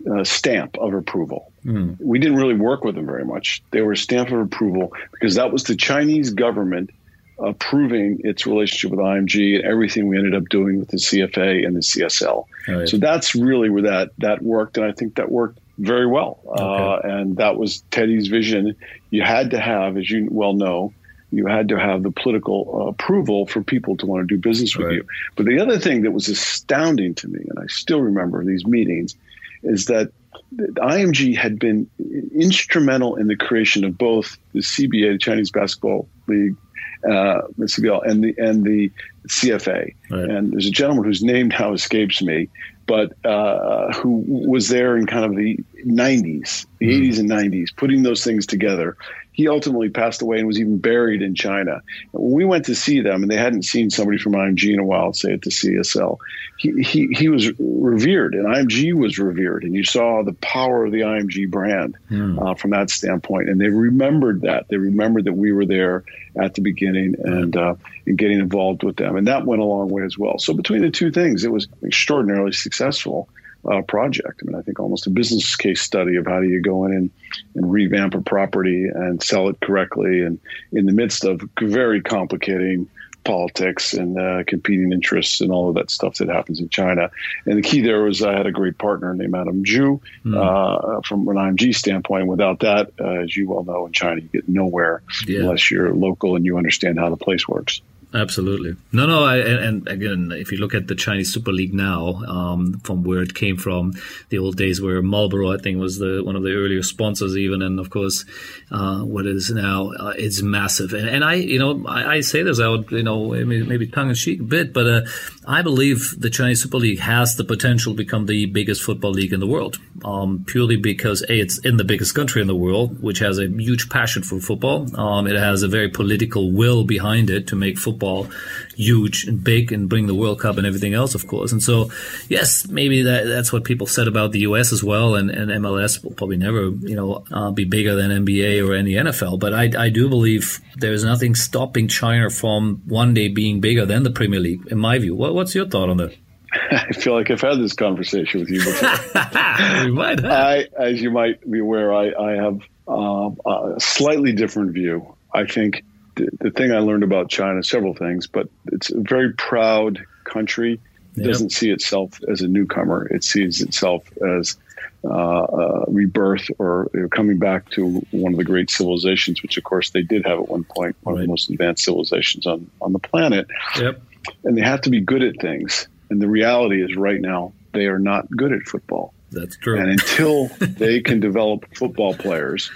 a, 0.10 0.24
stamp 0.24 0.78
of 0.78 0.94
approval. 0.94 1.52
Mm. 1.66 2.00
We 2.00 2.20
didn't 2.20 2.38
really 2.38 2.54
work 2.54 2.84
with 2.84 2.96
them 2.96 3.08
very 3.08 3.26
much. 3.26 3.64
They 3.72 3.82
were 3.82 3.94
a 3.94 3.98
stamp 3.98 4.32
of 4.32 4.40
approval 4.40 4.94
because 5.12 5.36
that 5.36 5.52
was 5.52 5.64
the 5.64 5.76
Chinese 5.76 6.30
government 6.30 6.92
approving 7.40 8.22
its 8.24 8.48
relationship 8.48 8.92
with 8.92 9.00
IMG 9.00 9.56
and 9.56 9.66
everything 9.66 10.08
we 10.08 10.18
ended 10.18 10.36
up 10.36 10.48
doing 10.50 10.80
with 10.80 10.90
the 10.90 10.98
CFA 10.98 11.66
and 11.66 11.76
the 11.76 11.82
CSL. 11.82 12.46
Right. 12.68 12.88
So 12.88 12.98
that's 12.98 13.36
really 13.36 13.70
where 13.70 13.84
that 13.84 14.12
that 14.20 14.44
worked, 14.44 14.78
and 14.78 14.86
I 14.86 14.92
think 14.92 15.16
that 15.16 15.32
worked 15.32 15.60
very 15.80 16.08
well. 16.08 16.40
Okay. 16.48 16.64
Uh, 16.64 17.00
and 17.04 17.38
that 17.38 17.58
was 17.58 17.82
Teddy's 17.92 18.28
vision. 18.28 18.76
You 19.10 19.24
had 19.24 19.52
to 19.52 19.60
have, 19.60 19.98
as 19.98 20.10
you 20.10 20.28
well 20.32 20.54
know 20.54 20.94
you 21.32 21.46
had 21.46 21.70
to 21.70 21.80
have 21.80 22.04
the 22.04 22.12
political 22.12 22.70
uh, 22.74 22.90
approval 22.90 23.46
for 23.46 23.62
people 23.62 23.98
to 23.98 24.06
want 24.06 24.28
to 24.28 24.36
do 24.36 24.40
business 24.40 24.76
with 24.78 24.88
right. 24.88 24.96
you. 24.96 25.06
But 25.36 25.46
the 25.46 25.60
other 25.60 25.80
thing 25.80 26.04
that 26.04 26.12
was 26.12 26.28
astounding 26.28 27.16
to 27.16 27.28
me, 27.28 27.40
and 27.40 27.60
I 27.60 27.68
still 27.68 28.02
remember 28.02 28.44
these 28.44 28.66
meetings, 28.66 29.16
is 29.64 29.86
that 29.86 30.12
IMG 30.54 31.36
had 31.38 31.60
been 31.60 31.90
instrumental 32.34 33.16
in 33.16 33.28
the 33.28 33.36
creation 33.36 33.84
of 33.84 33.98
both 33.98 34.38
the 34.54 34.60
CBA, 34.60 35.14
the 35.14 35.18
Chinese 35.18 35.52
Basketball 35.52 36.08
League, 36.28 36.56
uh, 37.04 37.42
CBL, 37.60 38.08
and 38.08 38.24
the 38.24 38.36
and 38.38 38.64
the 38.64 38.92
CFA. 39.28 39.94
Right. 40.10 40.30
And 40.30 40.54
there's 40.54 40.68
a 40.68 40.72
gentleman 40.72 41.06
whose 41.06 41.24
name 41.24 41.50
now 41.50 41.74
escapes 41.74 42.22
me, 42.22 42.50
but 42.86 43.14
uh, 43.26 43.92
who 43.94 44.24
was 44.28 44.70
there 44.70 44.96
in 44.96 45.06
kind 45.06 45.26
of 45.26 45.36
the 45.36 45.58
90s, 45.86 46.66
the 46.80 46.88
mm. 46.88 47.10
80s 47.10 47.20
and 47.20 47.30
90s, 47.30 47.76
putting 47.76 48.04
those 48.04 48.24
things 48.24 48.46
together 48.46 48.96
he 49.38 49.48
ultimately 49.48 49.90
passed 49.90 50.24
away 50.24 50.40
and 50.40 50.48
was 50.48 50.60
even 50.60 50.80
buried 50.80 51.22
in 51.22 51.36
China. 51.36 51.84
When 52.12 52.32
we 52.32 52.44
went 52.44 52.66
to 52.66 52.76
see 52.76 53.02
them, 53.02 53.22
and 53.22 53.32
they 53.32 53.38
hadn't 53.38 53.66
seen 53.66 53.92
somebody 53.92 54.18
from 54.18 54.34
IMG 54.34 54.74
in 54.74 54.80
a 54.80 54.84
while, 54.84 55.14
say 55.14 55.32
at 55.32 55.44
the 55.44 55.52
CSL, 55.52 56.18
he, 56.58 56.82
he, 56.82 57.08
he 57.12 57.30
was 57.30 57.52
revered, 57.60 58.34
and 58.34 58.48
IMG 58.48 58.96
was 58.96 59.20
revered, 59.20 59.64
and 59.64 59.76
you 59.76 59.84
saw 59.84 60.24
the 60.24 60.34
power 60.34 60.86
of 60.86 60.92
the 60.92 61.02
IMG 61.02 61.52
brand 61.52 61.96
hmm. 62.10 62.40
uh, 62.40 62.56
from 62.56 62.72
that 62.72 62.90
standpoint. 62.90 63.48
And 63.48 63.62
they 63.62 63.70
remembered 63.70 64.42
that. 64.42 64.70
They 64.70 64.78
remembered 64.78 65.26
that 65.26 65.34
we 65.34 65.52
were 65.52 65.68
there 65.68 66.04
at 66.36 66.56
the 66.56 66.62
beginning 66.62 67.14
and, 67.24 67.56
uh, 67.56 67.76
and 68.08 68.18
getting 68.18 68.40
involved 68.40 68.82
with 68.82 68.96
them, 68.96 69.18
and 69.18 69.28
that 69.28 69.46
went 69.46 69.62
a 69.62 69.66
long 69.66 69.90
way 69.90 70.02
as 70.02 70.18
well. 70.18 70.40
So 70.40 70.56
between 70.56 70.82
the 70.82 70.90
two 70.90 71.12
things, 71.12 71.44
it 71.44 71.52
was 71.52 71.68
extraordinarily 71.84 72.54
successful 72.54 73.30
uh, 73.68 73.82
project. 73.82 74.42
I 74.42 74.46
mean, 74.46 74.56
I 74.56 74.62
think 74.62 74.80
almost 74.80 75.08
a 75.08 75.10
business 75.10 75.56
case 75.56 75.82
study 75.82 76.16
of 76.16 76.26
how 76.26 76.40
do 76.40 76.48
you 76.48 76.62
go 76.62 76.86
in 76.86 76.94
and, 76.94 77.10
and 77.56 77.72
revamp 77.72 78.16
a 78.16 78.22
property 78.22 78.86
and 78.86 79.22
sell 79.22 79.50
it 79.50 79.60
correctly, 79.62 80.22
and 80.22 80.40
in 80.72 80.86
the 80.86 80.94
midst 80.94 81.24
of 81.24 81.42
very 81.60 82.02
complicating 82.02 82.90
politics 83.28 83.94
and 83.94 84.18
uh, 84.18 84.42
competing 84.48 84.94
interests 84.94 85.42
and 85.42 85.52
all 85.52 85.68
of 85.68 85.76
that 85.76 85.92
stuff 85.92 86.16
that 86.16 86.30
happens 86.30 86.62
in 86.62 86.70
China. 86.70 87.12
And 87.46 87.58
the 87.58 87.62
key 87.62 87.82
there 87.82 88.04
was 88.04 88.24
I 88.24 88.32
had 88.32 88.48
a 88.48 88.52
great 88.52 88.78
partner 88.78 89.14
named 89.14 89.36
Adam 89.36 89.66
Zhu 89.66 90.00
mm. 90.24 90.34
uh, 90.34 91.02
from 91.02 91.28
an 91.28 91.36
IMG 91.36 91.76
standpoint. 91.76 92.28
Without 92.28 92.62
that, 92.62 92.92
uh, 93.00 93.24
as 93.24 93.36
you 93.36 93.50
well 93.50 93.66
know, 93.66 93.86
in 93.86 93.92
China, 93.92 94.22
you 94.22 94.30
get 94.30 94.48
nowhere 94.48 95.02
yeah. 95.28 95.42
unless 95.42 95.70
you're 95.70 95.94
local 95.94 96.38
and 96.38 96.46
you 96.46 96.58
understand 96.58 96.98
how 96.98 97.10
the 97.10 97.18
place 97.18 97.46
works. 97.48 97.82
Absolutely. 98.14 98.76
No, 98.94 99.06
no. 99.06 99.26
I, 99.26 99.38
and, 99.38 99.88
again, 99.88 100.32
if 100.34 100.52
you 100.52 100.60
look 100.60 100.74
at 100.74 100.88
the 100.88 100.96
Chinese 100.96 101.34
Super 101.34 101.52
League 101.52 101.74
now, 101.74 102.24
um, 102.26 102.80
from 102.84 103.04
where 103.04 103.22
it 103.22 103.36
came 103.36 103.58
from, 103.58 103.94
the 104.30 104.38
old 104.38 104.56
days 104.56 104.82
where 104.82 105.02
Marlboro, 105.02 105.52
I 105.52 105.58
think, 105.58 105.78
was 105.78 106.00
the 106.00 106.22
one 106.24 106.38
of 106.38 106.44
the 106.44 106.54
earlier 106.54 106.84
sponsors, 106.84 107.36
even, 107.36 107.62
and 107.62 107.80
of 107.80 107.90
course, 107.90 108.24
uh, 108.72 109.00
what 109.02 109.26
it 109.26 109.36
is 109.36 109.52
now, 109.52 109.92
uh, 109.92 110.14
it's 110.16 110.42
massive. 110.42 110.94
And, 110.94 111.10
and 111.10 111.24
I, 111.24 111.36
you 111.36 111.60
know, 111.60 111.86
I, 111.86 112.16
I, 112.16 112.22
say 112.22 112.44
this 112.44 112.62
out, 112.62 112.92
you 112.92 113.04
know, 113.04 113.30
maybe 113.30 113.88
tongue 113.88 114.10
in 114.10 114.16
cheek 114.16 114.40
a 114.40 114.44
bit, 114.44 114.74
but 114.74 114.88
uh, 114.88 115.02
I 115.46 115.62
believe 115.62 116.16
the 116.18 116.30
Chinese 116.30 116.64
Super 116.64 116.78
League 116.78 117.00
has 117.00 117.36
the 117.36 117.44
potential 117.44 117.94
to 117.94 117.98
become 117.98 118.26
the 118.26 118.46
biggest 118.46 118.84
football 118.84 119.12
league 119.12 119.34
in 119.34 119.42
the 119.42 119.48
world, 119.48 119.80
um, 120.06 120.46
purely 120.48 120.78
because 120.78 121.24
a 121.30 121.38
it's 121.38 121.60
in 121.60 121.78
the 121.78 121.84
biggest 121.84 122.16
country 122.16 122.42
in 122.42 122.48
the 122.48 122.56
world, 122.56 123.02
which 123.02 123.20
has 123.20 123.38
a 123.38 123.48
huge 123.48 123.90
passion 123.90 124.24
for 124.24 124.40
football. 124.40 124.88
Um, 125.00 125.28
it 125.28 125.36
has 125.38 125.62
a 125.62 125.68
very 125.68 125.88
political 125.88 126.52
will 126.52 126.84
behind 126.84 127.30
it 127.30 127.48
to 127.48 127.56
make 127.56 127.78
football 127.78 127.97
football 127.98 128.30
huge 128.76 129.26
and 129.26 129.44
big 129.44 129.72
and 129.72 129.90
bring 129.90 130.06
the 130.06 130.14
World 130.14 130.40
Cup 130.40 130.58
and 130.58 130.68
everything 130.68 130.94
else, 130.94 131.16
of 131.16 131.26
course. 131.26 131.52
And 131.52 131.64
so, 131.64 131.90
yes, 132.30 132.68
maybe 132.68 133.02
that, 133.04 133.26
that's 133.26 133.52
what 133.52 133.64
people 133.64 133.88
said 133.88 134.08
about 134.08 134.32
the 134.32 134.40
U.S. 134.40 134.72
as 134.72 134.84
well, 134.84 135.16
and, 135.16 135.32
and 135.32 135.50
MLS 135.64 136.04
will 136.04 136.12
probably 136.12 136.38
never, 136.38 136.70
you 136.70 136.96
know, 136.96 137.26
uh, 137.32 137.50
be 137.52 137.66
bigger 137.66 137.96
than 137.96 138.26
NBA 138.26 138.68
or 138.68 138.74
any 138.74 138.92
NFL. 138.92 139.40
But 139.40 139.54
I, 139.54 139.72
I 139.78 139.90
do 139.90 140.10
believe 140.10 140.62
there's 140.76 141.04
nothing 141.04 141.34
stopping 141.34 141.88
China 141.88 142.30
from 142.30 142.84
one 142.86 143.14
day 143.14 143.30
being 143.30 143.62
bigger 143.62 143.86
than 143.86 144.04
the 144.04 144.12
Premier 144.12 144.40
League, 144.40 144.68
in 144.68 144.78
my 144.78 145.00
view. 145.00 145.16
What, 145.16 145.34
what's 145.34 145.56
your 145.56 145.68
thought 145.68 145.90
on 145.90 145.98
that? 145.98 146.16
I 146.72 146.94
feel 146.94 147.14
like 147.14 147.32
I've 147.32 147.42
had 147.42 147.58
this 147.58 147.74
conversation 147.74 148.42
with 148.42 148.50
you 148.50 148.60
before. 148.64 148.90
we 149.86 149.92
might 149.92 150.20
have. 150.20 150.26
I, 150.26 150.68
as 150.78 151.02
you 151.02 151.10
might 151.10 151.50
be 151.50 151.60
aware, 151.60 151.94
I, 151.94 152.12
I 152.12 152.32
have 152.36 152.62
uh, 152.88 153.32
a 153.46 153.80
slightly 153.80 154.34
different 154.34 154.74
view. 154.74 155.16
I 155.34 155.46
think 155.46 155.84
the, 156.18 156.30
the 156.40 156.52
thing 156.52 156.72
I 156.72 156.80
learned 156.80 157.04
about 157.04 157.30
China, 157.30 157.64
several 157.64 157.94
things, 157.94 158.28
but 158.28 158.50
it's 158.72 158.92
a 158.92 159.00
very 159.00 159.34
proud 159.34 160.04
country. 160.24 160.74
It 161.16 161.22
yep. 161.22 161.28
doesn't 161.28 161.52
see 161.52 161.72
itself 161.72 162.20
as 162.30 162.42
a 162.42 162.48
newcomer. 162.48 163.08
It 163.08 163.24
sees 163.24 163.62
itself 163.62 164.04
as 164.18 164.58
uh, 165.04 165.10
uh, 165.10 165.86
rebirth 165.88 166.50
or 166.60 166.90
you 166.94 167.02
know, 167.02 167.08
coming 167.08 167.38
back 167.38 167.70
to 167.72 168.02
one 168.12 168.34
of 168.34 168.38
the 168.38 168.44
great 168.44 168.70
civilizations, 168.70 169.42
which 169.42 169.58
of 169.58 169.64
course 169.64 169.92
they 169.92 170.02
did 170.02 170.26
have 170.26 170.40
at 170.40 170.50
one 170.50 170.64
point, 170.64 170.96
one 171.02 171.16
right. 171.16 171.22
of 171.22 171.28
the 171.28 171.30
most 171.30 171.50
advanced 171.50 171.86
civilizations 171.86 172.46
on, 172.46 172.70
on 172.82 172.94
the 172.94 173.00
planet. 173.00 173.48
Yep. 173.80 174.02
And 174.44 174.58
they 174.58 174.62
have 174.62 174.82
to 174.82 174.90
be 174.90 175.00
good 175.00 175.24
at 175.24 175.40
things. 175.40 175.88
And 176.10 176.22
the 176.22 176.28
reality 176.28 176.84
is 176.84 176.96
right 176.96 177.22
now, 177.22 177.54
they 177.74 177.86
are 177.86 178.00
not 178.00 178.30
good 178.30 178.52
at 178.52 178.64
football. 178.64 179.14
That's 179.32 179.58
true. 179.58 179.80
And 179.80 179.92
until 179.92 180.48
they 180.60 181.02
can 181.02 181.20
develop 181.20 181.66
football 181.76 182.14
players, 182.14 182.72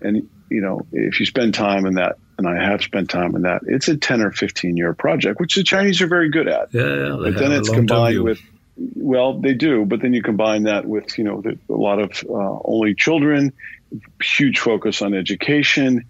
and 0.00 0.28
you 0.50 0.60
know, 0.60 0.86
if 0.92 1.20
you 1.20 1.26
spend 1.26 1.54
time 1.54 1.86
in 1.86 1.94
that 1.94 2.18
and 2.38 2.46
I 2.46 2.62
have 2.62 2.82
spent 2.82 3.10
time 3.10 3.34
in 3.34 3.42
that. 3.42 3.62
It's 3.66 3.88
a 3.88 3.96
10 3.96 4.20
or 4.20 4.30
15 4.30 4.76
year 4.76 4.94
project, 4.94 5.40
which 5.40 5.54
the 5.54 5.62
Chinese 5.62 6.00
are 6.02 6.06
very 6.06 6.30
good 6.30 6.48
at. 6.48 6.72
Yeah, 6.72 6.82
yeah 6.82 7.16
but 7.16 7.36
then 7.36 7.52
it's 7.52 7.70
combined 7.70 8.22
with, 8.22 8.40
well, 8.76 9.38
they 9.38 9.54
do, 9.54 9.84
but 9.84 10.02
then 10.02 10.12
you 10.12 10.22
combine 10.22 10.64
that 10.64 10.84
with, 10.84 11.16
you 11.16 11.24
know, 11.24 11.40
the, 11.40 11.58
a 11.70 11.72
lot 11.72 11.98
of 11.98 12.10
uh, 12.28 12.58
only 12.64 12.94
children, 12.94 13.52
huge 14.22 14.58
focus 14.58 15.00
on 15.02 15.14
education. 15.14 16.04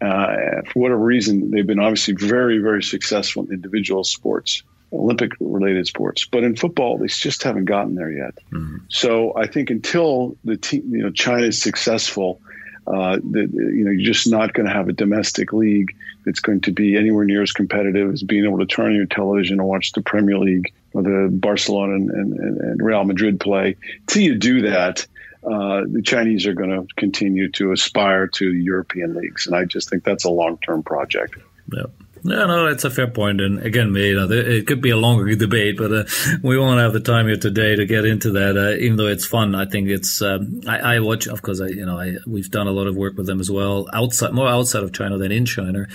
Uh, 0.00 0.62
for 0.72 0.80
whatever 0.80 1.02
reason, 1.02 1.50
they've 1.50 1.66
been 1.66 1.78
obviously 1.78 2.14
very, 2.14 2.58
very 2.58 2.82
successful 2.82 3.44
in 3.44 3.52
individual 3.52 4.04
sports, 4.04 4.62
Olympic 4.92 5.32
related 5.40 5.86
sports. 5.86 6.26
But 6.26 6.44
in 6.44 6.56
football, 6.56 6.98
they 6.98 7.06
just 7.06 7.42
haven't 7.42 7.66
gotten 7.66 7.94
there 7.94 8.10
yet. 8.10 8.34
Mm-hmm. 8.52 8.78
So 8.88 9.36
I 9.36 9.46
think 9.46 9.70
until 9.70 10.36
the 10.44 10.56
team, 10.56 10.94
you 10.94 11.02
know, 11.04 11.10
China 11.10 11.46
is 11.46 11.60
successful 11.60 12.40
uh, 12.86 13.16
that 13.16 13.50
you 13.52 13.84
know 13.84 13.90
you're 13.90 14.12
just 14.12 14.28
not 14.28 14.52
going 14.52 14.66
to 14.66 14.72
have 14.72 14.88
a 14.88 14.92
domestic 14.92 15.52
league 15.52 15.94
that's 16.24 16.40
going 16.40 16.60
to 16.62 16.72
be 16.72 16.96
anywhere 16.96 17.24
near 17.24 17.42
as 17.42 17.52
competitive 17.52 18.12
as 18.12 18.22
being 18.22 18.44
able 18.44 18.58
to 18.58 18.66
turn 18.66 18.86
on 18.86 18.94
your 18.94 19.06
television 19.06 19.58
and 19.60 19.68
watch 19.68 19.92
the 19.92 20.02
Premier 20.02 20.38
League 20.38 20.72
or 20.92 21.02
the 21.02 21.28
Barcelona 21.30 21.94
and, 21.94 22.10
and, 22.10 22.60
and 22.60 22.82
Real 22.82 23.04
Madrid 23.04 23.40
play. 23.40 23.76
Till 24.06 24.22
you 24.22 24.36
do 24.36 24.62
that, 24.62 25.06
uh, 25.44 25.82
the 25.86 26.02
Chinese 26.04 26.46
are 26.46 26.54
going 26.54 26.70
to 26.70 26.94
continue 26.96 27.50
to 27.52 27.72
aspire 27.72 28.26
to 28.28 28.52
European 28.52 29.14
leagues, 29.14 29.46
and 29.46 29.56
I 29.56 29.64
just 29.64 29.90
think 29.90 30.04
that's 30.04 30.24
a 30.24 30.30
long 30.30 30.58
term 30.58 30.82
project. 30.82 31.36
Yep. 31.72 31.90
No, 32.24 32.46
no, 32.46 32.66
it's 32.68 32.84
a 32.84 32.90
fair 32.90 33.08
point. 33.08 33.40
And 33.40 33.60
again, 33.60 33.92
you 33.94 34.14
know, 34.14 34.30
it 34.30 34.66
could 34.66 34.80
be 34.80 34.90
a 34.90 34.96
longer 34.96 35.34
debate, 35.36 35.76
but 35.76 35.92
uh, 35.92 36.04
we 36.42 36.56
won't 36.56 36.80
have 36.80 36.92
the 36.92 37.00
time 37.00 37.26
here 37.26 37.36
today 37.36 37.74
to 37.74 37.84
get 37.84 38.04
into 38.04 38.30
that. 38.32 38.56
Uh, 38.56 38.76
even 38.76 38.96
though 38.96 39.08
it's 39.08 39.26
fun, 39.26 39.54
I 39.54 39.64
think 39.64 39.88
it's. 39.88 40.22
Um, 40.22 40.60
I, 40.66 40.96
I, 40.96 41.00
watch, 41.00 41.26
of 41.26 41.42
course. 41.42 41.60
I, 41.60 41.66
you 41.66 41.84
know, 41.84 41.98
I, 41.98 42.16
we've 42.26 42.50
done 42.50 42.68
a 42.68 42.70
lot 42.70 42.86
of 42.86 42.94
work 42.94 43.16
with 43.16 43.26
them 43.26 43.40
as 43.40 43.50
well, 43.50 43.88
outside, 43.92 44.32
more 44.32 44.48
outside 44.48 44.84
of 44.84 44.92
China 44.92 45.18
than 45.18 45.32
in 45.32 45.46
China. 45.46 45.86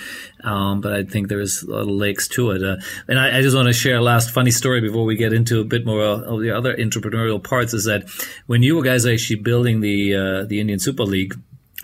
Um, 0.44 0.82
but 0.82 0.92
I 0.92 1.04
think 1.04 1.28
there 1.28 1.40
is 1.40 1.62
a 1.62 1.70
lot 1.70 1.80
of 1.80 1.88
legs 1.88 2.28
to 2.28 2.50
it. 2.50 2.62
Uh, 2.62 2.76
and 3.08 3.18
I, 3.18 3.38
I, 3.38 3.42
just 3.42 3.56
want 3.56 3.68
to 3.68 3.72
share 3.72 3.96
a 3.96 4.02
last 4.02 4.30
funny 4.30 4.50
story 4.50 4.80
before 4.82 5.04
we 5.04 5.16
get 5.16 5.32
into 5.32 5.60
a 5.60 5.64
bit 5.64 5.86
more 5.86 6.02
of 6.02 6.40
the 6.40 6.50
other 6.50 6.76
entrepreneurial 6.76 7.42
parts. 7.42 7.72
Is 7.72 7.84
that 7.84 8.08
when 8.46 8.62
you 8.62 8.82
guys 8.84 9.06
are 9.06 9.12
actually 9.12 9.40
building 9.40 9.80
the 9.80 10.14
uh, 10.14 10.44
the 10.44 10.60
Indian 10.60 10.78
Super 10.78 11.04
League 11.04 11.34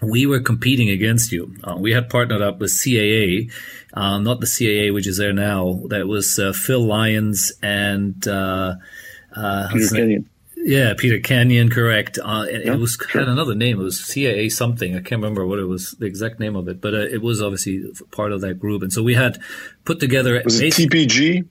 we 0.03 0.27
were 0.27 0.41
competing 0.41 0.91
against 0.91 1.33
you. 1.33 1.55
Uh, 1.63 1.77
we 1.79 1.93
had 1.93 2.09
partnered 2.11 2.43
up 2.43 2.59
with 2.59 2.71
CAA, 2.71 3.51
uh, 3.95 4.19
not 4.19 4.41
the 4.41 4.47
CAA 4.47 4.93
which 4.93 5.07
is 5.07 5.17
there 5.17 5.33
now. 5.33 5.81
That 5.89 6.07
was 6.07 6.39
uh, 6.39 6.53
Phil 6.53 6.85
Lyons 6.85 7.53
and 7.63 8.27
uh, 8.27 8.75
uh, 9.35 9.69
Peter 9.73 9.95
Kenyon. 9.95 10.31
Yeah, 10.57 10.95
Peter 10.97 11.21
Kenyon, 11.21 11.69
correct. 11.69 12.19
Uh, 12.23 12.47
it, 12.49 12.67
it 12.67 12.79
was 12.79 12.99
had 13.13 13.29
another 13.29 13.55
name. 13.55 13.81
It 13.81 13.85
was 13.85 14.01
CAA 14.01 14.51
something. 14.51 14.97
I 14.97 15.01
can't 15.01 15.21
remember 15.21 15.47
what 15.47 15.59
it 15.59 15.67
was, 15.67 15.93
the 15.93 16.07
exact 16.07 16.41
name 16.41 16.57
of 16.57 16.69
it, 16.69 16.81
but 16.81 16.95
it 16.95 17.21
was 17.21 17.43
obviously 17.43 17.85
part 18.11 18.33
of 18.33 18.41
that 18.41 18.55
group. 18.55 18.83
And 18.83 18.93
so 18.93 19.03
we 19.03 19.15
had 19.15 19.39
put 19.85 20.01
together. 20.01 20.41
Was 20.43 20.61
it 20.61 20.73
TPG? 20.73 21.47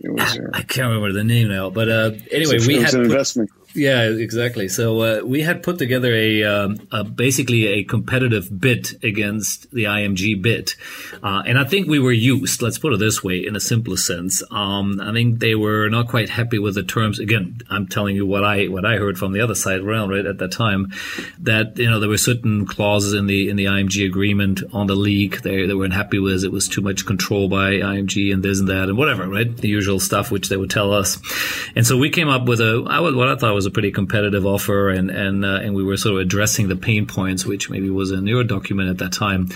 It 0.00 0.12
was, 0.12 0.38
I 0.54 0.62
can't 0.62 0.86
remember 0.86 1.12
the 1.12 1.24
name 1.24 1.48
now, 1.48 1.70
but 1.70 1.88
anyway, 1.88 2.58
we 2.64 2.80
had 2.80 2.94
an 2.94 3.00
put, 3.00 3.06
investment 3.06 3.50
yeah, 3.78 4.02
exactly. 4.02 4.68
So 4.68 5.00
uh, 5.00 5.20
we 5.24 5.42
had 5.42 5.62
put 5.62 5.78
together 5.78 6.12
a, 6.12 6.42
um, 6.42 6.86
a, 6.90 7.04
basically 7.04 7.66
a 7.66 7.84
competitive 7.84 8.60
bid 8.60 9.02
against 9.04 9.70
the 9.70 9.84
IMG 9.84 10.42
bid, 10.42 10.74
uh, 11.22 11.42
and 11.46 11.58
I 11.58 11.64
think 11.64 11.88
we 11.88 11.98
were 11.98 12.12
used. 12.12 12.60
Let's 12.60 12.78
put 12.78 12.92
it 12.92 12.98
this 12.98 13.22
way, 13.22 13.46
in 13.46 13.56
a 13.56 13.60
simplest 13.60 14.06
sense. 14.06 14.42
Um, 14.50 15.00
I 15.00 15.12
think 15.12 15.38
they 15.38 15.54
were 15.54 15.88
not 15.88 16.08
quite 16.08 16.28
happy 16.28 16.58
with 16.58 16.74
the 16.74 16.82
terms. 16.82 17.20
Again, 17.20 17.60
I'm 17.70 17.86
telling 17.86 18.16
you 18.16 18.26
what 18.26 18.44
I 18.44 18.66
what 18.66 18.84
I 18.84 18.96
heard 18.96 19.18
from 19.18 19.32
the 19.32 19.40
other 19.40 19.54
side 19.54 19.80
around 19.80 20.10
right 20.10 20.26
at 20.26 20.38
that 20.38 20.52
time, 20.52 20.92
that 21.38 21.78
you 21.78 21.88
know 21.88 22.00
there 22.00 22.08
were 22.08 22.18
certain 22.18 22.66
clauses 22.66 23.14
in 23.14 23.26
the 23.26 23.48
in 23.48 23.56
the 23.56 23.66
IMG 23.66 24.04
agreement 24.04 24.62
on 24.72 24.88
the 24.88 24.96
league 24.96 25.40
they 25.42 25.66
they 25.66 25.74
weren't 25.74 25.94
happy 25.94 26.18
with. 26.18 26.42
It 26.42 26.52
was 26.52 26.68
too 26.68 26.80
much 26.80 27.06
control 27.06 27.48
by 27.48 27.74
IMG 27.74 28.32
and 28.32 28.42
this 28.42 28.58
and 28.58 28.68
that 28.68 28.88
and 28.88 28.98
whatever, 28.98 29.28
right? 29.28 29.56
The 29.56 29.68
usual 29.68 30.00
stuff 30.00 30.32
which 30.32 30.48
they 30.48 30.56
would 30.56 30.70
tell 30.70 30.92
us, 30.92 31.18
and 31.76 31.86
so 31.86 31.96
we 31.96 32.10
came 32.10 32.28
up 32.28 32.46
with 32.46 32.60
a 32.60 32.84
I 32.88 33.00
would, 33.00 33.14
what 33.14 33.28
I 33.28 33.36
thought 33.36 33.54
was 33.54 33.66
a 33.68 33.70
pretty 33.70 33.92
competitive 33.92 34.44
offer, 34.44 34.90
and 34.90 35.10
and 35.10 35.44
uh, 35.44 35.60
and 35.62 35.74
we 35.74 35.84
were 35.84 35.96
sort 35.96 36.14
of 36.14 36.20
addressing 36.20 36.68
the 36.68 36.76
pain 36.76 37.06
points, 37.06 37.46
which 37.46 37.70
maybe 37.70 37.90
was 37.90 38.10
in 38.10 38.26
your 38.26 38.42
document 38.42 38.90
at 38.90 38.98
that 38.98 39.12
time. 39.12 39.48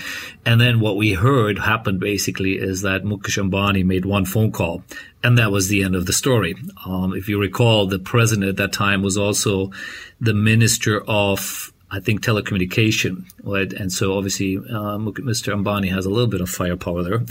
And 0.47 0.61
then 0.61 0.79
what 0.79 0.97
we 0.97 1.15
heard 1.15 1.59
happened 1.59 1.99
basically 1.99 2.53
is 2.53 2.83
that 2.83 3.03
Mukesh 3.03 3.43
Ambani 3.43 3.85
made 3.85 4.05
one 4.05 4.25
phone 4.25 4.53
call, 4.53 4.85
and 5.25 5.37
that 5.39 5.51
was 5.51 5.69
the 5.69 5.83
end 5.83 5.97
of 5.97 6.07
the 6.07 6.13
story. 6.13 6.55
Um, 6.87 7.15
if 7.15 7.29
you 7.29 7.41
recall, 7.41 7.87
the 7.87 7.99
president 7.99 8.49
at 8.49 8.57
that 8.59 8.73
time 8.73 9.03
was 9.03 9.19
also 9.19 9.73
the 10.21 10.35
minister 10.35 11.03
of 11.09 11.72
I 11.95 12.01
think 12.01 12.23
telecommunication, 12.23 13.31
right? 13.43 13.71
And 13.71 13.93
so 13.93 14.17
obviously, 14.17 14.57
um, 14.57 15.13
Mr. 15.13 15.55
Ambani 15.55 15.93
has 15.93 16.07
a 16.07 16.11
little 16.11 16.27
bit 16.27 16.41
of 16.41 16.49
firepower 16.49 17.03
there, 17.03 17.23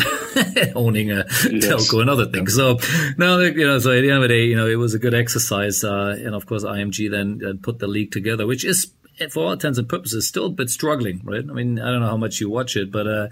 owning 0.76 1.10
a 1.10 1.26
yes. 1.26 1.66
telco 1.66 2.00
and 2.00 2.10
other 2.12 2.28
things. 2.28 2.56
So 2.56 2.78
now, 3.18 3.40
you 3.40 3.66
know, 3.66 3.80
so 3.80 3.92
at 3.92 4.02
the 4.02 4.12
end 4.12 4.18
of 4.18 4.22
the 4.22 4.28
day, 4.28 4.46
you 4.46 4.56
know, 4.56 4.68
it 4.68 4.76
was 4.76 4.94
a 4.94 5.00
good 5.00 5.16
exercise, 5.16 5.84
uh, 5.84 6.16
and 6.16 6.36
of 6.36 6.46
course, 6.46 6.64
IMG 6.64 7.10
then 7.10 7.42
uh, 7.44 7.54
put 7.60 7.80
the 7.80 7.88
league 7.88 8.12
together, 8.12 8.46
which 8.46 8.64
is 8.64 8.92
for 9.30 9.46
all 9.46 9.52
intents 9.52 9.78
and 9.78 9.90
purposes, 9.90 10.28
still 10.28 10.46
a 10.46 10.50
bit 10.50 10.70
struggling, 10.70 11.22
right? 11.24 11.44
I 11.48 11.54
mean, 11.54 11.80
I 11.80 11.92
don't 11.92 12.02
know 12.02 12.08
how 12.08 12.18
much 12.18 12.40
you 12.40 12.50
watch 12.50 12.76
it, 12.76 12.92
but 12.92 13.08
uh, 13.08 13.28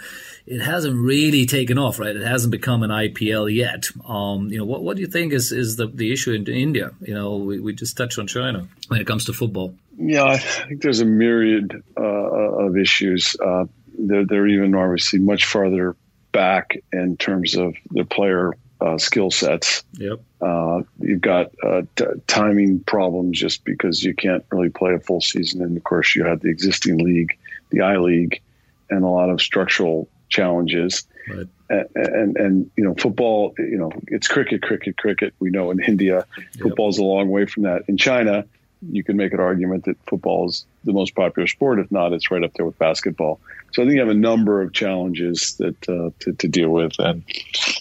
it 0.46 0.62
hasn't 0.62 0.96
really 0.96 1.46
taken 1.46 1.78
off, 1.78 2.00
right? 2.00 2.16
It 2.16 2.26
hasn't 2.26 2.52
become 2.52 2.84
an 2.84 2.90
IPL 2.90 3.54
yet. 3.54 3.90
Um, 4.08 4.50
you 4.50 4.58
know, 4.58 4.66
what 4.66 4.84
what 4.84 4.98
do 4.98 5.02
you 5.02 5.08
think 5.08 5.34
is 5.34 5.52
is 5.52 5.76
the, 5.78 5.88
the 5.88 6.12
issue 6.12 6.32
in 6.34 6.48
India? 6.48 6.92
You 7.02 7.14
know, 7.14 7.38
we, 7.38 7.60
we 7.60 7.74
just 7.74 7.98
touched 7.98 8.20
on 8.20 8.28
China 8.28 8.68
when 8.88 9.00
it 9.00 9.08
comes 9.08 9.26
to 9.26 9.34
football. 9.34 9.76
Yeah, 10.00 10.24
I 10.24 10.38
think 10.38 10.82
there's 10.82 11.02
a 11.02 11.06
myriad 11.06 11.84
uh, 11.98 12.02
of 12.02 12.78
issues. 12.78 13.36
Uh, 13.36 13.66
they're 13.98 14.26
they're 14.26 14.48
even 14.48 14.74
obviously 14.74 15.20
much 15.20 15.46
farther 15.46 15.96
back 16.32 16.78
in 16.94 17.18
terms 17.18 17.56
of 17.56 17.76
the 17.92 18.06
player 18.06 18.54
uh, 18.80 18.98
skill 18.98 19.30
sets. 19.30 19.84
Yep. 19.94 20.22
Uh, 20.42 20.84
you've 21.00 21.20
got 21.20 21.52
uh, 21.62 21.82
t- 21.98 22.06
timing 22.28 22.80
problems 22.80 23.38
just 23.38 23.66
because 23.66 24.02
you 24.02 24.14
can't 24.14 24.46
really 24.52 24.70
play 24.70 24.94
a 24.94 25.00
full 25.00 25.20
season, 25.20 25.62
and 25.62 25.76
of 25.76 25.84
course 25.84 26.16
you 26.16 26.24
have 26.24 26.40
the 26.40 26.50
existing 26.50 27.00
league, 27.00 27.38
the 27.72 27.82
I 27.82 27.98
League, 27.98 28.42
and 28.90 29.04
a 29.04 29.08
lot 29.08 29.30
of 29.30 29.42
structural 29.42 30.08
challenges. 30.30 31.04
Right. 31.30 31.48
And, 31.70 31.88
and, 31.96 32.38
and 32.38 32.72
you 32.78 32.84
know 32.84 32.96
football 32.96 33.54
you 33.60 33.78
know 33.78 33.92
it's 34.08 34.28
cricket 34.28 34.64
cricket 34.64 34.98
cricket 34.98 35.36
we 35.38 35.52
know 35.52 35.70
in 35.70 35.80
India 35.84 36.26
yep. 36.36 36.48
football's 36.60 36.98
a 36.98 37.04
long 37.04 37.30
way 37.30 37.46
from 37.46 37.62
that 37.64 37.84
in 37.88 37.98
China 37.98 38.46
you 38.82 39.04
can 39.04 39.18
make 39.18 39.34
an 39.34 39.40
argument 39.40 39.86
that 39.86 39.98
football 40.06 40.48
is 40.48 40.66
the 40.84 40.94
most 40.94 41.16
popular 41.16 41.48
sport. 41.48 41.80
If 41.80 41.92
not, 41.92 42.14
it's 42.14 42.32
right 42.32 42.44
up 42.44 42.54
there 42.54 42.66
with 42.66 42.78
basketball. 42.78 43.40
So 43.74 43.82
I 43.82 43.86
think 43.86 43.96
you 43.96 44.00
have 44.00 44.10
a 44.10 44.14
number 44.14 44.62
of 44.62 44.74
challenges 44.74 45.56
that 45.58 45.78
uh, 45.90 46.12
to, 46.20 46.34
to, 46.34 46.48
deal 46.48 46.70
with, 46.70 46.94
and 46.98 47.24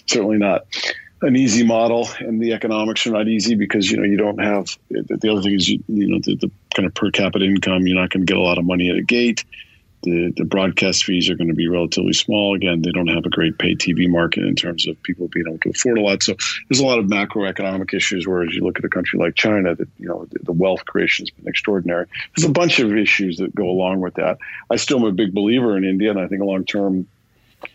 certainly 0.05 0.37
not 0.37 0.65
an 1.21 1.35
easy 1.35 1.65
model. 1.65 2.07
And 2.19 2.41
the 2.41 2.53
economics 2.53 3.07
are 3.07 3.11
not 3.11 3.27
easy 3.27 3.55
because 3.55 3.89
you 3.89 3.97
know 3.97 4.03
you 4.03 4.17
don't 4.17 4.39
have. 4.39 4.77
The 4.89 5.31
other 5.31 5.41
thing 5.41 5.53
is 5.53 5.69
you, 5.69 5.83
you 5.87 6.07
know 6.07 6.19
the, 6.23 6.35
the 6.35 6.51
kind 6.75 6.85
of 6.85 6.93
per 6.93 7.11
capita 7.11 7.45
income. 7.45 7.87
You're 7.87 7.99
not 7.99 8.09
going 8.09 8.25
to 8.25 8.31
get 8.31 8.37
a 8.37 8.43
lot 8.43 8.57
of 8.57 8.65
money 8.65 8.89
at 8.89 8.97
a 8.97 9.03
gate 9.03 9.43
the, 10.03 10.33
the 10.37 10.45
broadcast 10.45 11.03
fees 11.03 11.29
are 11.29 11.35
going 11.35 11.49
to 11.49 11.53
be 11.53 11.67
relatively 11.67 12.13
small. 12.13 12.55
Again, 12.55 12.81
they 12.81 12.91
don't 12.91 13.07
have 13.07 13.25
a 13.25 13.29
great 13.29 13.57
pay 13.57 13.75
TV 13.75 14.09
market 14.09 14.45
in 14.45 14.55
terms 14.55 14.87
of 14.87 15.01
people 15.03 15.27
being 15.27 15.47
able 15.47 15.59
to 15.59 15.69
afford 15.69 15.97
a 15.97 16.01
lot. 16.01 16.23
So 16.23 16.35
there's 16.69 16.79
a 16.79 16.85
lot 16.85 16.99
of 16.99 17.05
macroeconomic 17.05 17.93
issues. 17.93 18.27
Whereas 18.27 18.53
you 18.53 18.63
look 18.63 18.79
at 18.79 18.85
a 18.85 18.89
country 18.89 19.19
like 19.19 19.35
China, 19.35 19.75
that 19.75 19.87
you 19.97 20.07
know 20.07 20.27
the 20.31 20.53
wealth 20.53 20.85
creation 20.85 21.23
has 21.23 21.31
been 21.31 21.47
extraordinary. 21.47 22.05
There's 22.35 22.47
a 22.47 22.51
bunch 22.51 22.79
of 22.79 22.95
issues 22.95 23.37
that 23.37 23.53
go 23.53 23.69
along 23.69 23.99
with 23.99 24.15
that. 24.15 24.37
I 24.69 24.77
still 24.77 24.99
am 24.99 25.05
a 25.05 25.11
big 25.11 25.33
believer 25.33 25.75
in 25.77 25.83
India, 25.83 26.11
and 26.11 26.19
I 26.19 26.27
think 26.27 26.41
long 26.41 26.65
term 26.65 27.07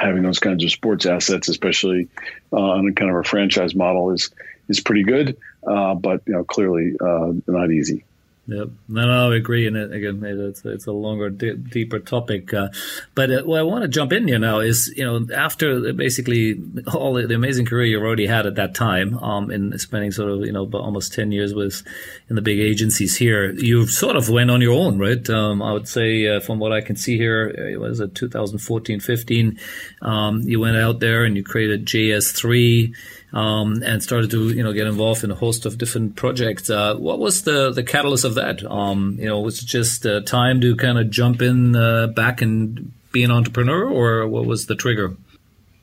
having 0.01 0.23
those 0.23 0.39
kinds 0.39 0.65
of 0.65 0.71
sports 0.71 1.05
assets, 1.05 1.49
especially 1.49 2.09
uh, 2.53 2.57
on 2.57 2.89
a 2.89 2.93
kind 2.93 3.11
of 3.11 3.17
a 3.19 3.25
franchise 3.25 3.75
model, 3.75 4.13
is 4.13 4.31
is 4.69 4.81
pretty 4.81 5.05
good. 5.05 5.37
Uh, 5.67 5.95
but 5.95 6.23
you 6.27 6.33
know, 6.33 6.45
clearly 6.45 6.95
uh, 7.01 7.33
not 7.47 7.71
easy. 7.71 8.05
Yep. 8.47 8.69
No, 8.89 9.07
no, 9.07 9.33
I 9.33 9.37
agree. 9.37 9.67
And 9.67 9.77
again, 9.77 10.23
it's, 10.23 10.65
it's 10.67 10.87
a 10.87 10.93
longer, 10.93 11.31
d- 11.31 11.55
deeper 11.55 11.99
topic. 11.99 12.53
Uh, 12.53 12.69
but 13.15 13.31
uh, 13.31 13.43
what 13.43 13.59
I 13.59 13.63
want 13.63 13.83
to 13.83 13.89
jump 13.89 14.13
in 14.13 14.29
here 14.29 14.39
now 14.39 14.59
is, 14.61 14.93
you 14.95 15.05
know, 15.05 15.27
after 15.35 15.95
basically 15.95 16.61
all 16.93 17.15
the 17.15 17.35
amazing 17.35 17.65
career 17.65 17.87
you 17.87 17.99
already 17.99 18.27
had 18.27 18.47
at 18.47 18.57
that 18.57 18.75
time, 18.75 19.17
um, 19.19 19.51
in 19.51 19.77
spending 19.79 20.11
sort 20.11 20.31
of, 20.31 20.41
you 20.45 20.53
know, 20.53 20.69
almost 20.75 21.15
10 21.15 21.33
years 21.33 21.55
with 21.55 21.83
in 22.29 22.37
the 22.37 22.43
big 22.43 22.61
agencies 22.61 23.17
here, 23.17 23.51
you 23.53 23.87
sort 23.87 24.17
of 24.17 24.29
went 24.29 24.51
on 24.51 24.61
your 24.61 24.75
own, 24.75 24.99
right? 24.99 25.29
Um, 25.31 25.63
I 25.63 25.73
would 25.73 25.89
say, 25.89 26.29
uh, 26.29 26.41
from 26.41 26.59
what 26.59 26.73
I 26.73 26.83
can 26.83 26.97
see 26.97 27.17
here, 27.17 27.49
it 27.49 27.81
was 27.81 28.01
it 28.01 28.15
2014, 28.15 29.01
15. 29.01 29.59
Um, 30.03 30.43
you 30.43 30.61
went 30.61 30.77
out 30.77 31.01
there 31.01 31.25
and 31.25 31.35
you 31.35 31.43
created 31.43 31.87
JS3 31.87 32.95
um, 33.35 33.83
and 33.83 34.03
started 34.03 34.31
to 34.31 34.51
you 34.51 34.63
know 34.63 34.73
get 34.73 34.87
involved 34.87 35.25
in 35.25 35.31
a 35.31 35.35
host 35.35 35.67
of 35.67 35.77
different 35.77 36.15
projects. 36.15 36.71
Uh, 36.71 36.95
what 36.95 37.19
was 37.19 37.43
the 37.43 37.73
the 37.73 37.83
catalyst 37.83 38.25
of 38.25 38.37
that? 38.37 38.65
Um, 38.65 39.17
you 39.19 39.27
know, 39.27 39.41
was 39.41 39.63
it 39.63 39.67
just 39.67 40.07
uh, 40.07 40.21
time 40.21 40.61
to 40.61 40.77
kind 40.77 40.99
of 40.99 41.11
jump 41.11 41.43
in 41.43 41.75
uh, 41.75 42.07
back 42.07 42.41
and 42.41 42.93
be 43.13 43.25
an 43.25 43.33
entrepreneur, 43.33 43.89
or 43.89 44.29
what 44.29 44.47
was 44.47 44.67
the 44.67 44.77
trigger? 44.77 45.17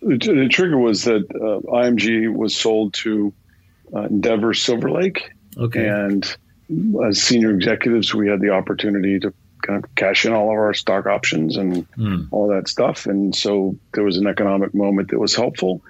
The, 0.01 0.17
the 0.17 0.47
trigger 0.49 0.77
was 0.77 1.03
that 1.03 1.29
uh, 1.29 1.69
IMG 1.69 2.33
was 2.33 2.55
sold 2.55 2.93
to 2.95 3.33
uh, 3.93 4.03
Endeavor 4.03 4.53
Silver 4.53 4.89
Lake, 4.89 5.31
okay. 5.57 5.87
and 5.87 6.25
as 7.05 7.21
senior 7.21 7.51
executives, 7.51 8.13
we 8.15 8.29
had 8.29 8.39
the 8.39 8.51
opportunity 8.51 9.19
to 9.19 9.33
kind 9.61 9.83
of 9.83 9.93
cash 9.93 10.25
in 10.25 10.31
all 10.31 10.45
of 10.45 10.57
our 10.57 10.73
stock 10.73 11.05
options 11.05 11.57
and 11.57 11.85
mm. 11.91 12.27
all 12.31 12.47
that 12.47 12.69
stuff. 12.69 13.05
And 13.05 13.35
so 13.35 13.75
there 13.93 14.05
was 14.05 14.17
an 14.17 14.25
economic 14.25 14.73
moment 14.73 15.11
that 15.11 15.19
was 15.19 15.35
helpful 15.35 15.83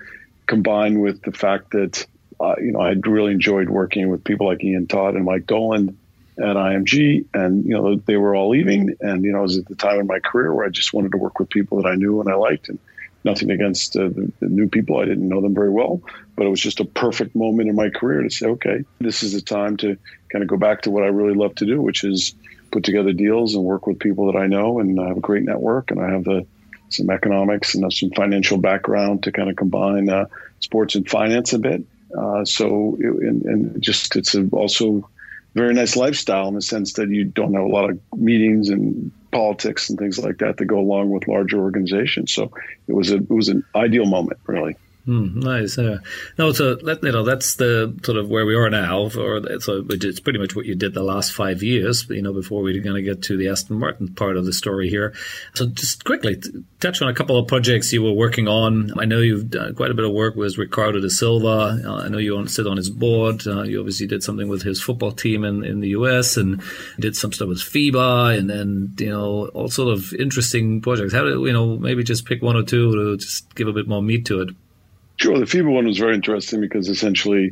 combined 0.48 1.02
with 1.02 1.22
the 1.24 1.32
fact 1.32 1.72
that 1.72 2.06
uh, 2.40 2.56
you 2.60 2.72
know 2.72 2.82
I 2.82 2.96
really 3.06 3.32
enjoyed 3.32 3.70
working 3.70 4.10
with 4.10 4.24
people 4.24 4.48
like 4.48 4.64
Ian 4.64 4.88
Todd 4.88 5.16
and 5.16 5.26
Mike 5.26 5.46
Dolan 5.48 5.98
at 6.38 6.56
IMG, 6.56 7.26
and 7.34 7.66
you 7.66 7.72
know 7.72 7.96
they 7.96 8.18
were 8.18 8.36
all 8.36 8.50
leaving, 8.50 8.96
and 9.02 9.24
you 9.24 9.32
know 9.32 9.40
it 9.40 9.44
was 9.44 9.58
at 9.58 9.66
the 9.68 9.76
time 9.76 10.00
in 10.00 10.08
my 10.08 10.20
career 10.20 10.54
where 10.54 10.66
I 10.66 10.70
just 10.70 10.94
wanted 10.94 11.12
to 11.12 11.18
work 11.18 11.40
with 11.40 11.50
people 11.50 11.82
that 11.82 11.88
I 11.88 11.96
knew 11.96 12.20
and 12.22 12.30
I 12.30 12.36
liked, 12.36 12.70
and 12.70 12.80
nothing 13.24 13.52
against 13.52 13.96
uh, 13.96 14.10
the, 14.10 14.32
the, 14.40 14.48
new 14.48 14.68
people. 14.68 14.98
I 14.98 15.06
didn't 15.06 15.28
know 15.28 15.42
them 15.42 15.54
very 15.54 15.70
well, 15.70 16.02
but 16.36 16.46
it 16.46 16.50
was 16.50 16.62
just 16.62 16.80
a 16.80 16.86
perfect 16.86 17.36
moment 17.36 17.70
in 17.70 17.76
my 17.76 17.90
career 17.90 18.24
to 18.24 18.30
say, 18.30 18.48
okay, 18.48 18.84
this 19.00 19.24
is 19.24 19.34
the 19.34 19.42
time 19.42 19.78
to 19.78 19.98
kind 20.30 20.42
of 20.42 20.48
go 20.48 20.58
back 20.58 20.82
to 20.84 20.92
what 20.92 21.04
I 21.04 21.08
really 21.08 21.36
love 21.36 21.54
to 21.56 21.66
do, 21.66 21.82
which 21.82 22.04
is 22.04 22.34
put 22.72 22.84
together 22.84 23.14
deals 23.14 23.54
and 23.54 23.64
work 23.64 23.86
with 23.86 24.00
people 24.00 24.32
that 24.32 24.38
I 24.38 24.48
know, 24.48 24.80
and 24.80 25.00
I 25.00 25.08
have 25.10 25.18
a 25.18 25.22
great 25.22 25.44
network, 25.44 25.92
and 25.92 26.02
I 26.02 26.12
have 26.12 26.24
the 26.24 26.46
some 26.94 27.10
economics 27.10 27.76
and 27.76 27.92
some 27.94 28.10
financial 28.12 28.58
background 28.58 29.24
to 29.24 29.32
kind 29.32 29.50
of 29.50 29.56
combine 29.56 30.10
uh, 30.10 30.26
sports 30.60 30.96
and 30.96 31.10
finance 31.10 31.54
a 31.54 31.60
bit. 31.60 31.84
Uh, 32.18 32.44
so, 32.44 32.98
and, 33.00 33.44
and, 33.44 33.82
just 33.82 34.16
it's 34.18 34.36
a, 34.36 34.48
also 34.52 35.08
very 35.54 35.74
nice 35.74 35.96
lifestyle 35.96 36.48
in 36.48 36.56
the 36.56 36.62
sense 36.62 36.94
that 36.94 37.10
you 37.10 37.24
don't 37.26 37.54
have 37.54 37.64
a 37.64 37.68
lot 37.68 37.90
of 37.90 38.00
meetings 38.16 38.70
and 38.70 39.12
politics 39.32 39.90
and 39.90 39.98
things 39.98 40.20
like 40.20 40.38
that 40.40 40.58
that 40.58 40.66
go 40.66 40.80
along 40.80 41.10
with 41.10 41.28
larger 41.28 41.60
organizations. 41.60 42.34
So 42.34 42.52
it 42.88 42.94
was 42.94 43.12
a 43.12 43.16
it 43.16 43.30
was 43.30 43.50
an 43.50 43.64
ideal 43.76 44.06
moment, 44.06 44.40
really. 44.46 44.76
Mm, 45.08 45.36
nice. 45.38 45.80
Uh, 45.80 45.98
no, 46.38 46.52
so 46.52 46.76
that, 46.76 47.02
you 47.02 47.12
know 47.12 47.24
that's 47.24 47.56
the 47.56 47.98
sort 48.04 48.20
of 48.20 48.30
where 48.30 48.46
we 48.46 48.54
are 48.54 48.70
now. 48.70 49.10
Or 49.18 49.60
so 49.60 49.84
it's 49.90 50.20
pretty 50.20 50.38
much 50.38 50.56
what 50.56 50.68
you 50.68 50.76
did 50.76 50.94
the 50.94 51.02
last 51.02 51.34
five 51.34 51.64
years. 51.64 52.08
You 52.10 52.22
know, 52.22 52.34
before 52.34 52.62
we're 52.62 52.80
going 52.84 52.96
to 52.96 53.02
get 53.02 53.24
to 53.24 53.38
the 53.38 53.50
Aston 53.50 53.80
Martin 53.80 54.14
part 54.14 54.38
of 54.38 54.46
the 54.46 54.54
story 54.54 54.90
here. 54.90 55.14
So 55.56 55.66
just 55.66 56.06
quickly 56.06 56.40
touch 56.80 57.02
on 57.02 57.08
a 57.08 57.16
couple 57.16 57.38
of 57.38 57.48
projects 57.48 57.92
you 57.92 58.04
were 58.04 58.12
working 58.14 58.48
on. 58.48 58.92
I 59.00 59.06
know 59.06 59.20
you've 59.20 59.50
done 59.50 59.74
quite 59.74 59.90
a 59.90 59.96
bit 59.96 60.06
of 60.06 60.12
work 60.12 60.36
with 60.36 60.60
Ricardo 60.60 61.00
da 61.02 61.10
Silva. 61.10 61.82
Uh, 61.84 61.96
I 61.96 62.08
know 62.08 62.20
you 62.20 62.46
sit 62.48 62.68
on 62.68 62.78
his 62.78 62.92
board. 62.92 63.48
Uh, 63.48 63.64
you 63.64 63.80
obviously 63.80 64.06
did 64.06 64.22
something 64.22 64.50
with 64.50 64.62
his 64.62 64.82
football 64.84 65.12
team 65.12 65.44
in, 65.44 65.64
in 65.64 65.80
the 65.80 65.90
U.S. 65.90 66.38
and 66.38 66.62
did 67.00 67.16
some 67.16 67.34
stuff 67.34 67.48
with 67.48 67.58
FIBA, 67.58 68.38
and 68.38 68.48
then 68.48 68.94
you 69.00 69.10
know 69.10 69.48
all 69.48 69.68
sort 69.68 69.98
of 69.98 70.14
interesting 70.14 70.80
projects. 70.80 71.14
How 71.14 71.24
do 71.24 71.44
you 71.44 71.54
know 71.54 71.78
maybe 71.78 72.04
just 72.04 72.26
pick 72.26 72.44
one 72.44 72.56
or 72.56 72.64
two 72.64 72.92
to 72.92 73.18
just 73.18 73.56
give 73.56 73.68
a 73.68 73.74
bit 73.74 73.88
more 73.88 74.04
meat 74.04 74.28
to 74.28 74.42
it? 74.42 74.50
Sure. 75.22 75.38
The 75.38 75.46
FIBA 75.46 75.72
one 75.72 75.86
was 75.86 76.00
very 76.00 76.16
interesting 76.16 76.62
because 76.62 76.90
essentially 76.90 77.52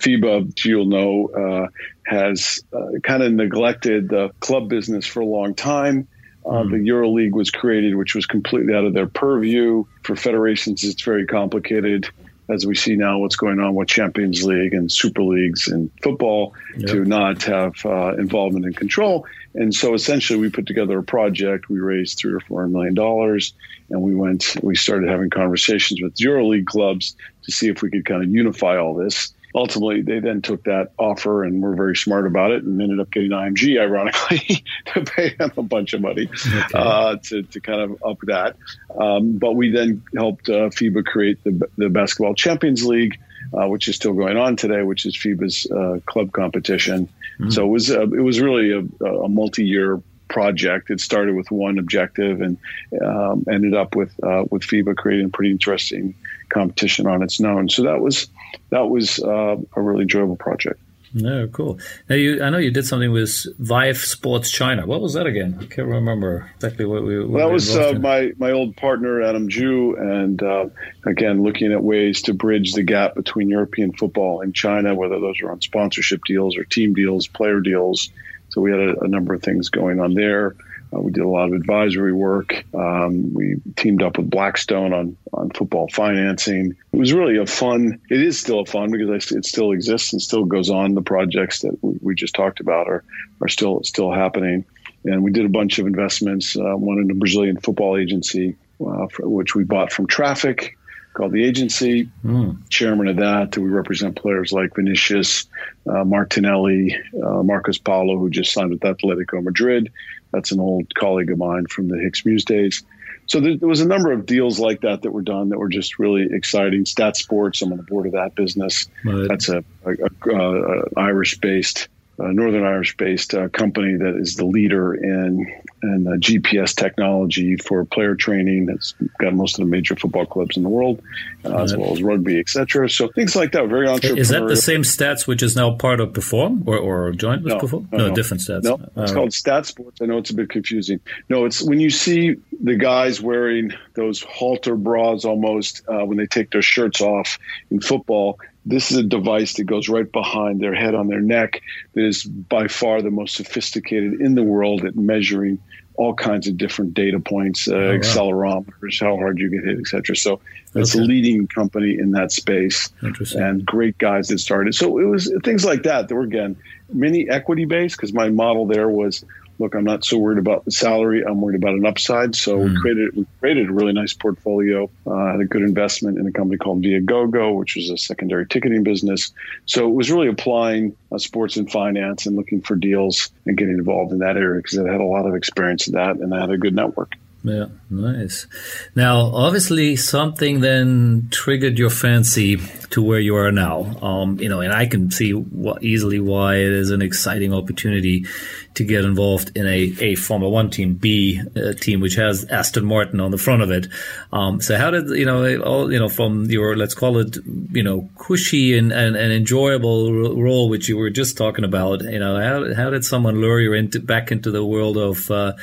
FIBA, 0.00 0.56
as 0.56 0.64
you'll 0.64 0.86
know, 0.86 1.28
uh, 1.28 1.68
has 2.06 2.60
uh, 2.72 2.98
kind 3.02 3.22
of 3.22 3.30
neglected 3.30 4.08
the 4.08 4.30
club 4.40 4.70
business 4.70 5.04
for 5.04 5.20
a 5.20 5.26
long 5.26 5.54
time. 5.54 6.08
Uh, 6.46 6.62
mm. 6.62 6.70
The 6.70 6.78
EuroLeague 6.78 7.32
was 7.32 7.50
created, 7.50 7.94
which 7.94 8.14
was 8.14 8.24
completely 8.24 8.74
out 8.74 8.86
of 8.86 8.94
their 8.94 9.06
purview. 9.06 9.84
For 10.02 10.16
federations, 10.16 10.82
it's 10.82 11.02
very 11.02 11.26
complicated, 11.26 12.08
as 12.48 12.64
we 12.64 12.74
see 12.74 12.96
now 12.96 13.18
what's 13.18 13.36
going 13.36 13.60
on 13.60 13.74
with 13.74 13.88
Champions 13.88 14.42
League 14.42 14.72
and 14.72 14.90
Super 14.90 15.22
Leagues 15.22 15.68
and 15.68 15.90
football 16.02 16.54
yep. 16.78 16.88
to 16.88 17.04
not 17.04 17.42
have 17.42 17.74
uh, 17.84 18.14
involvement 18.14 18.64
and 18.64 18.74
control. 18.74 19.26
And 19.54 19.74
so 19.74 19.94
essentially, 19.94 20.38
we 20.38 20.48
put 20.48 20.66
together 20.66 20.98
a 20.98 21.02
project. 21.02 21.68
We 21.68 21.80
raised 21.80 22.18
three 22.18 22.32
or 22.32 22.40
four 22.40 22.66
million 22.68 22.94
dollars, 22.94 23.52
and 23.90 24.00
we 24.00 24.14
went. 24.14 24.56
We 24.62 24.76
started 24.76 25.08
having 25.08 25.30
conversations 25.30 26.00
with 26.00 26.14
EuroLeague 26.16 26.66
clubs 26.66 27.16
to 27.44 27.52
see 27.52 27.68
if 27.68 27.82
we 27.82 27.90
could 27.90 28.04
kind 28.04 28.22
of 28.22 28.30
unify 28.30 28.78
all 28.78 28.94
this. 28.94 29.34
Ultimately, 29.52 30.02
they 30.02 30.20
then 30.20 30.42
took 30.42 30.62
that 30.64 30.92
offer 30.96 31.42
and 31.42 31.60
were 31.60 31.74
very 31.74 31.96
smart 31.96 32.28
about 32.28 32.52
it, 32.52 32.62
and 32.62 32.80
ended 32.80 33.00
up 33.00 33.10
getting 33.10 33.30
IMG, 33.30 33.80
ironically, 33.80 34.64
to 34.94 35.04
pay 35.04 35.34
them 35.34 35.50
a 35.56 35.62
bunch 35.62 35.92
of 35.92 36.00
money 36.00 36.28
okay. 36.46 36.66
uh, 36.72 37.16
to 37.24 37.42
to 37.42 37.60
kind 37.60 37.80
of 37.80 38.02
up 38.04 38.18
that. 38.24 38.56
Um, 38.96 39.38
but 39.38 39.54
we 39.56 39.72
then 39.72 40.02
helped 40.16 40.48
uh, 40.48 40.70
FIBA 40.70 41.04
create 41.04 41.42
the 41.42 41.68
the 41.76 41.88
Basketball 41.88 42.34
Champions 42.34 42.84
League 42.86 43.18
uh, 43.54 43.68
which 43.68 43.88
is 43.88 43.96
still 43.96 44.12
going 44.12 44.36
on 44.36 44.56
today, 44.56 44.82
which 44.82 45.06
is 45.06 45.16
FIBA's 45.16 45.70
uh, 45.70 46.00
club 46.06 46.32
competition. 46.32 47.08
Mm-hmm. 47.38 47.50
So 47.50 47.64
it 47.64 47.68
was 47.68 47.90
uh, 47.90 48.02
it 48.02 48.22
was 48.22 48.40
really 48.40 48.72
a, 48.72 49.04
a, 49.04 49.28
multi-year 49.28 50.02
project. 50.28 50.90
It 50.90 51.00
started 51.00 51.34
with 51.34 51.50
one 51.50 51.78
objective 51.78 52.40
and 52.40 52.56
um, 53.04 53.44
ended 53.50 53.74
up 53.74 53.96
with 53.96 54.12
uh, 54.22 54.44
with 54.50 54.62
FIBA 54.62 54.96
creating 54.96 55.26
a 55.26 55.30
pretty 55.30 55.50
interesting 55.50 56.14
competition 56.48 57.06
on 57.06 57.22
its 57.22 57.40
own. 57.40 57.68
So 57.68 57.82
that 57.84 58.00
was 58.00 58.28
that 58.70 58.88
was 58.88 59.18
uh, 59.20 59.56
a 59.74 59.80
really 59.80 60.02
enjoyable 60.02 60.36
project. 60.36 60.80
No, 61.12 61.48
cool. 61.48 61.78
Now 62.08 62.16
you, 62.16 62.42
I 62.42 62.50
know 62.50 62.58
you 62.58 62.70
did 62.70 62.86
something 62.86 63.10
with 63.10 63.46
Vive 63.58 63.98
Sports 63.98 64.50
China. 64.50 64.86
What 64.86 65.00
was 65.00 65.14
that 65.14 65.26
again? 65.26 65.58
I 65.60 65.66
can't 65.66 65.88
remember 65.88 66.50
exactly 66.54 66.84
what 66.84 67.02
we. 67.02 67.18
What 67.18 67.30
well, 67.30 67.48
that 67.48 67.52
was 67.52 67.76
uh, 67.76 67.94
my 67.94 68.32
my 68.38 68.52
old 68.52 68.76
partner 68.76 69.20
Adam 69.20 69.48
Zhu, 69.48 69.98
and 70.00 70.40
uh, 70.42 70.66
again 71.04 71.42
looking 71.42 71.72
at 71.72 71.82
ways 71.82 72.22
to 72.22 72.34
bridge 72.34 72.74
the 72.74 72.84
gap 72.84 73.16
between 73.16 73.48
European 73.48 73.92
football 73.92 74.40
and 74.40 74.54
China, 74.54 74.94
whether 74.94 75.18
those 75.18 75.40
are 75.42 75.50
on 75.50 75.60
sponsorship 75.60 76.22
deals 76.24 76.56
or 76.56 76.64
team 76.64 76.94
deals, 76.94 77.26
player 77.26 77.60
deals. 77.60 78.10
So 78.50 78.60
we 78.60 78.70
had 78.70 78.80
a, 78.80 79.00
a 79.00 79.08
number 79.08 79.34
of 79.34 79.42
things 79.42 79.68
going 79.68 80.00
on 80.00 80.14
there. 80.14 80.54
Uh, 80.92 81.00
we 81.00 81.12
did 81.12 81.22
a 81.22 81.28
lot 81.28 81.48
of 81.48 81.52
advisory 81.52 82.12
work. 82.12 82.64
Um, 82.74 83.32
we 83.32 83.56
teamed 83.76 84.02
up 84.02 84.18
with 84.18 84.28
Blackstone 84.28 84.92
on, 84.92 85.16
on 85.32 85.50
football 85.50 85.88
financing. 85.88 86.76
It 86.92 86.96
was 86.96 87.12
really 87.12 87.38
a 87.38 87.46
fun, 87.46 88.00
it 88.10 88.20
is 88.20 88.40
still 88.40 88.60
a 88.60 88.66
fun 88.66 88.90
because 88.90 89.30
it 89.30 89.44
still 89.44 89.72
exists 89.72 90.12
and 90.12 90.20
still 90.20 90.44
goes 90.44 90.70
on. 90.70 90.94
The 90.94 91.02
projects 91.02 91.60
that 91.60 91.78
we, 91.82 91.98
we 92.00 92.14
just 92.14 92.34
talked 92.34 92.60
about 92.60 92.88
are, 92.88 93.04
are 93.40 93.48
still, 93.48 93.82
still 93.84 94.12
happening. 94.12 94.64
And 95.04 95.22
we 95.22 95.30
did 95.30 95.46
a 95.46 95.50
bunch 95.50 95.78
of 95.78 95.86
investments, 95.86 96.56
uh, 96.56 96.74
one 96.76 96.98
in 96.98 97.10
a 97.10 97.14
Brazilian 97.14 97.58
football 97.58 97.96
agency, 97.96 98.56
uh, 98.84 99.06
for, 99.06 99.28
which 99.28 99.54
we 99.54 99.64
bought 99.64 99.92
from 99.92 100.06
Traffic 100.06 100.76
called 101.12 101.32
the 101.32 101.44
agency. 101.44 102.08
Mm. 102.24 102.68
Chairman 102.68 103.08
of 103.08 103.16
that, 103.16 103.56
we 103.56 103.68
represent 103.68 104.16
players 104.16 104.52
like 104.52 104.74
Vinicius, 104.74 105.46
uh, 105.88 106.04
Martinelli, 106.04 106.96
uh, 107.14 107.42
Marcos 107.42 107.78
Paulo, 107.78 108.18
who 108.18 108.30
just 108.30 108.52
signed 108.52 108.70
with 108.70 108.80
Atletico 108.80 109.42
Madrid. 109.42 109.92
That's 110.32 110.52
an 110.52 110.60
old 110.60 110.94
colleague 110.94 111.30
of 111.30 111.38
mine 111.38 111.66
from 111.66 111.88
the 111.88 111.98
Hicks 111.98 112.24
Muse 112.24 112.44
days. 112.44 112.82
So 113.26 113.40
there, 113.40 113.56
there, 113.56 113.68
was 113.68 113.80
a 113.80 113.86
number 113.86 114.12
of 114.12 114.26
deals 114.26 114.58
like 114.58 114.80
that 114.80 115.02
that 115.02 115.12
were 115.12 115.22
done 115.22 115.50
that 115.50 115.58
were 115.58 115.68
just 115.68 115.98
really 115.98 116.28
exciting. 116.30 116.84
Stat 116.84 117.16
Sports, 117.16 117.62
I'm 117.62 117.70
on 117.70 117.78
the 117.78 117.84
board 117.84 118.06
of 118.06 118.12
that 118.12 118.34
business. 118.34 118.88
Right. 119.04 119.28
That's 119.28 119.48
a, 119.48 119.64
a, 119.84 119.94
a, 120.32 120.36
a 120.36 120.82
Irish-based 120.96 121.86
a 121.86 121.99
Northern 122.28 122.64
Irish 122.64 122.96
based 122.96 123.34
uh, 123.34 123.48
company 123.48 123.96
that 123.96 124.16
is 124.16 124.36
the 124.36 124.44
leader 124.44 124.94
in, 124.94 125.46
in 125.82 126.06
uh, 126.06 126.12
GPS 126.12 126.74
technology 126.74 127.56
for 127.56 127.84
player 127.84 128.14
training. 128.14 128.66
That's 128.66 128.94
got 129.18 129.34
most 129.34 129.58
of 129.58 129.64
the 129.64 129.70
major 129.70 129.96
football 129.96 130.26
clubs 130.26 130.56
in 130.56 130.62
the 130.62 130.68
world, 130.68 131.00
uh, 131.44 131.62
as 131.62 131.76
well 131.76 131.92
as 131.92 132.02
rugby, 132.02 132.38
etc. 132.38 132.88
So 132.88 133.08
things 133.08 133.34
like 133.34 133.52
that, 133.52 133.68
very 133.68 133.86
entrepreneurial. 133.86 134.18
Is 134.18 134.28
that 134.30 134.46
the 134.46 134.56
same 134.56 134.82
stats 134.82 135.26
which 135.26 135.42
is 135.42 135.56
now 135.56 135.74
part 135.76 136.00
of 136.00 136.12
Perform 136.12 136.64
or, 136.66 136.76
or 136.76 137.12
joint 137.12 137.42
with 137.42 137.54
no, 137.54 137.58
Perform? 137.60 137.88
No, 137.92 137.98
no, 137.98 138.08
no, 138.08 138.14
different 138.14 138.42
stats. 138.42 138.64
No, 138.64 138.78
it's 138.96 139.12
called 139.12 139.32
Stat 139.32 139.66
Sports. 139.66 140.00
I 140.02 140.06
know 140.06 140.18
it's 140.18 140.30
a 140.30 140.34
bit 140.34 140.50
confusing. 140.50 141.00
No, 141.28 141.44
it's 141.44 141.62
when 141.62 141.80
you 141.80 141.90
see 141.90 142.36
the 142.62 142.76
guys 142.76 143.20
wearing 143.20 143.72
those 143.94 144.22
halter 144.22 144.76
bras 144.76 145.24
almost 145.24 145.82
uh, 145.88 146.04
when 146.04 146.18
they 146.18 146.26
take 146.26 146.50
their 146.50 146.62
shirts 146.62 147.00
off 147.00 147.38
in 147.70 147.80
football 147.80 148.38
this 148.70 148.90
is 148.90 148.98
a 148.98 149.02
device 149.02 149.54
that 149.54 149.64
goes 149.64 149.88
right 149.88 150.10
behind 150.10 150.60
their 150.60 150.74
head 150.74 150.94
on 150.94 151.08
their 151.08 151.20
neck 151.20 151.60
that 151.94 152.04
is 152.04 152.24
by 152.24 152.68
far 152.68 153.02
the 153.02 153.10
most 153.10 153.34
sophisticated 153.34 154.20
in 154.20 154.34
the 154.34 154.42
world 154.42 154.84
at 154.84 154.96
measuring 154.96 155.58
all 155.94 156.14
kinds 156.14 156.48
of 156.48 156.56
different 156.56 156.94
data 156.94 157.20
points, 157.20 157.68
uh, 157.68 157.74
oh, 157.74 157.90
wow. 157.90 157.98
accelerometers, 157.98 159.00
how 159.00 159.16
hard 159.16 159.38
you 159.38 159.50
get 159.50 159.64
hit, 159.64 159.78
etc. 159.78 160.16
So 160.16 160.40
it's 160.74 160.94
okay. 160.94 161.04
a 161.04 161.06
leading 161.06 161.46
company 161.46 161.98
in 161.98 162.12
that 162.12 162.32
space, 162.32 162.88
and 163.34 163.66
great 163.66 163.98
guys 163.98 164.28
that 164.28 164.38
started. 164.38 164.74
So 164.74 164.98
it 164.98 165.04
was 165.04 165.30
things 165.44 165.64
like 165.64 165.82
that 165.82 166.08
that 166.08 166.14
were 166.14 166.22
again 166.22 166.56
many 166.92 167.28
equity 167.28 167.66
based 167.66 167.96
because 167.96 168.12
my 168.12 168.30
model 168.30 168.66
there 168.66 168.88
was 168.88 169.24
look, 169.60 169.74
I'm 169.74 169.84
not 169.84 170.04
so 170.04 170.18
worried 170.18 170.38
about 170.38 170.64
the 170.64 170.70
salary. 170.70 171.22
I'm 171.22 171.40
worried 171.40 171.62
about 171.62 171.74
an 171.74 171.84
upside. 171.86 172.34
So 172.34 172.56
mm. 172.56 172.64
we 172.64 172.70
hmm. 172.70 172.76
created 172.76 173.16
we 173.16 173.26
created 173.38 173.68
a 173.68 173.72
really 173.72 173.92
nice 173.92 174.14
portfolio. 174.14 174.90
Uh, 175.06 175.32
had 175.32 175.40
a 175.40 175.44
good 175.44 175.62
investment 175.62 176.18
in 176.18 176.26
a 176.26 176.32
company 176.32 176.56
called 176.56 176.82
Viagogo, 176.82 177.56
which 177.56 177.76
was 177.76 177.90
a 177.90 177.98
secondary 177.98 178.46
ticketing 178.46 178.82
business. 178.82 179.32
So 179.66 179.86
it 179.86 179.94
was 179.94 180.10
really 180.10 180.28
applying 180.28 180.96
uh, 181.12 181.18
sports 181.18 181.56
and 181.56 181.70
finance 181.70 182.26
and 182.26 182.36
looking 182.36 182.62
for 182.62 182.74
deals 182.74 183.30
and 183.46 183.56
getting 183.56 183.74
involved 183.74 184.12
in 184.12 184.18
that 184.18 184.36
area 184.36 184.62
because 184.62 184.78
I 184.78 184.90
had 184.90 185.00
a 185.00 185.04
lot 185.04 185.26
of 185.26 185.34
experience 185.34 185.86
in 185.86 185.94
that 185.94 186.16
and 186.16 186.34
I 186.34 186.40
had 186.40 186.50
a 186.50 186.58
good 186.58 186.74
network. 186.74 187.14
Yeah, 187.42 187.66
nice. 187.88 188.46
Now, 188.94 189.20
obviously, 189.34 189.96
something 189.96 190.60
then 190.60 191.28
triggered 191.30 191.78
your 191.78 191.88
fancy 191.88 192.58
to 192.90 193.02
where 193.02 193.18
you 193.18 193.34
are 193.36 193.50
now. 193.50 193.96
Um, 194.02 194.38
you 194.38 194.48
know, 194.48 194.60
and 194.60 194.74
I 194.74 194.84
can 194.84 195.10
see 195.10 195.32
what, 195.32 195.82
easily 195.82 196.20
why 196.20 196.56
it 196.56 196.72
is 196.72 196.90
an 196.90 197.00
exciting 197.00 197.54
opportunity 197.54 198.26
to 198.74 198.84
get 198.84 199.06
involved 199.06 199.56
in 199.56 199.66
a, 199.66 199.94
a 200.00 200.14
Formula 200.16 200.52
One 200.52 200.68
team, 200.68 200.94
B 200.94 201.40
uh, 201.56 201.72
team, 201.72 202.00
which 202.00 202.16
has 202.16 202.44
Aston 202.44 202.84
Martin 202.84 203.20
on 203.20 203.30
the 203.30 203.38
front 203.38 203.62
of 203.62 203.70
it. 203.70 203.86
Um, 204.32 204.60
so, 204.60 204.76
how 204.76 204.90
did 204.90 205.08
you 205.08 205.24
know 205.24 205.60
all 205.62 205.90
you 205.90 205.98
know 205.98 206.10
from 206.10 206.44
your 206.44 206.76
let's 206.76 206.94
call 206.94 207.18
it 207.18 207.38
you 207.72 207.82
know 207.82 208.10
cushy 208.18 208.76
and, 208.76 208.92
and, 208.92 209.16
and 209.16 209.32
enjoyable 209.32 210.12
role, 210.34 210.68
which 210.68 210.90
you 210.90 210.98
were 210.98 211.10
just 211.10 211.38
talking 211.38 211.64
about? 211.64 212.02
You 212.02 212.18
know, 212.18 212.38
how 212.38 212.74
how 212.74 212.90
did 212.90 213.04
someone 213.04 213.40
lure 213.40 213.60
you 213.60 213.72
into 213.72 213.98
back 213.98 214.30
into 214.30 214.50
the 214.50 214.64
world 214.64 214.98
of 214.98 215.30
uh, 215.30 215.54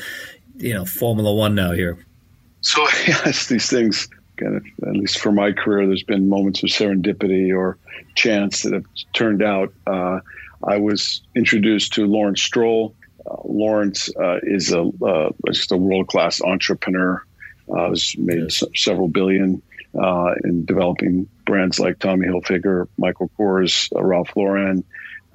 you 0.57 0.73
know 0.73 0.85
Formula 0.85 1.33
One 1.33 1.55
now 1.55 1.71
here? 1.71 1.97
So 2.61 2.81
yes, 3.07 3.47
these 3.47 3.69
things 3.69 4.07
kind 4.37 4.55
of 4.55 4.65
at 4.87 4.93
least 4.93 5.19
for 5.19 5.31
my 5.31 5.51
career, 5.51 5.87
there's 5.87 6.03
been 6.03 6.29
moments 6.29 6.63
of 6.63 6.69
serendipity 6.69 7.55
or 7.55 7.77
chance 8.15 8.63
that 8.63 8.73
have 8.73 8.85
turned 9.13 9.41
out. 9.41 9.73
Uh, 9.85 10.19
I 10.63 10.77
was 10.77 11.21
introduced 11.35 11.93
to 11.93 12.05
Lawrence 12.05 12.41
Stroll. 12.41 12.95
Uh, 13.29 13.35
Lawrence 13.43 14.09
uh, 14.15 14.39
is 14.43 14.71
a 14.71 14.89
uh, 15.03 15.29
just 15.51 15.71
a 15.71 15.77
world 15.77 16.07
class 16.07 16.41
entrepreneur. 16.41 17.23
Uh, 17.69 17.89
has 17.89 18.15
made 18.17 18.39
yes. 18.39 18.63
s- 18.63 18.69
several 18.75 19.09
billion 19.09 19.61
uh, 20.01 20.33
in 20.45 20.63
developing 20.65 21.27
brands 21.45 21.79
like 21.79 21.99
Tommy 21.99 22.27
Hilfiger, 22.27 22.87
Michael 22.97 23.29
Kors, 23.37 23.89
Ralph 23.93 24.29
Lauren, 24.35 24.83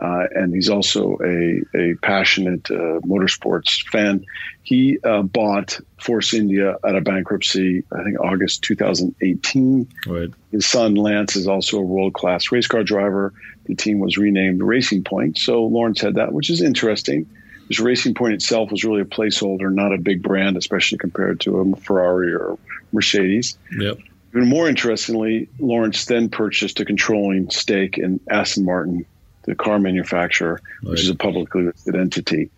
uh, 0.02 0.26
and 0.34 0.52
he's 0.52 0.68
also 0.68 1.16
a, 1.24 1.62
a 1.76 1.94
passionate 2.02 2.68
uh, 2.72 2.98
motorsports 3.06 3.86
fan. 3.86 4.26
He 4.64 4.98
uh, 5.04 5.22
bought 5.22 5.78
Force 6.00 6.34
India 6.34 6.76
out 6.84 6.96
of 6.96 7.04
bankruptcy, 7.04 7.84
I 7.92 8.02
think 8.02 8.18
August 8.18 8.62
2018. 8.62 9.88
Right. 10.08 10.28
His 10.50 10.66
son 10.66 10.96
Lance 10.96 11.36
is 11.36 11.46
also 11.46 11.78
a 11.78 11.82
world 11.82 12.14
class 12.14 12.50
race 12.50 12.66
car 12.66 12.82
driver. 12.82 13.32
The 13.66 13.76
team 13.76 14.00
was 14.00 14.18
renamed 14.18 14.60
Racing 14.60 15.04
Point. 15.04 15.38
So 15.38 15.64
Lawrence 15.66 16.00
had 16.00 16.16
that, 16.16 16.32
which 16.32 16.50
is 16.50 16.62
interesting. 16.62 17.30
This 17.68 17.78
Racing 17.78 18.14
Point 18.14 18.34
itself 18.34 18.72
was 18.72 18.82
really 18.82 19.02
a 19.02 19.04
placeholder, 19.04 19.72
not 19.72 19.94
a 19.94 19.98
big 19.98 20.20
brand, 20.20 20.56
especially 20.56 20.98
compared 20.98 21.38
to 21.40 21.58
a 21.58 21.76
Ferrari 21.76 22.34
or 22.34 22.58
Mercedes. 22.90 23.56
Yep. 23.78 23.98
Even 24.34 24.48
more 24.48 24.68
interestingly, 24.68 25.48
Lawrence 25.60 26.06
then 26.06 26.28
purchased 26.28 26.80
a 26.80 26.84
controlling 26.84 27.50
stake 27.50 27.98
in 27.98 28.18
Aston 28.28 28.64
Martin 28.64 29.06
the 29.44 29.54
car 29.54 29.78
manufacturer, 29.78 30.60
right. 30.82 30.90
which 30.90 31.00
is 31.00 31.08
a 31.08 31.14
publicly 31.14 31.62
listed 31.62 31.96
entity. 31.96 32.50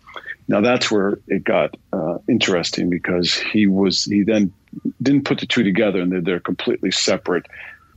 Now 0.47 0.61
that's 0.61 0.91
where 0.91 1.17
it 1.27 1.43
got 1.43 1.75
uh, 1.91 2.19
interesting 2.27 2.89
because 2.89 3.33
he 3.33 3.67
was 3.67 4.03
he 4.03 4.23
then 4.23 4.53
didn't 5.01 5.25
put 5.25 5.39
the 5.39 5.45
two 5.45 5.63
together 5.63 6.01
and 6.01 6.11
they're, 6.11 6.21
they're 6.21 6.39
completely 6.39 6.91
separate 6.91 7.45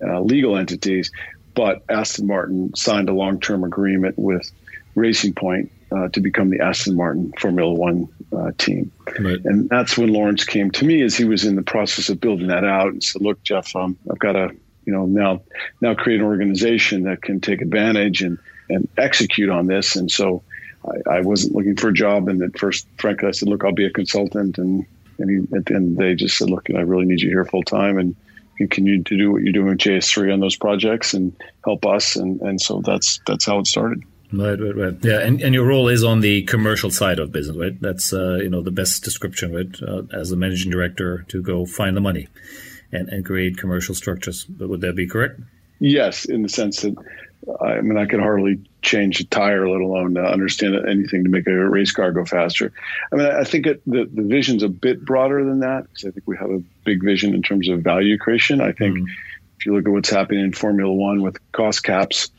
uh, 0.02 0.20
legal 0.20 0.56
entities. 0.56 1.10
But 1.54 1.82
Aston 1.88 2.26
Martin 2.26 2.74
signed 2.76 3.08
a 3.08 3.12
long 3.12 3.40
term 3.40 3.64
agreement 3.64 4.18
with 4.18 4.50
Racing 4.94 5.34
Point 5.34 5.72
uh, 5.90 6.08
to 6.08 6.20
become 6.20 6.50
the 6.50 6.60
Aston 6.60 6.96
Martin 6.96 7.32
Formula 7.38 7.72
One 7.72 8.08
uh, 8.32 8.52
team, 8.58 8.92
right. 9.18 9.40
and 9.44 9.68
that's 9.68 9.98
when 9.98 10.12
Lawrence 10.12 10.44
came 10.44 10.70
to 10.72 10.84
me 10.84 11.02
as 11.02 11.16
he 11.16 11.24
was 11.24 11.44
in 11.44 11.56
the 11.56 11.62
process 11.62 12.10
of 12.10 12.20
building 12.20 12.48
that 12.48 12.64
out 12.64 12.88
and 12.88 13.02
said, 13.02 13.22
"Look, 13.22 13.42
Jeff, 13.42 13.74
um, 13.74 13.98
I've 14.10 14.18
got 14.18 14.32
to 14.32 14.54
you 14.84 14.92
know 14.92 15.06
now 15.06 15.40
now 15.80 15.94
create 15.94 16.20
an 16.20 16.26
organization 16.26 17.04
that 17.04 17.22
can 17.22 17.40
take 17.40 17.60
advantage 17.60 18.22
and." 18.22 18.38
And 18.68 18.88
execute 18.96 19.50
on 19.50 19.66
this. 19.66 19.96
And 19.96 20.10
so 20.10 20.42
I, 20.84 21.16
I, 21.16 21.20
wasn't 21.20 21.54
looking 21.54 21.76
for 21.76 21.88
a 21.88 21.92
job. 21.92 22.28
And 22.28 22.42
at 22.42 22.58
first, 22.58 22.86
frankly, 22.98 23.28
I 23.28 23.32
said, 23.32 23.48
look, 23.48 23.64
I'll 23.64 23.72
be 23.72 23.86
a 23.86 23.90
consultant. 23.90 24.58
And, 24.58 24.86
and 25.18 25.30
he, 25.30 25.56
at 25.56 25.66
the 25.66 25.74
end, 25.74 25.96
they 25.96 26.14
just 26.14 26.38
said, 26.38 26.50
look, 26.50 26.68
I 26.70 26.80
really 26.80 27.06
need 27.06 27.20
you 27.20 27.30
here 27.30 27.44
full 27.44 27.62
time 27.62 27.98
and 27.98 28.14
continue 28.56 29.02
to 29.02 29.16
do 29.16 29.32
what 29.32 29.42
you're 29.42 29.52
doing 29.52 29.68
with 29.68 29.78
JS3 29.78 30.32
on 30.32 30.40
those 30.40 30.56
projects 30.56 31.14
and 31.14 31.34
help 31.64 31.86
us. 31.86 32.16
And, 32.16 32.40
and 32.40 32.60
so 32.60 32.80
that's, 32.84 33.20
that's 33.26 33.46
how 33.46 33.60
it 33.60 33.66
started. 33.66 34.02
Right, 34.32 34.60
right, 34.60 34.76
right. 34.76 34.94
Yeah, 35.02 35.20
and, 35.20 35.40
and 35.40 35.54
your 35.54 35.66
role 35.66 35.88
is 35.88 36.04
on 36.04 36.20
the 36.20 36.42
commercial 36.42 36.90
side 36.90 37.18
of 37.18 37.32
business, 37.32 37.56
right? 37.56 37.80
That's 37.80 38.12
uh, 38.12 38.34
you 38.42 38.50
know 38.50 38.60
the 38.60 38.70
best 38.70 39.02
description, 39.02 39.54
right? 39.54 39.82
Uh, 39.82 40.02
as 40.12 40.32
a 40.32 40.36
managing 40.36 40.70
director, 40.70 41.24
to 41.28 41.42
go 41.42 41.64
find 41.64 41.96
the 41.96 42.02
money 42.02 42.28
and, 42.92 43.08
and 43.08 43.24
create 43.24 43.56
commercial 43.56 43.94
structures. 43.94 44.46
Would 44.58 44.82
that 44.82 44.94
be 44.96 45.06
correct? 45.06 45.40
Yes, 45.80 46.26
in 46.26 46.42
the 46.42 46.48
sense 46.48 46.82
that 46.82 46.94
I 47.60 47.80
mean, 47.80 47.96
I 47.96 48.06
could 48.06 48.20
hardly 48.20 48.60
change 48.82 49.20
a 49.20 49.24
tire, 49.24 49.68
let 49.68 49.80
alone 49.80 50.16
uh, 50.16 50.22
understand 50.22 50.74
anything 50.86 51.24
to 51.24 51.30
make 51.30 51.46
a 51.46 51.52
race 51.52 51.92
car 51.92 52.10
go 52.12 52.24
faster. 52.24 52.72
I 53.12 53.16
mean, 53.16 53.26
I 53.26 53.44
think 53.44 53.66
it, 53.66 53.82
the 53.86 54.08
the 54.12 54.22
vision's 54.22 54.62
a 54.62 54.68
bit 54.68 55.04
broader 55.04 55.44
than 55.44 55.60
that 55.60 55.84
because 55.84 56.04
I 56.04 56.10
think 56.10 56.26
we 56.26 56.36
have 56.36 56.50
a 56.50 56.62
big 56.84 57.02
vision 57.02 57.34
in 57.34 57.42
terms 57.42 57.68
of 57.68 57.80
value 57.80 58.18
creation. 58.18 58.60
I 58.60 58.72
think 58.72 58.98
mm. 58.98 59.06
if 59.58 59.66
you 59.66 59.74
look 59.74 59.86
at 59.86 59.92
what's 59.92 60.10
happening 60.10 60.44
in 60.44 60.52
Formula 60.52 60.92
One 60.92 61.22
with 61.22 61.38
cost 61.52 61.84
caps, 61.84 62.30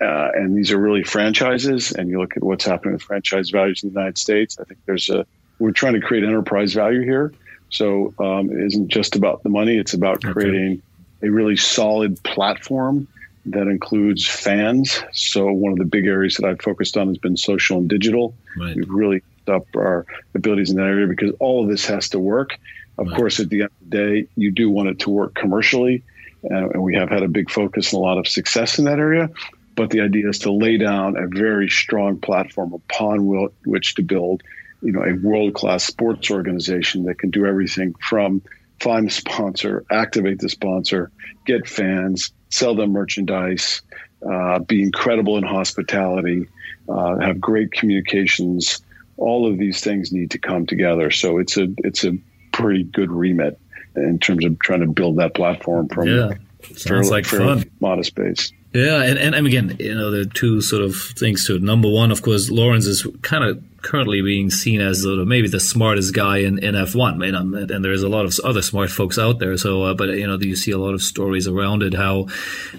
uh, 0.00 0.30
and 0.34 0.56
these 0.56 0.70
are 0.70 0.78
really 0.78 1.02
franchises, 1.02 1.92
and 1.92 2.08
you 2.08 2.20
look 2.20 2.36
at 2.36 2.42
what's 2.42 2.64
happening 2.64 2.94
with 2.94 3.02
franchise 3.02 3.50
values 3.50 3.82
in 3.82 3.90
the 3.90 3.98
United 3.98 4.18
States, 4.18 4.58
I 4.60 4.64
think 4.64 4.80
there's 4.86 5.10
a 5.10 5.26
we're 5.58 5.72
trying 5.72 5.94
to 5.94 6.00
create 6.00 6.22
enterprise 6.22 6.72
value 6.72 7.02
here. 7.02 7.32
So 7.70 8.14
um, 8.18 8.50
it 8.50 8.64
isn't 8.66 8.88
just 8.88 9.16
about 9.16 9.42
the 9.42 9.48
money; 9.48 9.76
it's 9.76 9.92
about 9.92 10.22
creating 10.22 10.82
okay. 11.20 11.28
a 11.28 11.30
really 11.30 11.56
solid 11.56 12.22
platform 12.22 13.08
that 13.46 13.68
includes 13.68 14.26
fans. 14.26 15.02
So 15.12 15.46
one 15.52 15.72
of 15.72 15.78
the 15.78 15.84
big 15.84 16.06
areas 16.06 16.36
that 16.36 16.46
I've 16.46 16.60
focused 16.60 16.96
on 16.96 17.08
has 17.08 17.18
been 17.18 17.36
social 17.36 17.78
and 17.78 17.88
digital. 17.88 18.34
Right. 18.58 18.76
We've 18.76 18.90
really 18.90 19.22
up 19.48 19.66
our 19.76 20.06
abilities 20.34 20.70
in 20.70 20.76
that 20.76 20.86
area 20.86 21.06
because 21.06 21.32
all 21.38 21.62
of 21.62 21.70
this 21.70 21.86
has 21.86 22.08
to 22.10 22.18
work. 22.18 22.58
Of 22.98 23.08
right. 23.08 23.16
course, 23.16 23.40
at 23.40 23.48
the 23.48 23.62
end 23.62 23.70
of 23.80 23.90
the 23.90 23.96
day, 23.96 24.28
you 24.36 24.50
do 24.50 24.70
want 24.70 24.88
it 24.88 24.98
to 25.00 25.10
work 25.10 25.34
commercially, 25.34 26.02
uh, 26.50 26.70
and 26.70 26.82
we 26.82 26.96
have 26.96 27.10
had 27.10 27.22
a 27.22 27.28
big 27.28 27.50
focus 27.50 27.92
and 27.92 28.00
a 28.00 28.02
lot 28.02 28.18
of 28.18 28.26
success 28.26 28.78
in 28.78 28.86
that 28.86 28.98
area. 28.98 29.30
But 29.74 29.90
the 29.90 30.00
idea 30.00 30.28
is 30.28 30.40
to 30.40 30.52
lay 30.52 30.78
down 30.78 31.16
a 31.16 31.28
very 31.28 31.68
strong 31.68 32.18
platform 32.18 32.72
upon 32.72 33.50
which 33.64 33.94
to 33.96 34.02
build, 34.02 34.42
you 34.80 34.92
know, 34.92 35.02
a 35.02 35.12
world-class 35.12 35.84
sports 35.84 36.30
organization 36.30 37.04
that 37.04 37.18
can 37.18 37.30
do 37.30 37.44
everything 37.44 37.94
from 38.00 38.42
find 38.80 39.08
a 39.08 39.10
sponsor, 39.10 39.84
activate 39.90 40.38
the 40.38 40.48
sponsor, 40.48 41.10
get 41.44 41.68
fans, 41.68 42.32
sell 42.50 42.74
them 42.74 42.92
merchandise, 42.92 43.82
uh, 44.28 44.58
be 44.60 44.82
incredible 44.82 45.36
in 45.36 45.44
hospitality, 45.44 46.48
uh, 46.88 47.18
have 47.18 47.40
great 47.40 47.72
communications. 47.72 48.80
All 49.16 49.50
of 49.50 49.58
these 49.58 49.80
things 49.80 50.12
need 50.12 50.32
to 50.32 50.38
come 50.38 50.66
together. 50.66 51.10
So 51.10 51.38
it's 51.38 51.56
a 51.56 51.68
it's 51.78 52.04
a 52.04 52.18
pretty 52.52 52.84
good 52.84 53.10
remit 53.10 53.58
in 53.94 54.18
terms 54.18 54.44
of 54.44 54.58
trying 54.58 54.80
to 54.80 54.86
build 54.86 55.16
that 55.16 55.34
platform 55.34 55.88
from 55.88 56.08
yeah. 56.08 56.34
Sounds 56.62 56.84
fairly, 56.84 57.08
like 57.10 57.26
fun. 57.26 57.70
modest 57.80 58.14
base. 58.14 58.52
Yeah, 58.72 59.02
and, 59.02 59.18
and, 59.18 59.34
and 59.34 59.46
again, 59.46 59.76
you 59.78 59.94
know, 59.94 60.10
there 60.10 60.22
are 60.22 60.24
two 60.24 60.60
sort 60.60 60.82
of 60.82 60.96
things 60.96 61.46
to 61.46 61.56
it. 61.56 61.62
Number 61.62 61.88
one, 61.88 62.10
of 62.10 62.22
course, 62.22 62.50
Lawrence 62.50 62.86
is 62.86 63.06
kind 63.22 63.44
of 63.44 63.62
currently 63.86 64.20
being 64.20 64.50
seen 64.50 64.80
as 64.80 65.06
maybe 65.06 65.46
the 65.46 65.60
smartest 65.60 66.12
guy 66.12 66.38
in, 66.38 66.58
in 66.58 66.74
F1. 66.74 67.24
You 67.24 67.32
know, 67.32 67.58
and 67.58 67.84
there's 67.84 68.02
a 68.02 68.08
lot 68.08 68.24
of 68.24 68.34
other 68.42 68.60
smart 68.60 68.90
folks 68.90 69.16
out 69.16 69.38
there. 69.38 69.56
So, 69.56 69.84
uh, 69.84 69.94
but 69.94 70.08
you 70.08 70.26
know, 70.26 70.36
you 70.38 70.56
see 70.56 70.72
a 70.72 70.78
lot 70.78 70.92
of 70.92 71.02
stories 71.02 71.46
around 71.46 71.84
it. 71.84 71.94
How, 71.94 72.26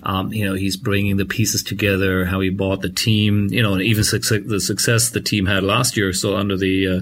um, 0.04 0.34
you 0.34 0.46
know, 0.46 0.54
he's 0.54 0.76
bringing 0.76 1.16
the 1.16 1.26
pieces 1.26 1.64
together. 1.64 2.26
How 2.26 2.42
he 2.42 2.50
bought 2.50 2.82
the 2.82 2.90
team. 2.90 3.48
You 3.50 3.64
know, 3.64 3.74
and 3.74 3.82
even 3.82 4.02
the 4.02 4.60
success 4.60 5.10
the 5.10 5.22
team 5.22 5.46
had 5.46 5.64
last 5.64 5.96
year. 5.96 6.12
So 6.12 6.36
under 6.36 6.58
the 6.58 6.88
uh, 6.88 7.00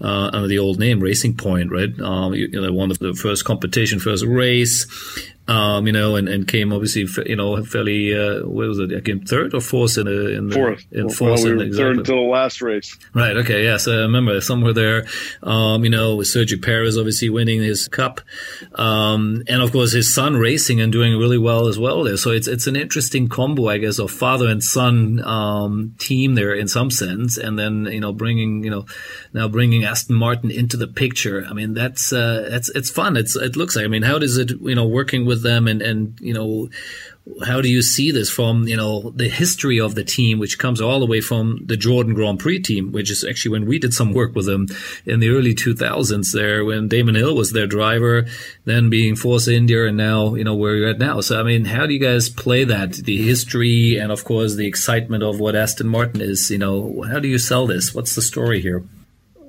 uh, 0.00 0.30
under 0.32 0.46
the 0.46 0.60
old 0.60 0.78
name 0.78 1.00
Racing 1.00 1.36
Point, 1.36 1.72
right? 1.72 1.98
Um, 2.00 2.32
you, 2.34 2.48
you 2.52 2.60
know, 2.60 2.72
won 2.72 2.88
the 2.88 3.14
first 3.14 3.44
competition, 3.44 3.98
first 3.98 4.24
race 4.24 4.86
um, 5.50 5.86
you 5.88 5.92
know, 5.92 6.14
and, 6.14 6.28
and 6.28 6.46
came 6.46 6.72
obviously, 6.72 7.08
you 7.26 7.34
know, 7.34 7.60
fairly, 7.64 8.14
uh, 8.14 8.46
what 8.46 8.68
was 8.68 8.78
it? 8.78 8.94
I 8.96 9.00
came 9.00 9.20
third 9.20 9.52
or 9.52 9.60
fourth 9.60 9.98
in 9.98 10.06
the, 10.06 10.36
in 10.36 10.48
the 10.48 10.54
fourth. 10.54 10.86
In 10.92 11.06
well, 11.06 11.14
fourth 11.14 11.42
well, 11.42 11.56
we 11.56 11.68
were 11.68 11.74
third 11.74 11.98
until 11.98 12.22
the 12.22 12.30
last 12.30 12.62
race. 12.62 12.96
Right. 13.14 13.36
Okay. 13.36 13.64
Yes. 13.64 13.88
I 13.88 13.96
remember 13.96 14.40
somewhere 14.40 14.72
there, 14.72 15.06
um, 15.42 15.82
you 15.82 15.90
know, 15.90 16.14
with 16.14 16.28
Sergio 16.28 16.62
Perez 16.62 16.96
obviously 16.96 17.30
winning 17.30 17.60
his 17.60 17.88
cup. 17.88 18.20
Um, 18.76 19.42
and 19.48 19.60
of 19.60 19.72
course 19.72 19.92
his 19.92 20.14
son 20.14 20.36
racing 20.36 20.80
and 20.80 20.92
doing 20.92 21.18
really 21.18 21.38
well 21.38 21.66
as 21.66 21.80
well 21.80 22.04
there. 22.04 22.16
So 22.16 22.30
it's, 22.30 22.46
it's 22.46 22.68
an 22.68 22.76
interesting 22.76 23.28
combo, 23.28 23.66
I 23.66 23.78
guess, 23.78 23.98
of 23.98 24.12
father 24.12 24.46
and 24.46 24.62
son, 24.62 25.20
um, 25.24 25.96
team 25.98 26.36
there 26.36 26.54
in 26.54 26.68
some 26.68 26.92
sense. 26.92 27.36
And 27.36 27.58
then, 27.58 27.86
you 27.86 27.98
know, 27.98 28.12
bringing, 28.12 28.62
you 28.62 28.70
know, 28.70 28.86
now 29.32 29.48
bringing 29.48 29.82
Aston 29.84 30.14
Martin 30.14 30.52
into 30.52 30.76
the 30.76 30.86
picture. 30.86 31.44
I 31.50 31.54
mean, 31.54 31.74
that's, 31.74 32.12
uh, 32.12 32.46
that's, 32.48 32.68
it's 32.68 32.90
fun. 32.90 33.16
It's, 33.16 33.34
it 33.34 33.56
looks 33.56 33.74
like, 33.74 33.84
I 33.84 33.88
mean, 33.88 34.02
how 34.02 34.20
does 34.20 34.36
it, 34.36 34.52
you 34.60 34.76
know, 34.76 34.86
working 34.86 35.26
with 35.26 35.39
with 35.40 35.50
them 35.50 35.66
and, 35.66 35.82
and, 35.82 36.18
you 36.20 36.34
know, 36.34 36.68
how 37.44 37.60
do 37.60 37.68
you 37.68 37.82
see 37.82 38.10
this 38.10 38.30
from, 38.30 38.66
you 38.66 38.76
know, 38.76 39.10
the 39.10 39.28
history 39.28 39.78
of 39.78 39.94
the 39.94 40.04
team, 40.04 40.38
which 40.38 40.58
comes 40.58 40.80
all 40.80 41.00
the 41.00 41.06
way 41.06 41.20
from 41.20 41.60
the 41.64 41.76
Jordan 41.76 42.14
Grand 42.14 42.38
Prix 42.38 42.60
team, 42.60 42.92
which 42.92 43.10
is 43.10 43.24
actually 43.24 43.52
when 43.52 43.66
we 43.66 43.78
did 43.78 43.94
some 43.94 44.12
work 44.12 44.34
with 44.34 44.46
them 44.46 44.66
in 45.04 45.20
the 45.20 45.28
early 45.28 45.54
2000s 45.54 46.32
there, 46.32 46.64
when 46.64 46.88
Damon 46.88 47.14
Hill 47.14 47.36
was 47.36 47.52
their 47.52 47.66
driver, 47.66 48.26
then 48.64 48.90
being 48.90 49.16
Force 49.16 49.48
India 49.48 49.86
and 49.86 49.96
now, 49.96 50.34
you 50.34 50.44
know, 50.44 50.54
where 50.54 50.76
you're 50.76 50.90
at 50.90 50.98
now. 50.98 51.20
So, 51.20 51.38
I 51.38 51.42
mean, 51.42 51.66
how 51.66 51.86
do 51.86 51.92
you 51.92 52.00
guys 52.00 52.28
play 52.28 52.64
that? 52.64 52.92
The 52.94 53.22
history 53.22 53.96
and, 53.96 54.10
of 54.10 54.24
course, 54.24 54.56
the 54.56 54.66
excitement 54.66 55.22
of 55.22 55.38
what 55.38 55.54
Aston 55.54 55.88
Martin 55.88 56.20
is, 56.20 56.50
you 56.50 56.58
know, 56.58 57.04
how 57.10 57.20
do 57.20 57.28
you 57.28 57.38
sell 57.38 57.66
this? 57.66 57.94
What's 57.94 58.14
the 58.14 58.22
story 58.22 58.60
here? 58.60 58.82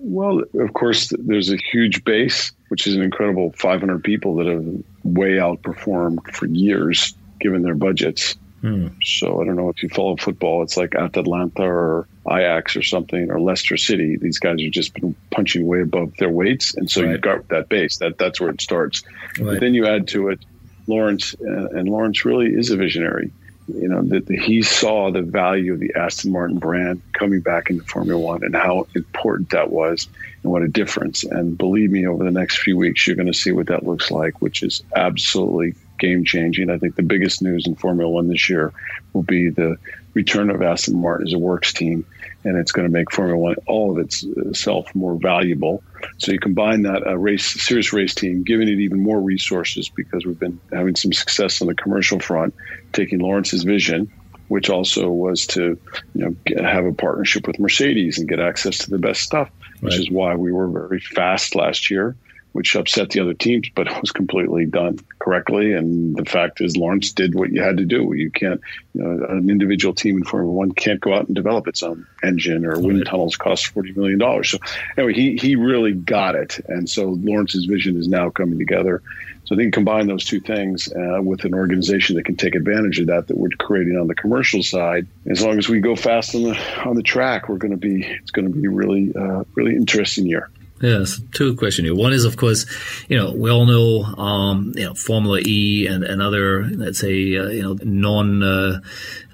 Well, 0.03 0.43
of 0.55 0.73
course, 0.73 1.13
there's 1.19 1.51
a 1.51 1.57
huge 1.57 2.03
base, 2.03 2.51
which 2.69 2.87
is 2.87 2.95
an 2.95 3.03
incredible 3.03 3.53
500 3.57 4.03
people 4.03 4.35
that 4.35 4.47
have 4.47 4.83
way 5.03 5.33
outperformed 5.33 6.33
for 6.33 6.45
years, 6.45 7.13
given 7.39 7.61
their 7.61 7.75
budgets. 7.75 8.35
Hmm. 8.61 8.89
So 9.03 9.41
I 9.41 9.45
don't 9.45 9.55
know 9.55 9.69
if 9.69 9.81
you 9.81 9.89
follow 9.89 10.15
football. 10.17 10.61
It's 10.61 10.77
like 10.77 10.93
Atalanta 10.93 11.63
or 11.63 12.07
Ajax 12.29 12.75
or 12.75 12.83
something 12.83 13.31
or 13.31 13.39
Leicester 13.39 13.75
City. 13.75 14.17
These 14.17 14.37
guys 14.37 14.61
have 14.61 14.71
just 14.71 14.93
been 14.93 15.15
punching 15.31 15.65
way 15.65 15.81
above 15.81 16.13
their 16.17 16.29
weights, 16.29 16.75
and 16.75 16.89
so 16.89 17.01
right. 17.01 17.11
you've 17.11 17.21
got 17.21 17.47
that 17.47 17.69
base. 17.69 17.97
That 17.97 18.19
that's 18.19 18.39
where 18.39 18.51
it 18.51 18.61
starts. 18.61 19.03
Right. 19.39 19.53
But 19.53 19.59
then 19.61 19.73
you 19.73 19.87
add 19.87 20.07
to 20.09 20.29
it 20.29 20.45
Lawrence, 20.85 21.35
uh, 21.41 21.69
and 21.69 21.89
Lawrence 21.89 22.23
really 22.23 22.53
is 22.53 22.69
a 22.69 22.77
visionary 22.77 23.31
you 23.75 23.87
know 23.87 24.01
that 24.03 24.29
he 24.29 24.61
saw 24.61 25.11
the 25.11 25.21
value 25.21 25.73
of 25.73 25.79
the 25.79 25.93
Aston 25.95 26.31
Martin 26.31 26.57
brand 26.57 27.01
coming 27.13 27.41
back 27.41 27.69
into 27.69 27.83
Formula 27.83 28.19
One 28.19 28.43
and 28.43 28.55
how 28.55 28.87
important 28.95 29.49
that 29.51 29.71
was 29.71 30.07
and 30.43 30.51
what 30.51 30.61
a 30.61 30.67
difference. 30.67 31.23
And 31.23 31.57
believe 31.57 31.91
me, 31.91 32.07
over 32.07 32.23
the 32.23 32.31
next 32.31 32.59
few 32.59 32.77
weeks, 32.77 33.05
you're 33.05 33.15
going 33.15 33.31
to 33.31 33.37
see 33.37 33.51
what 33.51 33.67
that 33.67 33.85
looks 33.85 34.11
like, 34.11 34.41
which 34.41 34.63
is 34.63 34.83
absolutely 34.95 35.75
game 35.99 36.25
changing. 36.25 36.69
I 36.69 36.77
think 36.77 36.95
the 36.95 37.03
biggest 37.03 37.41
news 37.41 37.67
in 37.67 37.75
Formula 37.75 38.09
One 38.09 38.27
this 38.27 38.49
year 38.49 38.73
will 39.13 39.23
be 39.23 39.49
the 39.49 39.77
return 40.13 40.49
of 40.49 40.61
Aston 40.61 40.99
Martin 40.99 41.27
as 41.27 41.33
a 41.33 41.39
works 41.39 41.73
team, 41.73 42.05
and 42.43 42.57
it's 42.57 42.71
going 42.71 42.87
to 42.87 42.91
make 42.91 43.11
Formula 43.11 43.37
One 43.37 43.55
all 43.67 43.91
of 43.91 43.97
itself 43.97 44.87
uh, 44.87 44.91
more 44.95 45.15
valuable. 45.15 45.83
So 46.17 46.31
you 46.31 46.39
combine 46.39 46.83
that 46.83 47.03
a 47.05 47.17
race, 47.17 47.45
serious 47.45 47.93
race 47.93 48.15
team, 48.15 48.43
giving 48.43 48.67
it 48.67 48.79
even 48.79 49.01
more 49.01 49.19
resources 49.19 49.89
because 49.89 50.25
we've 50.25 50.39
been 50.39 50.59
having 50.71 50.95
some 50.95 51.13
success 51.13 51.61
on 51.61 51.67
the 51.67 51.75
commercial 51.75 52.19
front, 52.19 52.53
taking 52.93 53.19
Lawrence's 53.19 53.63
vision. 53.63 54.11
Which 54.47 54.69
also 54.69 55.09
was 55.09 55.45
to, 55.45 55.79
you 56.13 56.25
know, 56.25 56.35
get, 56.45 56.59
have 56.59 56.83
a 56.83 56.91
partnership 56.91 57.47
with 57.47 57.57
Mercedes 57.57 58.19
and 58.19 58.27
get 58.27 58.41
access 58.41 58.79
to 58.79 58.89
the 58.89 58.97
best 58.97 59.21
stuff, 59.21 59.49
which 59.79 59.93
right. 59.93 59.99
is 60.01 60.11
why 60.11 60.35
we 60.35 60.51
were 60.51 60.67
very 60.67 60.99
fast 60.99 61.55
last 61.55 61.89
year 61.89 62.17
which 62.51 62.75
upset 62.75 63.09
the 63.09 63.19
other 63.19 63.33
teams, 63.33 63.69
but 63.75 63.87
it 63.91 64.01
was 64.01 64.11
completely 64.11 64.65
done 64.65 64.99
correctly. 65.19 65.73
And 65.73 66.15
the 66.15 66.25
fact 66.25 66.61
is, 66.61 66.77
Lawrence 66.77 67.11
did 67.11 67.35
what 67.35 67.51
you 67.51 67.61
had 67.61 67.77
to 67.77 67.85
do. 67.85 68.13
You 68.13 68.31
can't, 68.31 68.61
you 68.93 69.03
know, 69.03 69.25
an 69.25 69.49
individual 69.49 69.93
team 69.93 70.17
in 70.17 70.23
Formula 70.23 70.51
One 70.51 70.71
can't 70.71 70.99
go 70.99 71.13
out 71.13 71.27
and 71.27 71.35
develop 71.35 71.67
its 71.67 71.83
own 71.83 72.05
engine 72.23 72.65
or 72.65 72.79
wind 72.79 73.05
tunnels 73.05 73.37
cost 73.37 73.67
forty 73.67 73.93
million 73.93 74.19
dollars. 74.19 74.49
So 74.49 74.57
anyway, 74.97 75.13
he 75.13 75.37
he 75.37 75.55
really 75.55 75.93
got 75.93 76.35
it, 76.35 76.59
and 76.67 76.89
so 76.89 77.09
Lawrence's 77.09 77.65
vision 77.65 77.97
is 77.97 78.07
now 78.07 78.29
coming 78.29 78.59
together. 78.59 79.01
So 79.45 79.55
I 79.55 79.57
think 79.57 79.73
combine 79.73 80.07
those 80.07 80.23
two 80.23 80.39
things 80.39 80.91
uh, 80.93 81.21
with 81.21 81.43
an 81.43 81.53
organization 81.53 82.15
that 82.15 82.23
can 82.23 82.37
take 82.37 82.55
advantage 82.55 82.99
of 82.99 83.07
that 83.07 83.27
that 83.27 83.37
we're 83.37 83.49
creating 83.59 83.97
on 83.97 84.07
the 84.07 84.15
commercial 84.15 84.63
side. 84.63 85.07
As 85.29 85.41
long 85.41 85.57
as 85.57 85.67
we 85.67 85.81
go 85.81 85.95
fast 85.95 86.35
on 86.35 86.43
the 86.43 86.57
on 86.85 86.95
the 86.95 87.03
track, 87.03 87.49
we're 87.49 87.57
going 87.57 87.71
to 87.71 87.77
be 87.77 88.05
it's 88.05 88.31
going 88.31 88.51
to 88.51 88.57
be 88.57 88.67
really 88.67 89.13
uh, 89.13 89.43
really 89.55 89.75
interesting 89.75 90.25
year. 90.25 90.49
Yes, 90.81 91.21
two 91.31 91.55
questions 91.55 91.85
here. 91.85 91.95
One 91.95 92.11
is, 92.11 92.25
of 92.25 92.37
course, 92.37 92.65
you 93.07 93.15
know, 93.15 93.31
we 93.33 93.51
all 93.51 93.67
know, 93.67 94.03
um, 94.03 94.73
you 94.75 94.85
know, 94.85 94.95
Formula 94.95 95.39
E 95.45 95.85
and, 95.85 96.03
and 96.03 96.23
other, 96.23 96.65
let's 96.65 96.97
say, 96.97 97.37
uh, 97.37 97.49
you 97.49 97.61
know, 97.61 97.77
non 97.83 98.41
uh, 98.41 98.79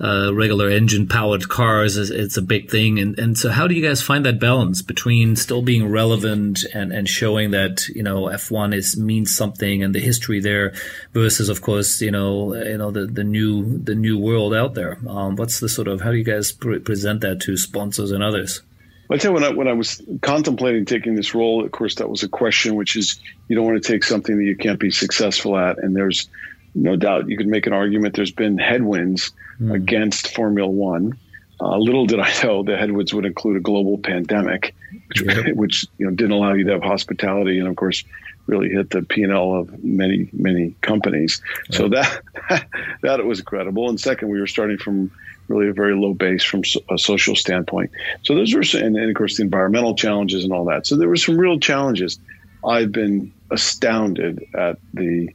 uh, 0.01 0.33
regular 0.33 0.69
engine 0.69 1.07
powered 1.07 1.47
cars 1.47 1.95
is 1.95 2.11
it's 2.11 2.35
a 2.35 2.41
big 2.41 2.69
thing. 2.69 2.99
And, 2.99 3.17
and 3.17 3.37
so, 3.37 3.49
how 3.49 3.65
do 3.65 3.75
you 3.75 3.81
guys 3.81 4.01
find 4.01 4.25
that 4.25 4.41
balance 4.41 4.81
between 4.81 5.37
still 5.37 5.61
being 5.61 5.89
relevant 5.89 6.65
and, 6.73 6.91
and 6.91 7.07
showing 7.07 7.51
that 7.51 7.87
you 7.87 8.03
know 8.03 8.23
F1 8.23 8.75
is 8.75 8.97
means 8.97 9.33
something 9.33 9.81
and 9.81 9.95
the 9.95 10.01
history 10.01 10.41
there, 10.41 10.73
versus, 11.13 11.47
of 11.47 11.61
course, 11.61 12.01
you 12.01 12.11
know, 12.11 12.55
you 12.55 12.77
know 12.77 12.91
the, 12.91 13.05
the 13.05 13.23
new 13.23 13.77
the 13.77 13.95
new 13.95 14.17
world 14.17 14.53
out 14.53 14.73
there. 14.73 14.97
Um, 15.07 15.37
what's 15.37 15.61
the 15.61 15.69
sort 15.69 15.87
of 15.87 16.01
how 16.01 16.11
do 16.11 16.17
you 16.17 16.25
guys 16.25 16.51
pre- 16.51 16.79
present 16.79 17.21
that 17.21 17.39
to 17.41 17.55
sponsors 17.55 18.11
and 18.11 18.21
others? 18.21 18.61
I 19.09 19.17
tell 19.17 19.31
you, 19.31 19.35
when 19.35 19.43
I, 19.43 19.49
when 19.49 19.67
I 19.67 19.73
was 19.73 20.01
contemplating 20.21 20.85
taking 20.85 21.15
this 21.15 21.33
role, 21.33 21.63
of 21.63 21.71
course, 21.71 21.95
that 21.95 22.09
was 22.09 22.23
a 22.23 22.29
question, 22.29 22.75
which 22.75 22.95
is 22.95 23.19
you 23.47 23.55
don't 23.55 23.65
want 23.65 23.81
to 23.81 23.91
take 23.91 24.03
something 24.03 24.37
that 24.37 24.43
you 24.43 24.55
can't 24.55 24.79
be 24.79 24.91
successful 24.91 25.57
at. 25.57 25.77
And 25.77 25.95
there's 25.95 26.29
no 26.75 26.95
doubt 26.95 27.29
you 27.29 27.37
could 27.37 27.47
make 27.47 27.67
an 27.67 27.73
argument 27.73 28.15
there's 28.15 28.31
been 28.31 28.57
headwinds 28.57 29.31
mm. 29.59 29.73
against 29.73 30.35
Formula 30.35 30.69
One. 30.69 31.17
Uh, 31.59 31.77
little 31.77 32.05
did 32.05 32.19
I 32.19 32.31
know 32.43 32.63
the 32.63 32.77
headwinds 32.77 33.13
would 33.13 33.25
include 33.25 33.57
a 33.57 33.61
global 33.61 33.97
pandemic, 33.97 34.75
which, 35.07 35.21
yep. 35.23 35.45
which 35.55 35.85
you 35.97 36.05
know 36.05 36.11
didn't 36.11 36.33
allow 36.33 36.53
you 36.53 36.65
to 36.65 36.73
have 36.73 36.83
hospitality, 36.83 37.59
and 37.59 37.67
of 37.67 37.75
course, 37.75 38.03
really 38.45 38.69
hit 38.69 38.91
the 38.91 39.01
P 39.01 39.23
and 39.23 39.31
L 39.31 39.55
of 39.55 39.83
many 39.83 40.29
many 40.33 40.75
companies. 40.81 41.41
So 41.71 41.89
that 41.89 42.21
that 43.01 43.25
was 43.25 43.39
incredible. 43.39 43.89
And 43.89 43.99
second, 43.99 44.29
we 44.29 44.39
were 44.39 44.47
starting 44.47 44.77
from 44.77 45.11
really 45.47 45.69
a 45.69 45.73
very 45.73 45.95
low 45.95 46.13
base 46.13 46.43
from 46.43 46.63
a 46.89 46.97
social 46.97 47.35
standpoint. 47.35 47.91
So 48.23 48.35
those 48.35 48.53
were, 48.53 48.63
and, 48.79 48.97
and 48.97 49.09
of 49.09 49.15
course 49.15 49.37
the 49.37 49.43
environmental 49.43 49.95
challenges 49.95 50.43
and 50.43 50.53
all 50.53 50.65
that. 50.65 50.85
So 50.87 50.95
there 50.95 51.09
were 51.09 51.15
some 51.15 51.37
real 51.37 51.59
challenges. 51.59 52.19
I've 52.65 52.91
been 52.91 53.31
astounded 53.51 54.45
at 54.53 54.77
the 54.93 55.33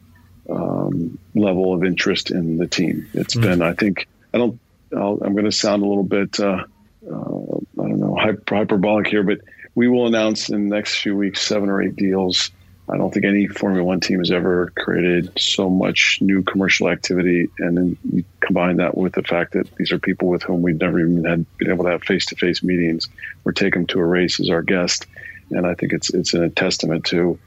um, 0.51 1.19
level 1.35 1.73
of 1.73 1.85
interest 1.85 2.31
in 2.31 2.59
the 2.59 2.67
team. 2.67 3.09
It's 3.15 3.35
mm 3.35 3.43
been, 3.43 3.63
I 3.63 3.73
think, 3.73 4.09
I 4.35 4.39
don't, 4.39 4.59
i 4.93 4.97
am 4.97 5.33
going 5.33 5.45
to 5.45 5.53
sound 5.53 5.83
a 5.83 5.87
little 5.87 6.05
bit, 6.05 6.39
uh, 6.39 6.65
uh, 7.11 7.57
I 7.81 7.89
don't 7.89 8.01
know, 8.01 8.15
hyper, 8.15 8.57
hyperbolic 8.57 9.07
here, 9.07 9.23
but 9.23 9.41
we 9.75 9.89
will 9.89 10.07
announce 10.07 10.51
in 10.51 10.69
the 10.69 10.77
next 10.77 10.97
few 10.97 11.17
weeks 11.17 11.41
seven 11.41 11.71
or 11.71 11.81
eight 11.83 11.97
deals 11.97 12.51
I 12.93 12.99
don't 12.99 13.13
think 13.13 13.25
any 13.25 13.47
Formula 13.47 13.83
One 13.83 14.01
team 14.01 14.19
has 14.19 14.31
ever 14.31 14.71
created 14.77 15.33
so 15.39 15.71
much 15.71 16.19
new 16.21 16.43
commercial 16.43 16.91
activity. 16.91 17.49
And 17.59 17.77
then 17.77 17.97
you 18.13 18.25
combine 18.41 18.77
that 18.77 18.97
with 18.97 19.15
the 19.15 19.23
fact 19.23 19.55
that 19.55 19.75
these 19.77 19.93
are 19.93 19.99
people 19.99 20.29
with 20.29 20.43
whom 20.43 20.61
we've 20.61 20.79
never 20.79 21.01
even 21.01 21.25
had 21.25 21.47
been 21.57 21.71
able 21.71 21.85
to 21.85 21.91
have 21.91 22.03
face 22.03 22.27
to 22.27 22.37
face 22.37 22.63
meetings 22.63 23.09
or 23.47 23.53
take 23.53 23.73
them 23.73 23.87
to 23.87 23.99
a 23.99 24.05
race 24.05 24.41
as 24.41 24.51
our 24.51 24.61
guest. 24.61 25.07
And 25.51 25.67
I 25.67 25.75
think 25.75 25.95
it's 25.95 26.13
it's 26.13 26.35
a 26.35 26.51
testament 26.51 27.07
to 27.07 27.39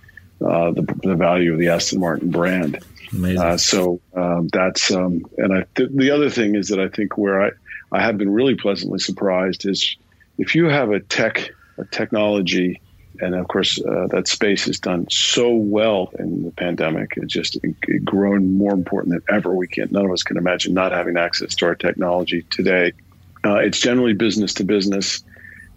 uh, 0.44 0.72
the, 0.72 0.82
the 1.04 1.16
value 1.16 1.54
of 1.54 1.60
the 1.60 1.70
Aston 1.70 2.00
Martin 2.00 2.32
brand. 2.32 2.84
Uh, 3.38 3.58
so 3.58 4.02
um, 4.16 4.48
that's 4.48 4.92
um, 4.92 5.26
and 5.38 5.54
I 5.54 5.66
th- 5.76 5.92
the 5.94 6.10
other 6.10 6.32
thing 6.32 6.56
is 6.56 6.70
that 6.70 6.80
I 6.80 6.90
think 6.90 7.18
where 7.18 7.44
I 7.44 7.52
I 7.92 8.02
have 8.02 8.18
been 8.18 8.32
really 8.32 8.56
pleasantly 8.56 9.00
surprised 9.00 9.68
is 9.68 9.96
if 10.40 10.56
you 10.56 10.66
have 10.66 10.90
a 10.90 11.00
tech 11.00 11.52
a 11.78 11.86
technology 11.86 12.82
and 13.22 13.36
of 13.36 13.48
course 13.48 13.80
uh, 13.82 14.08
that 14.08 14.28
space 14.28 14.66
has 14.66 14.80
done 14.80 15.08
so 15.10 15.54
well 15.54 16.12
in 16.20 16.44
the 16.44 16.52
pandemic. 16.52 17.14
It's 17.18 17.34
just 17.34 17.58
grown 18.04 18.58
more 18.58 18.74
important 18.74 19.14
than 19.14 19.36
ever. 19.36 19.54
We 19.54 19.68
can't 19.68 19.92
none 19.92 20.06
of 20.06 20.12
us 20.12 20.24
can 20.24 20.38
imagine 20.38 20.74
not 20.74 20.92
having 20.92 21.18
access 21.18 21.56
to 21.56 21.66
our 21.66 21.76
technology 21.76 22.44
today. 22.50 22.94
Uh, 23.44 23.56
it's 23.56 23.80
generally 23.80 24.14
business 24.14 24.54
to 24.56 24.64
business 24.64 25.24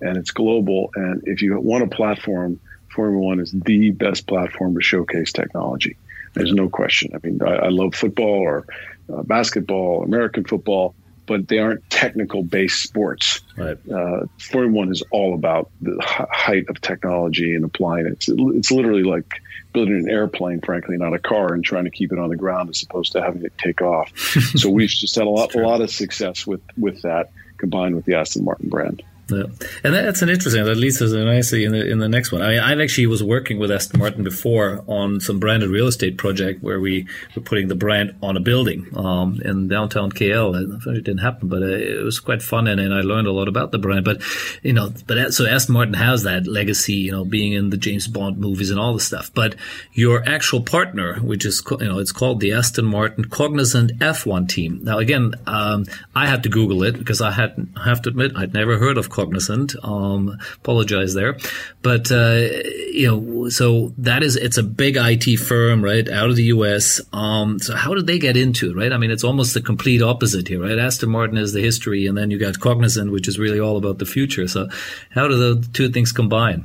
and 0.01 0.17
it's 0.17 0.31
global. 0.31 0.91
And 0.95 1.23
if 1.27 1.43
you 1.43 1.59
want 1.61 1.85
a 1.85 1.89
platform 1.89 2.61
formula 2.91 3.25
one 3.25 3.41
is 3.41 3.53
the 3.53 3.91
best 3.91 4.27
platform 4.27 4.75
to 4.75 4.81
showcase 4.81 5.33
technology. 5.33 5.97
There's 6.35 6.53
no 6.53 6.69
question. 6.69 7.13
I 7.15 7.27
mean 7.27 7.41
i, 7.43 7.67
I 7.67 7.69
love 7.69 7.95
football 7.95 8.41
or 8.41 8.67
uh, 9.13 9.23
basketball 9.23 10.03
american 10.03 10.45
football 10.45 10.95
but 11.29 11.47
they 11.47 11.59
aren't 11.59 11.89
technical 11.91 12.43
based 12.43 12.83
sports. 12.83 13.43
Right. 13.57 13.79
Uh, 13.89 14.27
Formula 14.39 14.73
One 14.73 14.91
is 14.91 15.03
all 15.13 15.35
about 15.35 15.71
the 15.81 15.97
height 16.01 16.69
of 16.69 16.81
technology 16.81 17.55
and 17.55 17.65
applying 17.65 18.07
it. 18.07 18.13
It's, 18.15 18.29
it's 18.29 18.71
literally 18.73 19.05
like 19.05 19.41
building 19.73 19.95
an 19.95 20.11
airplane, 20.11 20.61
frankly, 20.61 20.97
not 20.97 21.15
a 21.15 21.19
car, 21.19 21.55
and 21.55 21.63
trying 21.63 21.85
to 21.85 21.91
keep 21.91 22.13
it 22.13 22.19
on 22.19 22.31
the 22.31 22.37
ground 22.37 22.71
as 22.71 22.83
opposed 22.83 23.13
to 23.13 23.23
having 23.23 23.45
it 23.45 23.53
take 23.59 23.83
off. 23.83 24.17
so 24.57 24.71
we've 24.71 24.89
just 24.89 25.15
had 25.15 25.27
a 25.27 25.31
lot, 25.31 25.55
a 25.55 25.59
lot 25.59 25.81
of 25.81 25.91
success 25.91 26.47
with 26.47 26.63
with 26.77 27.03
that 27.03 27.31
combined 27.59 27.95
with 27.95 28.07
the 28.07 28.15
Aston 28.15 28.45
Martin 28.45 28.69
brand. 28.69 29.03
Yeah. 29.31 29.45
And 29.85 29.95
that's 29.95 30.23
an 30.23 30.31
interesting. 30.31 30.65
That 30.65 30.77
leads 30.77 31.03
us 31.03 31.13
nicely 31.13 31.65
in 31.65 31.73
the 31.73 31.87
in 31.87 31.99
the 31.99 32.09
next 32.09 32.33
one. 32.33 32.41
I 32.41 32.49
mean, 32.49 32.61
I 32.61 32.83
actually 32.83 33.07
was 33.07 33.23
working 33.23 33.59
with 33.59 33.71
Aston 33.71 34.01
Martin 34.01 34.25
before 34.25 34.83
on 34.87 35.21
some 35.21 35.39
branded 35.39 35.71
real 35.71 35.87
estate 35.87 36.17
project 36.17 36.63
where 36.63 36.81
we 36.81 37.07
were 37.37 37.43
putting 37.43 37.69
the 37.69 37.75
brand 37.75 38.15
on 38.23 38.37
a 38.37 38.41
building 38.41 38.87
um, 38.97 39.41
in 39.45 39.69
downtown 39.69 40.11
KL. 40.11 40.87
It 40.87 41.05
didn't 41.05 41.19
happen, 41.19 41.49
but 41.49 41.63
uh, 41.63 41.67
it 41.67 42.03
was 42.03 42.21
quite 42.21 42.43
fun, 42.43 42.67
and, 42.67 42.81
and 42.81 42.95
I 42.95 43.01
learned 43.01 43.27
a 43.27 43.33
lot 43.33 43.49
about 43.49 43.71
the 43.71 43.79
brand. 43.79 44.05
But 44.05 44.23
you 44.63 44.73
know, 44.73 44.93
but 45.07 45.35
so 45.35 45.47
Aston 45.47 45.75
Martin 45.75 45.95
has 45.95 46.23
that 46.23 46.47
legacy, 46.47 46.95
you 46.95 47.13
know, 47.13 47.25
being 47.25 47.53
in 47.53 47.71
the 47.71 47.77
James 47.77 48.07
Bond 48.07 48.39
movies 48.39 48.71
and 48.71 48.81
all 48.81 48.95
the 48.95 49.01
stuff. 49.01 49.31
But 49.35 49.57
your 49.93 50.27
actual 50.27 50.63
partner, 50.63 51.17
which 51.21 51.45
is 51.45 51.63
you 51.81 51.89
know, 51.89 51.99
it's 51.99 52.13
called 52.13 52.41
the 52.41 52.53
Aston 52.53 52.87
Martin 52.87 53.25
Cognizant 53.25 53.99
F1 53.99 54.49
team. 54.49 54.81
Now, 54.83 54.99
again, 54.99 55.35
um, 55.47 55.85
I 56.15 56.27
had 56.27 56.43
to 56.45 56.49
Google 56.49 56.83
it 56.83 56.99
because 56.99 57.21
I 57.21 57.31
had 57.31 57.69
I 57.77 57.85
have 57.85 58.03
to 58.03 58.11
admit 58.11 58.33
I'd 58.37 58.55
never 58.55 58.79
heard 58.79 58.97
of 58.97 59.11
cognizant. 59.19 59.75
Um, 59.83 60.39
apologize 60.57 61.15
there, 61.15 61.37
but 61.83 62.11
uh, 62.13 62.47
you 62.93 63.07
know, 63.09 63.49
so 63.49 63.93
that 63.99 64.23
is 64.23 64.37
it's 64.37 64.59
a 64.59 64.63
big 64.63 64.97
IT 64.97 65.37
firm, 65.39 65.85
right, 65.85 66.09
out 66.09 66.31
of 66.31 66.37
the 66.37 66.45
U.S. 66.55 67.01
Um, 67.13 67.59
so 67.59 67.75
how 67.75 67.95
did 67.95 68.07
they 68.07 68.19
get 68.19 68.37
into 68.37 68.71
it, 68.71 68.77
right? 68.77 68.93
I 68.93 68.97
mean, 68.99 69.11
it's 69.11 69.25
almost 69.25 69.55
the 69.55 69.61
complete 69.61 70.03
opposite 70.03 70.47
here, 70.49 70.63
right? 70.63 70.79
Aston 70.79 71.11
Martin 71.11 71.37
is 71.37 71.53
the 71.53 71.61
history, 71.61 72.07
and 72.07 72.17
then 72.17 72.31
you 72.31 72.39
got 72.39 72.61
Cognizant, 72.61 73.11
which 73.11 73.29
is 73.29 73.39
really 73.39 73.61
all 73.61 73.77
about 73.77 73.99
the 73.99 74.07
future. 74.07 74.47
So 74.49 74.69
how 75.11 75.27
do 75.29 75.37
the 75.37 75.69
two 75.73 75.89
things 75.91 76.13
combine? 76.13 76.65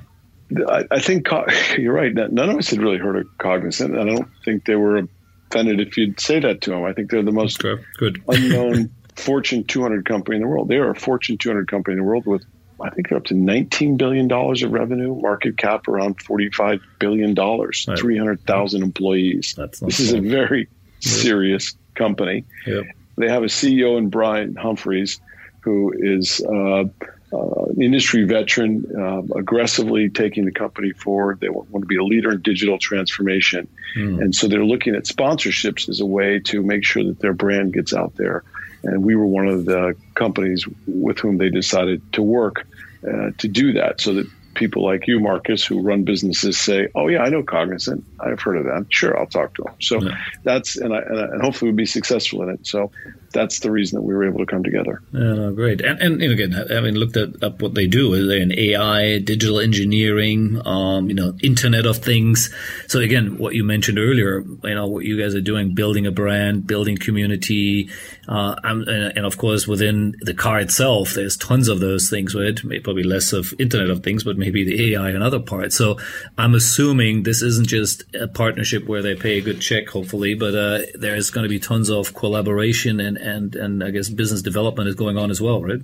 I, 0.68 0.84
I 0.92 1.00
think 1.00 1.28
you're 1.78 1.94
right. 1.94 2.14
None 2.14 2.50
of 2.50 2.58
us 2.58 2.70
had 2.70 2.82
really 2.82 3.00
heard 3.00 3.16
of 3.18 3.26
Cognizant. 3.40 3.98
and 3.98 4.10
I 4.10 4.16
don't 4.16 4.30
think 4.46 4.66
they 4.66 4.76
were 4.76 5.02
offended 5.50 5.80
if 5.80 5.98
you'd 5.98 6.20
say 6.20 6.40
that 6.40 6.62
to 6.62 6.72
them. 6.72 6.84
I 6.84 6.94
think 6.94 7.10
they're 7.12 7.24
the 7.24 7.32
most 7.32 7.60
Good. 7.62 8.22
unknown 8.28 8.92
Fortune 9.24 9.64
200 9.64 10.06
company 10.06 10.38
in 10.38 10.42
the 10.42 10.48
world. 10.48 10.68
They 10.68 10.78
are 10.78 10.92
a 10.92 10.96
Fortune 10.96 11.38
200 11.38 11.68
company 11.68 11.94
in 11.94 12.00
the 12.00 12.04
world 12.04 12.26
with, 12.26 12.44
I 12.82 12.90
think, 12.90 13.10
they're 13.10 13.18
up 13.18 13.26
to 13.26 13.34
19 13.34 13.98
billion 13.98 14.28
dollars 14.28 14.64
of 14.64 14.72
revenue, 14.72 15.16
market 15.16 15.58
cap 15.58 15.88
around 15.88 16.22
45 16.22 16.82
billion 17.00 17.34
dollars, 17.34 17.86
right. 17.88 17.98
300,000 17.98 18.84
employees. 18.84 19.56
this 19.58 19.80
fun. 19.80 19.90
is 19.90 20.14
a 20.14 20.20
very 20.20 20.68
serious 21.00 21.76
company. 21.96 22.46
Yep. 22.66 22.84
They 23.18 23.30
have 23.30 23.44
a 23.44 23.48
CEO 23.48 23.98
in 23.98 24.10
Brian 24.10 24.56
Humphries, 24.56 25.22
who 25.62 25.94
is 25.96 26.42
uh, 26.42 26.86
uh, 27.34 27.66
industry 27.80 28.26
veteran, 28.26 28.86
uh, 28.96 29.22
aggressively 29.38 30.10
taking 30.10 30.46
the 30.46 30.52
company 30.52 30.92
forward. 30.92 31.40
They 31.40 31.50
want, 31.50 31.70
want 31.70 31.84
to 31.84 31.88
be 31.88 31.98
a 31.98 32.04
leader 32.04 32.32
in 32.32 32.42
digital 32.42 32.78
transformation. 32.78 33.68
Mm. 33.98 34.22
And 34.22 34.36
so 34.36 34.48
they're 34.48 34.66
looking 34.66 34.96
at 34.96 35.06
sponsorships 35.06 35.90
as 35.90 36.00
a 36.00 36.06
way 36.06 36.40
to 36.46 36.62
make 36.62 36.84
sure 36.84 37.04
that 37.06 37.20
their 37.20 37.34
brand 37.34 37.74
gets 37.74 37.94
out 37.94 38.16
there 38.16 38.44
and 38.84 39.04
we 39.04 39.16
were 39.16 39.26
one 39.26 39.48
of 39.48 39.66
the 39.66 39.96
companies 40.16 40.66
with 40.88 41.20
whom 41.20 41.38
they 41.38 41.50
decided 41.50 42.02
to 42.14 42.22
work 42.22 42.68
uh, 43.08 43.32
to 43.38 43.48
do 43.48 43.74
that 43.74 44.02
so 44.02 44.14
that 44.14 44.28
people 44.56 44.84
like 44.84 45.08
you, 45.08 45.20
Marcus, 45.20 45.66
who 45.66 45.82
run 45.82 46.04
businesses 46.04 46.58
say, 46.58 46.88
"Oh 46.96 47.08
yeah, 47.08 47.24
I 47.24 47.30
know 47.30 47.44
Cognizant. 47.44 48.04
I've 48.24 48.42
heard 48.42 48.58
of 48.58 48.66
that. 48.66 48.86
Sure, 48.90 49.18
I'll 49.18 49.28
talk 49.28 49.56
to 49.56 49.64
them." 49.64 49.74
So 49.80 50.02
yeah. 50.02 50.18
that's 50.44 50.78
and, 50.78 50.94
I, 50.94 51.00
and 51.00 51.42
hopefully 51.42 51.72
we'll 51.72 51.78
be 51.78 51.86
successful 51.86 52.44
in 52.44 52.50
it. 52.50 52.66
So 52.66 52.92
that's 53.34 53.60
the 53.60 53.72
reason 53.72 53.98
that 53.98 54.04
we 54.04 54.14
were 54.14 54.26
able 54.26 54.40
to 54.40 54.46
come 54.46 54.64
together. 54.64 55.02
Yeah, 55.12 55.34
no, 55.34 55.54
great. 55.54 55.82
And, 55.82 56.00
and, 56.00 56.22
and 56.22 56.32
again, 56.32 56.52
having 56.52 56.94
looked 56.94 57.18
at, 57.18 57.44
up 57.44 57.62
what 57.62 57.74
they 57.74 57.88
do, 57.88 58.14
is 58.14 58.28
they 58.28 58.40
in 58.40 58.58
AI, 58.58 59.18
digital 59.20 59.60
engineering, 59.60 60.62
um, 60.66 61.10
you 61.10 61.16
know, 61.16 61.36
Internet 61.42 61.86
of 61.86 61.98
Things. 61.98 62.54
So 62.88 63.00
again, 63.00 63.38
what 63.38 63.56
you 63.56 63.64
mentioned 63.64 64.00
earlier, 64.00 64.42
you 64.64 64.76
know, 64.76 64.88
what 64.88 65.04
you 65.04 65.20
guys 65.20 65.36
are 65.36 65.42
doing, 65.42 65.74
building 65.74 66.06
a 66.06 66.12
brand, 66.12 66.68
building 66.68 66.96
community, 66.98 67.90
uh, 68.28 68.56
and, 68.64 68.88
and, 68.88 69.26
of 69.26 69.38
course 69.38 69.68
within 69.68 70.16
the 70.22 70.34
car 70.34 70.60
itself, 70.60 71.14
there's 71.14 71.36
tons 71.36 71.68
of 71.68 71.80
those 71.80 72.10
things. 72.10 72.36
Right, 72.36 72.58
probably 72.84 73.04
less 73.04 73.34
of 73.34 73.54
Internet 73.60 73.90
of 73.90 74.04
Things, 74.04 74.24
but 74.24 74.38
maybe 74.38 74.64
the 74.64 74.94
AI 74.94 75.10
and 75.10 75.24
other 75.24 75.40
parts. 75.40 75.76
So 75.76 75.98
I'm 76.38 76.54
assuming 76.54 77.24
this 77.24 77.42
isn't 77.42 77.68
just 77.68 78.04
a 78.20 78.28
partnership 78.28 78.88
where 78.88 79.02
they 79.02 79.16
pay 79.16 79.38
a 79.38 79.42
good 79.42 79.62
check, 79.62 79.88
hopefully, 79.88 80.34
but 80.34 80.56
uh, 80.56 80.80
there's 80.96 81.30
going 81.30 81.44
to 81.44 81.50
be 81.50 81.60
tons 81.60 81.90
of 81.90 82.14
collaboration 82.14 83.00
and 83.00 83.18
and 83.18 83.56
and 83.56 83.84
I 83.84 83.92
guess 83.92 84.10
business 84.10 84.42
development 84.42 84.90
is 84.90 84.96
going 84.96 85.18
on 85.18 85.32
as 85.32 85.42
well, 85.42 85.62
right? 85.62 85.82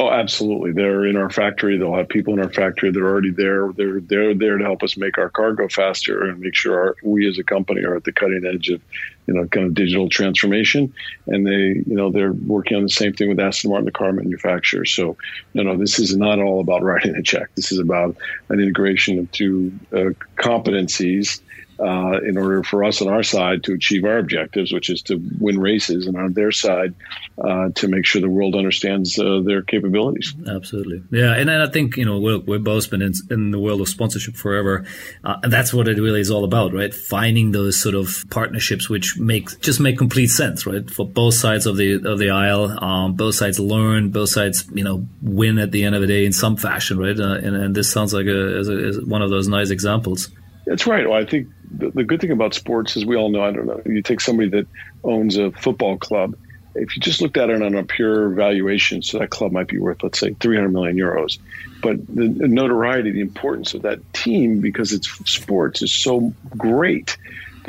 Oh, 0.00 0.08
absolutely. 0.08 0.72
They're 0.72 1.04
in 1.04 1.18
our 1.18 1.28
factory. 1.28 1.76
They'll 1.76 1.94
have 1.94 2.08
people 2.08 2.32
in 2.32 2.40
our 2.40 2.48
factory. 2.48 2.90
They're 2.90 3.04
already 3.04 3.32
there. 3.32 3.70
They're 3.70 4.00
they're 4.00 4.32
there 4.32 4.56
to 4.56 4.64
help 4.64 4.82
us 4.82 4.96
make 4.96 5.18
our 5.18 5.28
car 5.28 5.52
go 5.52 5.68
faster 5.68 6.24
and 6.24 6.40
make 6.40 6.54
sure 6.54 6.80
our, 6.80 6.96
we 7.02 7.28
as 7.28 7.38
a 7.38 7.44
company 7.44 7.84
are 7.84 7.96
at 7.96 8.04
the 8.04 8.12
cutting 8.12 8.46
edge 8.46 8.70
of, 8.70 8.80
you 9.26 9.34
know, 9.34 9.46
kind 9.48 9.66
of 9.66 9.74
digital 9.74 10.08
transformation. 10.08 10.94
And 11.26 11.46
they, 11.46 11.82
you 11.86 11.94
know, 11.94 12.10
they're 12.10 12.32
working 12.32 12.78
on 12.78 12.82
the 12.82 12.88
same 12.88 13.12
thing 13.12 13.28
with 13.28 13.38
Aston 13.38 13.68
Martin, 13.68 13.84
the 13.84 13.92
car 13.92 14.10
manufacturer. 14.10 14.86
So, 14.86 15.18
you 15.52 15.64
know, 15.64 15.76
this 15.76 15.98
is 15.98 16.16
not 16.16 16.38
all 16.38 16.60
about 16.60 16.82
writing 16.82 17.14
a 17.14 17.22
check. 17.22 17.54
This 17.54 17.70
is 17.70 17.78
about 17.78 18.16
an 18.48 18.58
integration 18.58 19.18
of 19.18 19.30
two 19.32 19.70
uh, 19.92 20.14
competencies 20.42 21.42
uh, 21.80 22.20
in 22.26 22.36
order 22.36 22.62
for 22.62 22.84
us 22.84 23.00
on 23.00 23.08
our 23.08 23.22
side 23.22 23.64
to 23.64 23.72
achieve 23.72 24.04
our 24.04 24.18
objectives, 24.18 24.72
which 24.72 24.90
is 24.90 25.02
to 25.02 25.20
win 25.38 25.58
races, 25.58 26.06
and 26.06 26.16
on 26.16 26.32
their 26.32 26.52
side 26.52 26.94
uh, 27.42 27.70
to 27.74 27.88
make 27.88 28.04
sure 28.04 28.20
the 28.20 28.28
world 28.28 28.54
understands 28.54 29.18
uh, 29.18 29.40
their 29.44 29.62
capabilities. 29.62 30.34
Absolutely, 30.46 31.02
yeah. 31.10 31.34
And, 31.34 31.48
and 31.48 31.62
I 31.62 31.68
think 31.68 31.96
you 31.96 32.04
know 32.04 32.18
we've, 32.18 32.46
we've 32.46 32.64
both 32.64 32.90
been 32.90 33.02
in, 33.02 33.12
in, 33.30 33.50
the 33.50 33.58
world 33.58 33.80
of 33.80 33.88
sponsorship 33.88 34.36
forever, 34.36 34.84
uh, 35.24 35.38
and 35.42 35.52
that's 35.52 35.72
what 35.72 35.88
it 35.88 35.98
really 35.98 36.20
is 36.20 36.30
all 36.30 36.44
about, 36.44 36.72
right? 36.72 36.92
Finding 36.92 37.52
those 37.52 37.80
sort 37.80 37.94
of 37.94 38.24
partnerships 38.30 38.88
which 38.88 39.18
make 39.18 39.60
just 39.60 39.80
make 39.80 39.96
complete 39.96 40.28
sense, 40.28 40.66
right, 40.66 40.90
for 40.90 41.06
both 41.06 41.34
sides 41.34 41.66
of 41.66 41.76
the 41.76 41.94
of 41.94 42.18
the 42.18 42.30
aisle. 42.30 42.82
Um, 42.84 43.14
both 43.14 43.34
sides 43.36 43.58
learn, 43.58 44.10
both 44.10 44.28
sides 44.28 44.68
you 44.72 44.84
know 44.84 45.06
win 45.22 45.58
at 45.58 45.70
the 45.70 45.84
end 45.84 45.94
of 45.94 46.00
the 46.00 46.06
day 46.06 46.24
in 46.24 46.32
some 46.32 46.56
fashion, 46.56 46.98
right? 46.98 47.18
Uh, 47.18 47.34
and, 47.34 47.56
and, 47.56 47.74
this 47.74 47.90
sounds 47.90 48.12
like 48.12 48.26
a, 48.26 48.58
as 48.58 48.68
a, 48.68 49.00
one 49.04 49.22
of 49.22 49.30
those 49.30 49.48
nice 49.48 49.70
examples. 49.70 50.28
That's 50.66 50.86
right. 50.86 51.08
Well, 51.08 51.18
I 51.18 51.24
think 51.24 51.48
the, 51.70 51.90
the, 51.90 52.04
good 52.04 52.20
thing 52.20 52.30
about 52.30 52.54
sports, 52.54 52.96
as 52.96 53.04
we 53.04 53.16
all 53.16 53.28
know, 53.28 53.42
I 53.42 53.52
don't 53.52 53.66
know, 53.66 53.80
you 53.86 54.02
take 54.02 54.20
somebody 54.20 54.48
that 54.50 54.66
owns 55.04 55.36
a 55.36 55.50
football 55.50 55.96
club. 55.98 56.36
If 56.74 56.94
you 56.94 57.02
just 57.02 57.20
looked 57.20 57.36
at 57.36 57.50
it 57.50 57.62
on 57.62 57.74
a 57.74 57.82
pure 57.82 58.28
valuation, 58.30 59.02
so 59.02 59.18
that 59.18 59.30
club 59.30 59.52
might 59.52 59.68
be 59.68 59.78
worth, 59.78 60.02
let's 60.02 60.18
say, 60.18 60.34
300 60.34 60.68
million 60.70 60.96
euros. 60.96 61.38
But 61.82 62.06
the 62.06 62.28
notoriety, 62.28 63.10
the 63.10 63.20
importance 63.20 63.74
of 63.74 63.82
that 63.82 64.12
team, 64.12 64.60
because 64.60 64.92
it's 64.92 65.08
sports, 65.30 65.82
is 65.82 65.92
so 65.92 66.32
great 66.56 67.16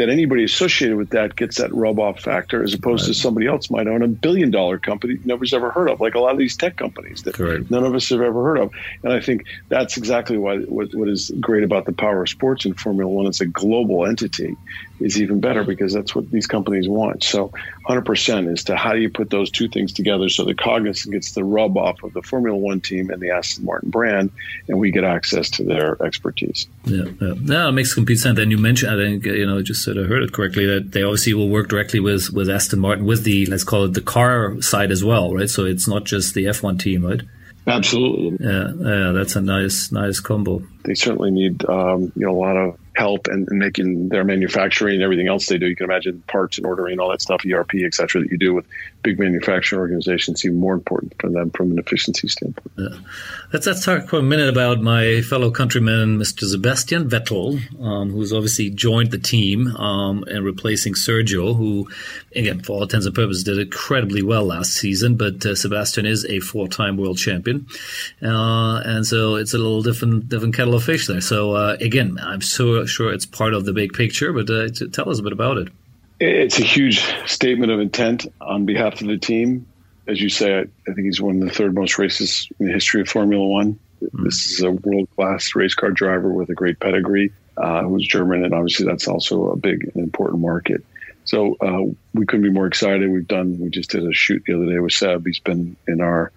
that 0.02 0.10
anybody 0.10 0.44
associated 0.44 0.98
with 0.98 1.12
that 1.12 1.36
gets 1.36 1.58
that 1.58 1.72
rub 1.76 2.00
off 2.00 2.20
factor 2.20 2.64
as 2.64 2.74
opposed 2.74 3.04
right. 3.04 3.10
to 3.10 3.14
somebody 3.14 3.46
else 3.46 3.70
might 3.70 3.86
own 3.86 4.02
a 4.02 4.08
billion 4.08 4.50
dollar 4.50 4.80
company 4.80 5.20
nobody's 5.26 5.54
ever 5.54 5.70
heard 5.70 5.92
of, 5.92 6.02
like 6.02 6.16
a 6.16 6.20
lot 6.20 6.32
of 6.32 6.40
these 6.40 6.58
tech 6.58 6.76
companies 6.76 7.22
that 7.22 7.36
Correct. 7.36 7.70
none 7.70 7.84
of 7.84 7.94
us 7.94 8.10
have 8.10 8.20
ever 8.20 8.44
heard 8.44 8.58
of. 8.58 8.74
And 9.04 9.14
I 9.14 9.20
think 9.20 9.46
that's 9.70 9.98
exactly 9.98 10.40
why 10.40 10.58
what, 10.58 10.92
what 10.96 11.08
is 11.08 11.32
great 11.40 11.64
about 11.64 11.86
the 11.86 11.92
power 11.92 12.24
of 12.24 12.30
sports 12.30 12.66
in 12.66 12.74
Formula 12.74 13.12
One. 13.12 13.28
It's 13.28 13.42
a 13.42 13.46
global 13.46 14.08
entity 14.08 14.58
is 15.02 15.22
even 15.22 15.40
better 15.40 15.64
because 15.64 15.94
that's 15.94 16.16
what 16.16 16.30
these 16.32 16.48
companies 16.48 16.88
want. 16.88 17.24
So 17.24 17.52
100% 17.88 18.52
as 18.52 18.64
to 18.66 18.76
how 18.76 18.94
do 18.94 19.00
you 19.00 19.10
put 19.10 19.30
those 19.30 19.50
two 19.52 19.68
things 19.68 19.94
together 19.94 20.30
so 20.30 20.46
the 20.46 20.56
Cognizant 20.56 21.14
gets 21.14 21.32
the 21.32 21.44
rub 21.44 21.78
off 21.78 22.04
of 22.04 22.14
the 22.14 22.22
Formula 22.22 22.58
One 22.58 22.82
team 22.82 23.10
and 23.10 23.22
the 23.22 23.32
Aston 23.32 23.66
Martin 23.66 23.90
brand, 23.90 24.32
and 24.68 24.80
we 24.80 24.92
get 24.92 25.04
access 25.04 25.50
to 25.52 25.64
their 25.64 26.02
expertise. 26.04 26.68
Yeah, 26.86 27.06
yeah. 27.20 27.34
no, 27.40 27.70
it 27.70 27.74
makes 27.74 27.94
complete 27.94 28.18
sense. 28.18 28.40
And 28.40 28.52
you 28.52 28.58
mentioned, 28.58 28.92
I 28.92 28.98
think, 29.04 29.26
you 29.26 29.46
know, 29.46 29.62
just 29.62 29.84
sort 29.84 29.98
of 29.98 30.08
heard 30.08 30.24
it 30.24 30.34
correctly 30.34 30.66
that 30.68 30.92
they 30.92 31.04
obviously 31.04 31.34
will 31.34 31.50
work 31.50 31.70
directly 31.70 32.00
with 32.00 32.32
with 32.32 32.50
Aston 32.50 32.80
Martin 32.80 33.06
with 33.06 33.24
the 33.24 33.46
let's 33.48 33.64
call 33.64 33.86
it 33.86 33.94
the 33.94 34.02
car 34.02 34.62
side 34.62 34.92
as 34.92 35.04
well, 35.04 35.34
right? 35.34 35.50
So 35.50 35.66
it's 35.66 35.88
not 35.88 36.06
just 36.06 36.34
the 36.34 36.46
F1 36.46 36.80
team, 36.80 37.06
right? 37.06 37.22
Absolutely. 37.68 38.38
Yeah, 38.46 38.72
yeah, 38.80 39.12
that's 39.12 39.36
a 39.36 39.42
nice, 39.42 39.92
nice 39.92 40.20
combo. 40.20 40.64
They 40.84 40.96
certainly 40.96 41.32
need, 41.32 41.64
um, 41.70 42.12
you 42.16 42.26
know, 42.26 42.32
a 42.32 42.40
lot 42.40 42.58
of 42.58 42.78
help 42.96 43.28
and, 43.28 43.48
making 43.52 44.10
their 44.10 44.24
manufacturing 44.24 44.96
and 44.96 45.04
everything 45.04 45.28
else 45.28 45.48
they 45.48 45.58
do. 45.58 45.68
You 45.68 45.76
can 45.76 45.86
imagine 45.86 46.24
parts 46.28 46.58
and 46.58 46.66
ordering, 46.66 47.00
all 47.00 47.10
that 47.10 47.22
stuff, 47.22 47.44
ERP, 47.46 47.76
et 47.76 47.94
cetera, 47.94 48.22
that 48.22 48.32
you 48.32 48.38
do 48.38 48.54
with 48.54 48.66
big 49.04 49.20
manufacturing 49.20 49.80
organizations 49.80 50.42
seem 50.42 50.56
more 50.56 50.74
important 50.74 51.14
for 51.20 51.30
them 51.30 51.50
from 51.52 51.72
an 51.72 51.80
efficiency 51.80 52.28
standpoint. 52.28 52.72
Yeah. 52.78 52.98
Let's, 53.54 53.66
let's 53.68 53.86
talk 53.86 54.08
for 54.08 54.20
a 54.20 54.24
minute 54.24 54.50
about 54.50 54.82
my 54.82 55.22
fellow 55.22 55.52
countryman, 55.52 56.18
Mr. 56.18 56.44
Sebastian 56.44 57.10
Vettel, 57.10 57.60
um, 57.82 58.10
who's 58.12 58.34
obviously 58.34 58.70
joined 58.70 59.12
the 59.12 59.18
team 59.18 59.76
um, 59.76 60.24
and 60.28 60.44
replacing 60.44 60.94
Sergio, 60.94 61.56
who, 61.56 61.90
again, 62.36 62.62
for 62.62 62.74
all 62.74 62.84
intents 62.84 63.06
and 63.06 63.16
purposes, 63.16 63.44
did 63.44 63.60
incredibly 63.60 64.22
well 64.22 64.46
last 64.46 64.74
season. 64.74 65.18
But 65.18 65.46
uh, 65.46 65.56
Sebastian 65.56 66.06
is 66.06 66.26
a 66.26 66.40
four-time 66.40 66.98
world 66.98 67.18
champion, 67.18 67.68
uh, 68.22 68.82
and 68.86 69.06
so 69.06 69.36
it's 69.36 69.54
a 69.54 69.58
little 69.58 69.82
different, 69.82 70.30
different 70.30 70.56
kettle 70.56 70.71
of 70.74 70.84
fish 70.84 71.08
there. 71.08 71.22
So 71.22 71.56
uh, 71.56 71.78
again, 71.80 72.18
I'm 72.22 72.42
so 72.42 72.86
sure 72.86 73.14
it's 73.14 73.26
part 73.26 73.54
of 73.54 73.66
the 73.66 73.74
big 73.74 73.94
picture, 73.94 74.34
but 74.34 74.50
uh, 74.50 74.70
tell 74.92 75.10
us 75.10 75.20
a 75.20 75.24
bit 75.24 75.34
about 75.34 75.58
it. 75.58 75.70
It's 76.20 76.60
a 76.60 76.64
huge 76.64 77.04
statement 77.26 77.72
of 77.72 77.80
intent 77.80 78.28
on 78.40 78.66
behalf 78.66 79.02
of 79.02 79.08
the 79.08 79.18
team. 79.18 79.66
As 80.08 80.22
you 80.22 80.30
say, 80.30 80.60
I, 80.60 80.62
I 80.62 80.94
think 80.94 81.06
he's 81.06 81.22
won 81.22 81.40
the 81.40 81.50
third 81.50 81.74
most 81.74 81.98
races 81.98 82.48
in 82.60 82.68
the 82.68 82.74
history 82.74 83.02
of 83.02 83.10
Formula 83.10 83.46
One. 83.46 83.80
Mm. 84.04 84.26
This 84.26 84.52
is 84.52 84.62
a 84.62 84.72
world 84.72 85.10
class 85.16 85.56
race 85.56 85.74
car 85.74 85.92
driver 85.92 86.32
with 86.32 86.50
a 86.50 86.54
great 86.54 86.80
pedigree 86.80 87.32
uh, 87.58 87.84
who's 87.84 88.08
German, 88.08 88.44
and 88.44 88.54
obviously 88.54 88.86
that's 88.86 89.08
also 89.08 89.52
a 89.52 89.58
big 89.58 89.92
and 89.94 90.04
important 90.04 90.42
market. 90.42 90.84
So 91.24 91.56
uh, 91.62 91.92
we 92.14 92.26
couldn't 92.26 92.44
be 92.44 92.50
more 92.50 92.68
excited. 92.68 93.10
We've 93.10 93.28
done. 93.28 93.60
We 93.60 93.70
just 93.70 93.92
did 93.92 94.06
a 94.06 94.14
shoot 94.14 94.44
the 94.46 94.56
other 94.56 94.66
day 94.66 94.80
with 94.80 94.94
Seb. 94.94 95.26
He's 95.26 95.40
been 95.40 95.76
in 95.88 96.02
our 96.02 96.32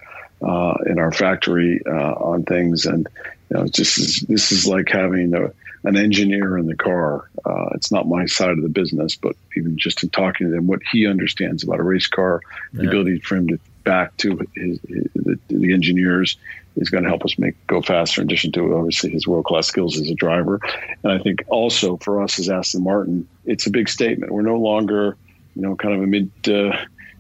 uh, 0.45 0.75
in 0.87 0.99
our 0.99 1.13
factory 1.13 1.81
uh, 1.87 2.13
on 2.15 2.45
things, 2.45 2.87
and 2.87 3.09
you 3.51 3.57
know, 3.57 3.65
this 3.65 3.99
is 3.99 4.21
this 4.29 4.53
is 4.53 4.67
like 4.67 4.89
having 4.89 5.35
a 5.35 5.53
an 5.85 5.97
engineer 5.97 6.57
in 6.57 6.67
the 6.67 6.77
car. 6.77 7.29
Uh, 7.45 7.69
it's 7.75 7.93
not 7.93 8.09
my 8.09 8.27
side 8.27 8.51
of 8.51 8.63
the 8.63 8.69
business, 8.69 9.17
but 9.17 9.37
even 9.57 9.77
just 9.77 10.03
in 10.03 10.09
talking 10.11 10.49
to 10.49 10.57
him, 10.57 10.67
what 10.67 10.81
he 10.91 11.07
understands 11.07 11.63
about 11.63 11.79
a 11.79 11.83
race 11.83 12.07
car, 12.07 12.41
yeah. 12.73 12.83
the 12.83 12.89
ability 12.89 13.21
for 13.21 13.37
him 13.37 13.49
to 13.49 13.59
back 13.85 14.17
to 14.17 14.39
his, 14.55 14.81
his 14.89 15.09
the, 15.15 15.39
the, 15.49 15.75
engineers 15.75 16.39
is 16.77 16.89
going 16.89 17.05
to 17.05 17.11
help 17.11 17.23
us 17.23 17.39
make 17.39 17.55
go 17.67 17.83
faster. 17.83 18.23
In 18.23 18.29
addition 18.29 18.51
to 18.53 18.75
obviously 18.75 19.11
his 19.11 19.27
world 19.27 19.45
class 19.45 19.67
skills 19.67 20.01
as 20.01 20.09
a 20.09 20.15
driver, 20.15 20.59
and 21.03 21.13
I 21.13 21.19
think 21.19 21.45
also 21.49 21.99
for 21.99 22.23
us 22.23 22.39
as 22.39 22.49
Aston 22.49 22.83
Martin, 22.83 23.29
it's 23.45 23.67
a 23.67 23.71
big 23.71 23.89
statement. 23.89 24.33
We're 24.33 24.43
no 24.43 24.59
longer, 24.59 25.17
you 25.55 25.63
know, 25.63 25.77
kind 25.77 25.95
of 25.95 26.03
a 26.03 26.07
mid 26.07 26.31
uh, 26.49 26.77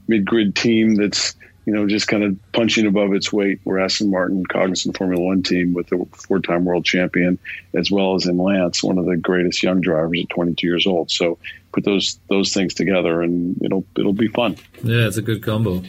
mid 0.09 0.25
grid 0.25 0.57
team 0.57 0.95
that's 0.95 1.35
you 1.67 1.73
know, 1.73 1.87
just 1.87 2.09
kind 2.09 2.23
of 2.23 2.53
punching 2.53 2.87
above 2.87 3.15
its 3.15 3.33
weight. 3.33 3.61
We're 3.65 3.79
Aston 3.79 4.11
Martin 4.11 4.45
Cognizant 4.45 4.97
Formula 4.97 5.23
One 5.23 5.43
team 5.43 5.73
with 5.73 5.91
a 5.93 6.05
four-time 6.13 6.65
world 6.65 6.85
champion, 6.85 7.39
as 7.75 7.91
well 7.91 8.15
as 8.15 8.27
in 8.27 8.37
Lance, 8.37 8.83
one 8.83 8.99
of 8.99 9.07
the 9.07 9.17
greatest 9.17 9.63
young 9.63 9.81
drivers 9.81 10.21
at 10.23 10.29
22 10.31 10.67
years 10.67 10.87
old. 10.87 11.11
So 11.11 11.39
put 11.73 11.85
those 11.85 12.19
those 12.29 12.53
things 12.53 12.75
together, 12.75 13.23
and 13.23 13.61
it'll 13.63 13.85
it'll 13.97 14.13
be 14.13 14.29
fun. 14.29 14.57
Yeah, 14.83 15.07
it's 15.07 15.17
a 15.17 15.23
good 15.23 15.43
combo. 15.43 15.83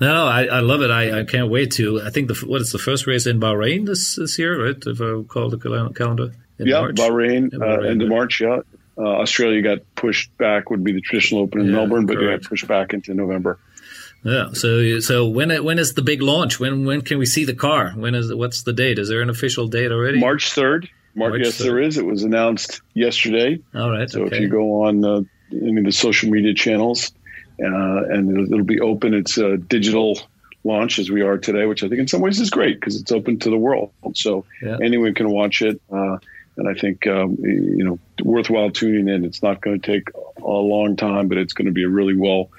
No, 0.00 0.26
I, 0.26 0.44
I 0.44 0.60
love 0.60 0.82
it. 0.82 0.90
I, 0.90 1.20
I 1.20 1.24
can't 1.24 1.50
wait 1.50 1.72
to. 1.72 2.02
I 2.02 2.10
think 2.10 2.28
the 2.28 2.34
what 2.46 2.60
is 2.60 2.72
the 2.72 2.78
first 2.78 3.06
race 3.06 3.26
in 3.26 3.40
Bahrain 3.40 3.86
this 3.86 4.16
this 4.16 4.38
year, 4.38 4.66
right? 4.66 4.76
If 4.84 5.00
I 5.00 5.04
recall 5.04 5.48
the 5.48 5.58
calendar. 5.94 6.32
yeah, 6.58 6.80
March. 6.80 6.96
Bahrain, 6.96 7.50
Bahrain 7.50 7.84
uh, 7.84 7.88
end 7.88 8.02
of 8.02 8.08
March. 8.08 8.40
Yeah. 8.40 8.60
Uh, 8.98 9.02
Australia 9.02 9.62
got 9.62 9.78
pushed 9.94 10.36
back. 10.36 10.70
Would 10.70 10.84
be 10.84 10.92
the 10.92 11.00
traditional 11.00 11.42
Open 11.42 11.60
in 11.60 11.66
yeah, 11.66 11.72
Melbourne, 11.72 12.04
but 12.04 12.16
correct. 12.16 12.42
got 12.42 12.48
pushed 12.50 12.66
back 12.66 12.92
into 12.92 13.14
November. 13.14 13.58
Yeah. 14.22 14.52
So 14.52 15.00
so 15.00 15.26
when 15.28 15.64
when 15.64 15.78
is 15.78 15.94
the 15.94 16.02
big 16.02 16.22
launch? 16.22 16.60
When 16.60 16.84
when 16.84 17.02
can 17.02 17.18
we 17.18 17.26
see 17.26 17.44
the 17.44 17.54
car? 17.54 17.92
When 17.92 18.14
is 18.14 18.32
what's 18.34 18.62
the 18.62 18.72
date? 18.72 18.98
Is 18.98 19.08
there 19.08 19.22
an 19.22 19.30
official 19.30 19.66
date 19.66 19.92
already? 19.92 20.20
March 20.20 20.52
third. 20.52 20.88
March, 21.14 21.30
March 21.30 21.42
yes, 21.44 21.58
3rd. 21.58 21.64
there 21.64 21.78
is. 21.80 21.98
It 21.98 22.06
was 22.06 22.22
announced 22.22 22.82
yesterday. 22.94 23.58
All 23.74 23.90
right. 23.90 24.08
So 24.08 24.22
okay. 24.22 24.36
if 24.36 24.42
you 24.42 24.48
go 24.48 24.84
on 24.84 25.04
uh, 25.04 25.22
any 25.50 25.78
of 25.78 25.84
the 25.84 25.92
social 25.92 26.30
media 26.30 26.54
channels, 26.54 27.12
uh, 27.60 27.66
and 27.66 28.30
it'll, 28.30 28.52
it'll, 28.52 28.64
be 28.64 28.80
open. 28.80 29.14
It's 29.14 29.36
a 29.36 29.56
digital 29.56 30.20
launch 30.62 31.00
as 31.00 31.10
we 31.10 31.22
are 31.22 31.36
today, 31.36 31.66
which 31.66 31.82
I 31.82 31.88
think 31.88 32.00
in 32.00 32.06
some 32.06 32.20
ways 32.20 32.38
is 32.38 32.50
great 32.50 32.78
because 32.78 33.00
it's 33.00 33.10
open 33.10 33.40
to 33.40 33.50
the 33.50 33.56
world. 33.56 33.90
So 34.14 34.44
yeah. 34.62 34.78
anyone 34.82 35.14
can 35.14 35.30
watch 35.30 35.62
it. 35.62 35.80
Uh, 35.92 36.18
and 36.56 36.68
I 36.68 36.74
think 36.78 37.06
um, 37.06 37.36
you 37.40 37.84
know 37.84 37.98
worthwhile 38.22 38.70
tuning 38.70 39.08
in. 39.08 39.24
It's 39.24 39.42
not 39.42 39.60
going 39.60 39.80
to 39.80 39.92
take 39.92 40.10
a 40.36 40.42
long 40.42 40.96
time, 40.96 41.28
but 41.28 41.38
it's 41.38 41.54
going 41.54 41.66
to 41.66 41.72
be 41.72 41.84
a 41.84 41.88
really 41.88 42.14
well 42.14 42.50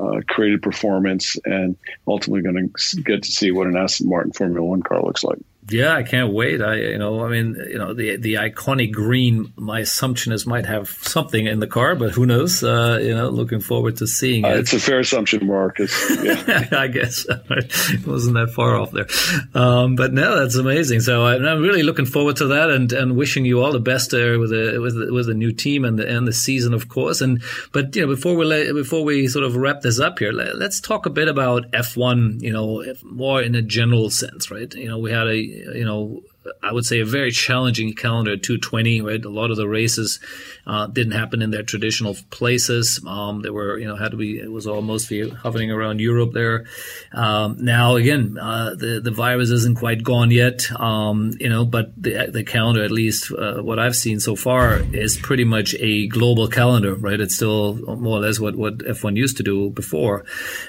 uh, 0.00 0.20
created 0.28 0.62
performance 0.62 1.36
and 1.44 1.76
ultimately 2.06 2.42
going 2.42 2.70
to 2.76 3.02
get 3.02 3.22
to 3.22 3.30
see 3.30 3.50
what 3.50 3.66
an 3.66 3.76
Aston 3.76 4.08
Martin 4.08 4.32
Formula 4.32 4.64
One 4.66 4.82
car 4.82 5.02
looks 5.02 5.24
like. 5.24 5.38
Yeah, 5.70 5.94
I 5.94 6.02
can't 6.02 6.32
wait. 6.32 6.62
I, 6.62 6.76
you 6.76 6.98
know, 6.98 7.24
I 7.24 7.28
mean, 7.28 7.54
you 7.68 7.78
know, 7.78 7.92
the 7.92 8.16
the 8.16 8.34
iconic 8.34 8.92
green. 8.92 9.52
My 9.56 9.80
assumption 9.80 10.32
is 10.32 10.46
might 10.46 10.64
have 10.64 10.88
something 10.88 11.46
in 11.46 11.60
the 11.60 11.66
car, 11.66 11.94
but 11.94 12.12
who 12.12 12.24
knows? 12.24 12.64
Uh, 12.64 12.98
you 13.02 13.14
know, 13.14 13.28
looking 13.28 13.60
forward 13.60 13.96
to 13.98 14.06
seeing 14.06 14.44
uh, 14.44 14.48
it. 14.48 14.60
It's 14.60 14.72
a 14.72 14.80
fair 14.80 15.00
assumption, 15.00 15.46
Marcus. 15.46 15.92
Yeah. 16.22 16.68
I 16.72 16.88
guess 16.88 17.26
it 17.28 18.06
wasn't 18.06 18.34
that 18.34 18.50
far 18.50 18.76
off 18.76 18.92
there. 18.92 19.06
Um, 19.54 19.94
but 19.94 20.12
no, 20.14 20.38
that's 20.38 20.56
amazing. 20.56 21.00
So 21.00 21.24
I, 21.24 21.34
am 21.34 21.60
really 21.60 21.82
looking 21.82 22.06
forward 22.06 22.36
to 22.36 22.46
that, 22.46 22.70
and, 22.70 22.90
and 22.92 23.16
wishing 23.16 23.44
you 23.44 23.62
all 23.62 23.72
the 23.72 23.80
best 23.80 24.10
there 24.10 24.38
with 24.38 24.50
the 24.50 24.78
with 24.80 24.98
the, 24.98 25.12
with 25.12 25.26
the 25.26 25.34
new 25.34 25.52
team 25.52 25.84
and 25.84 25.98
the 25.98 26.08
and 26.08 26.26
the 26.26 26.32
season, 26.32 26.72
of 26.72 26.88
course. 26.88 27.20
And 27.20 27.42
but 27.72 27.94
you 27.94 28.02
know, 28.02 28.08
before 28.08 28.36
we 28.36 28.46
let, 28.46 28.72
before 28.72 29.04
we 29.04 29.28
sort 29.28 29.44
of 29.44 29.56
wrap 29.56 29.82
this 29.82 30.00
up 30.00 30.18
here, 30.18 30.32
let, 30.32 30.56
let's 30.56 30.80
talk 30.80 31.04
a 31.04 31.10
bit 31.10 31.28
about 31.28 31.70
F1. 31.72 32.40
You 32.40 32.52
know, 32.54 32.84
more 33.02 33.42
in 33.42 33.54
a 33.54 33.62
general 33.62 34.08
sense, 34.08 34.50
right? 34.50 34.72
You 34.74 34.88
know, 34.88 34.98
we 34.98 35.10
had 35.10 35.26
a 35.26 35.57
you 35.58 35.84
know 35.84 36.20
I 36.62 36.72
would 36.72 36.86
say 36.86 37.00
a 37.00 37.04
very 37.04 37.30
challenging 37.30 37.94
calendar 37.94 38.32
at 38.32 38.42
220. 38.42 39.00
Right, 39.00 39.24
a 39.24 39.28
lot 39.28 39.50
of 39.50 39.56
the 39.56 39.68
races 39.68 40.20
uh, 40.66 40.86
didn't 40.86 41.12
happen 41.12 41.42
in 41.42 41.50
their 41.50 41.62
traditional 41.62 42.16
places. 42.30 43.00
Um, 43.06 43.42
they 43.42 43.50
were, 43.50 43.78
you 43.78 43.86
know, 43.86 43.96
had 43.96 44.12
to 44.12 44.16
be. 44.16 44.38
It 44.38 44.50
was 44.50 44.66
all 44.66 44.82
mostly 44.82 45.28
hovering 45.28 45.70
around 45.70 46.00
Europe 46.00 46.32
there. 46.32 46.66
Um, 47.12 47.56
now 47.64 47.96
again, 47.96 48.38
uh, 48.40 48.74
the 48.74 49.00
the 49.02 49.10
virus 49.10 49.50
isn't 49.50 49.78
quite 49.78 50.02
gone 50.02 50.30
yet. 50.30 50.70
Um, 50.78 51.32
you 51.40 51.48
know, 51.48 51.64
but 51.64 51.92
the 52.00 52.30
the 52.30 52.44
calendar, 52.44 52.84
at 52.84 52.90
least 52.90 53.32
uh, 53.32 53.62
what 53.62 53.78
I've 53.78 53.96
seen 53.96 54.20
so 54.20 54.36
far, 54.36 54.80
is 54.92 55.16
pretty 55.16 55.44
much 55.44 55.74
a 55.78 56.06
global 56.08 56.48
calendar. 56.48 56.94
Right, 56.94 57.20
it's 57.20 57.36
still 57.36 57.74
more 57.96 58.18
or 58.18 58.20
less 58.20 58.40
what 58.40 58.56
what 58.56 58.78
F1 58.78 59.16
used 59.16 59.36
to 59.38 59.42
do 59.42 59.70
before. 59.70 60.24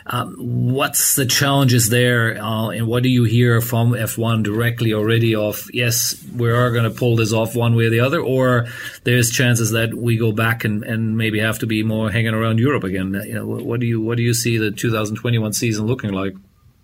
Um, 0.05 0.35
what's 0.39 1.15
the 1.15 1.25
challenges 1.25 1.89
there, 1.89 2.41
uh, 2.41 2.69
and 2.69 2.87
what 2.87 3.03
do 3.03 3.09
you 3.09 3.23
hear 3.23 3.61
from 3.61 3.91
F1 3.91 4.43
directly 4.43 4.93
already? 4.93 5.35
Of 5.35 5.58
yes, 5.73 6.15
we 6.35 6.49
are 6.51 6.71
going 6.71 6.83
to 6.83 6.97
pull 6.97 7.15
this 7.15 7.33
off 7.33 7.55
one 7.55 7.75
way 7.75 7.85
or 7.85 7.89
the 7.89 7.99
other, 7.99 8.21
or 8.21 8.67
there's 9.03 9.31
chances 9.31 9.71
that 9.71 9.93
we 9.93 10.17
go 10.17 10.31
back 10.31 10.63
and, 10.63 10.83
and 10.83 11.17
maybe 11.17 11.39
have 11.39 11.59
to 11.59 11.67
be 11.67 11.83
more 11.83 12.11
hanging 12.11 12.33
around 12.33 12.59
Europe 12.59 12.83
again. 12.83 13.13
You 13.25 13.33
know, 13.33 13.45
what 13.45 13.79
do 13.79 13.85
you 13.85 14.01
what 14.01 14.17
do 14.17 14.23
you 14.23 14.33
see 14.33 14.57
the 14.57 14.71
2021 14.71 15.53
season 15.53 15.85
looking 15.85 16.11
like? 16.11 16.35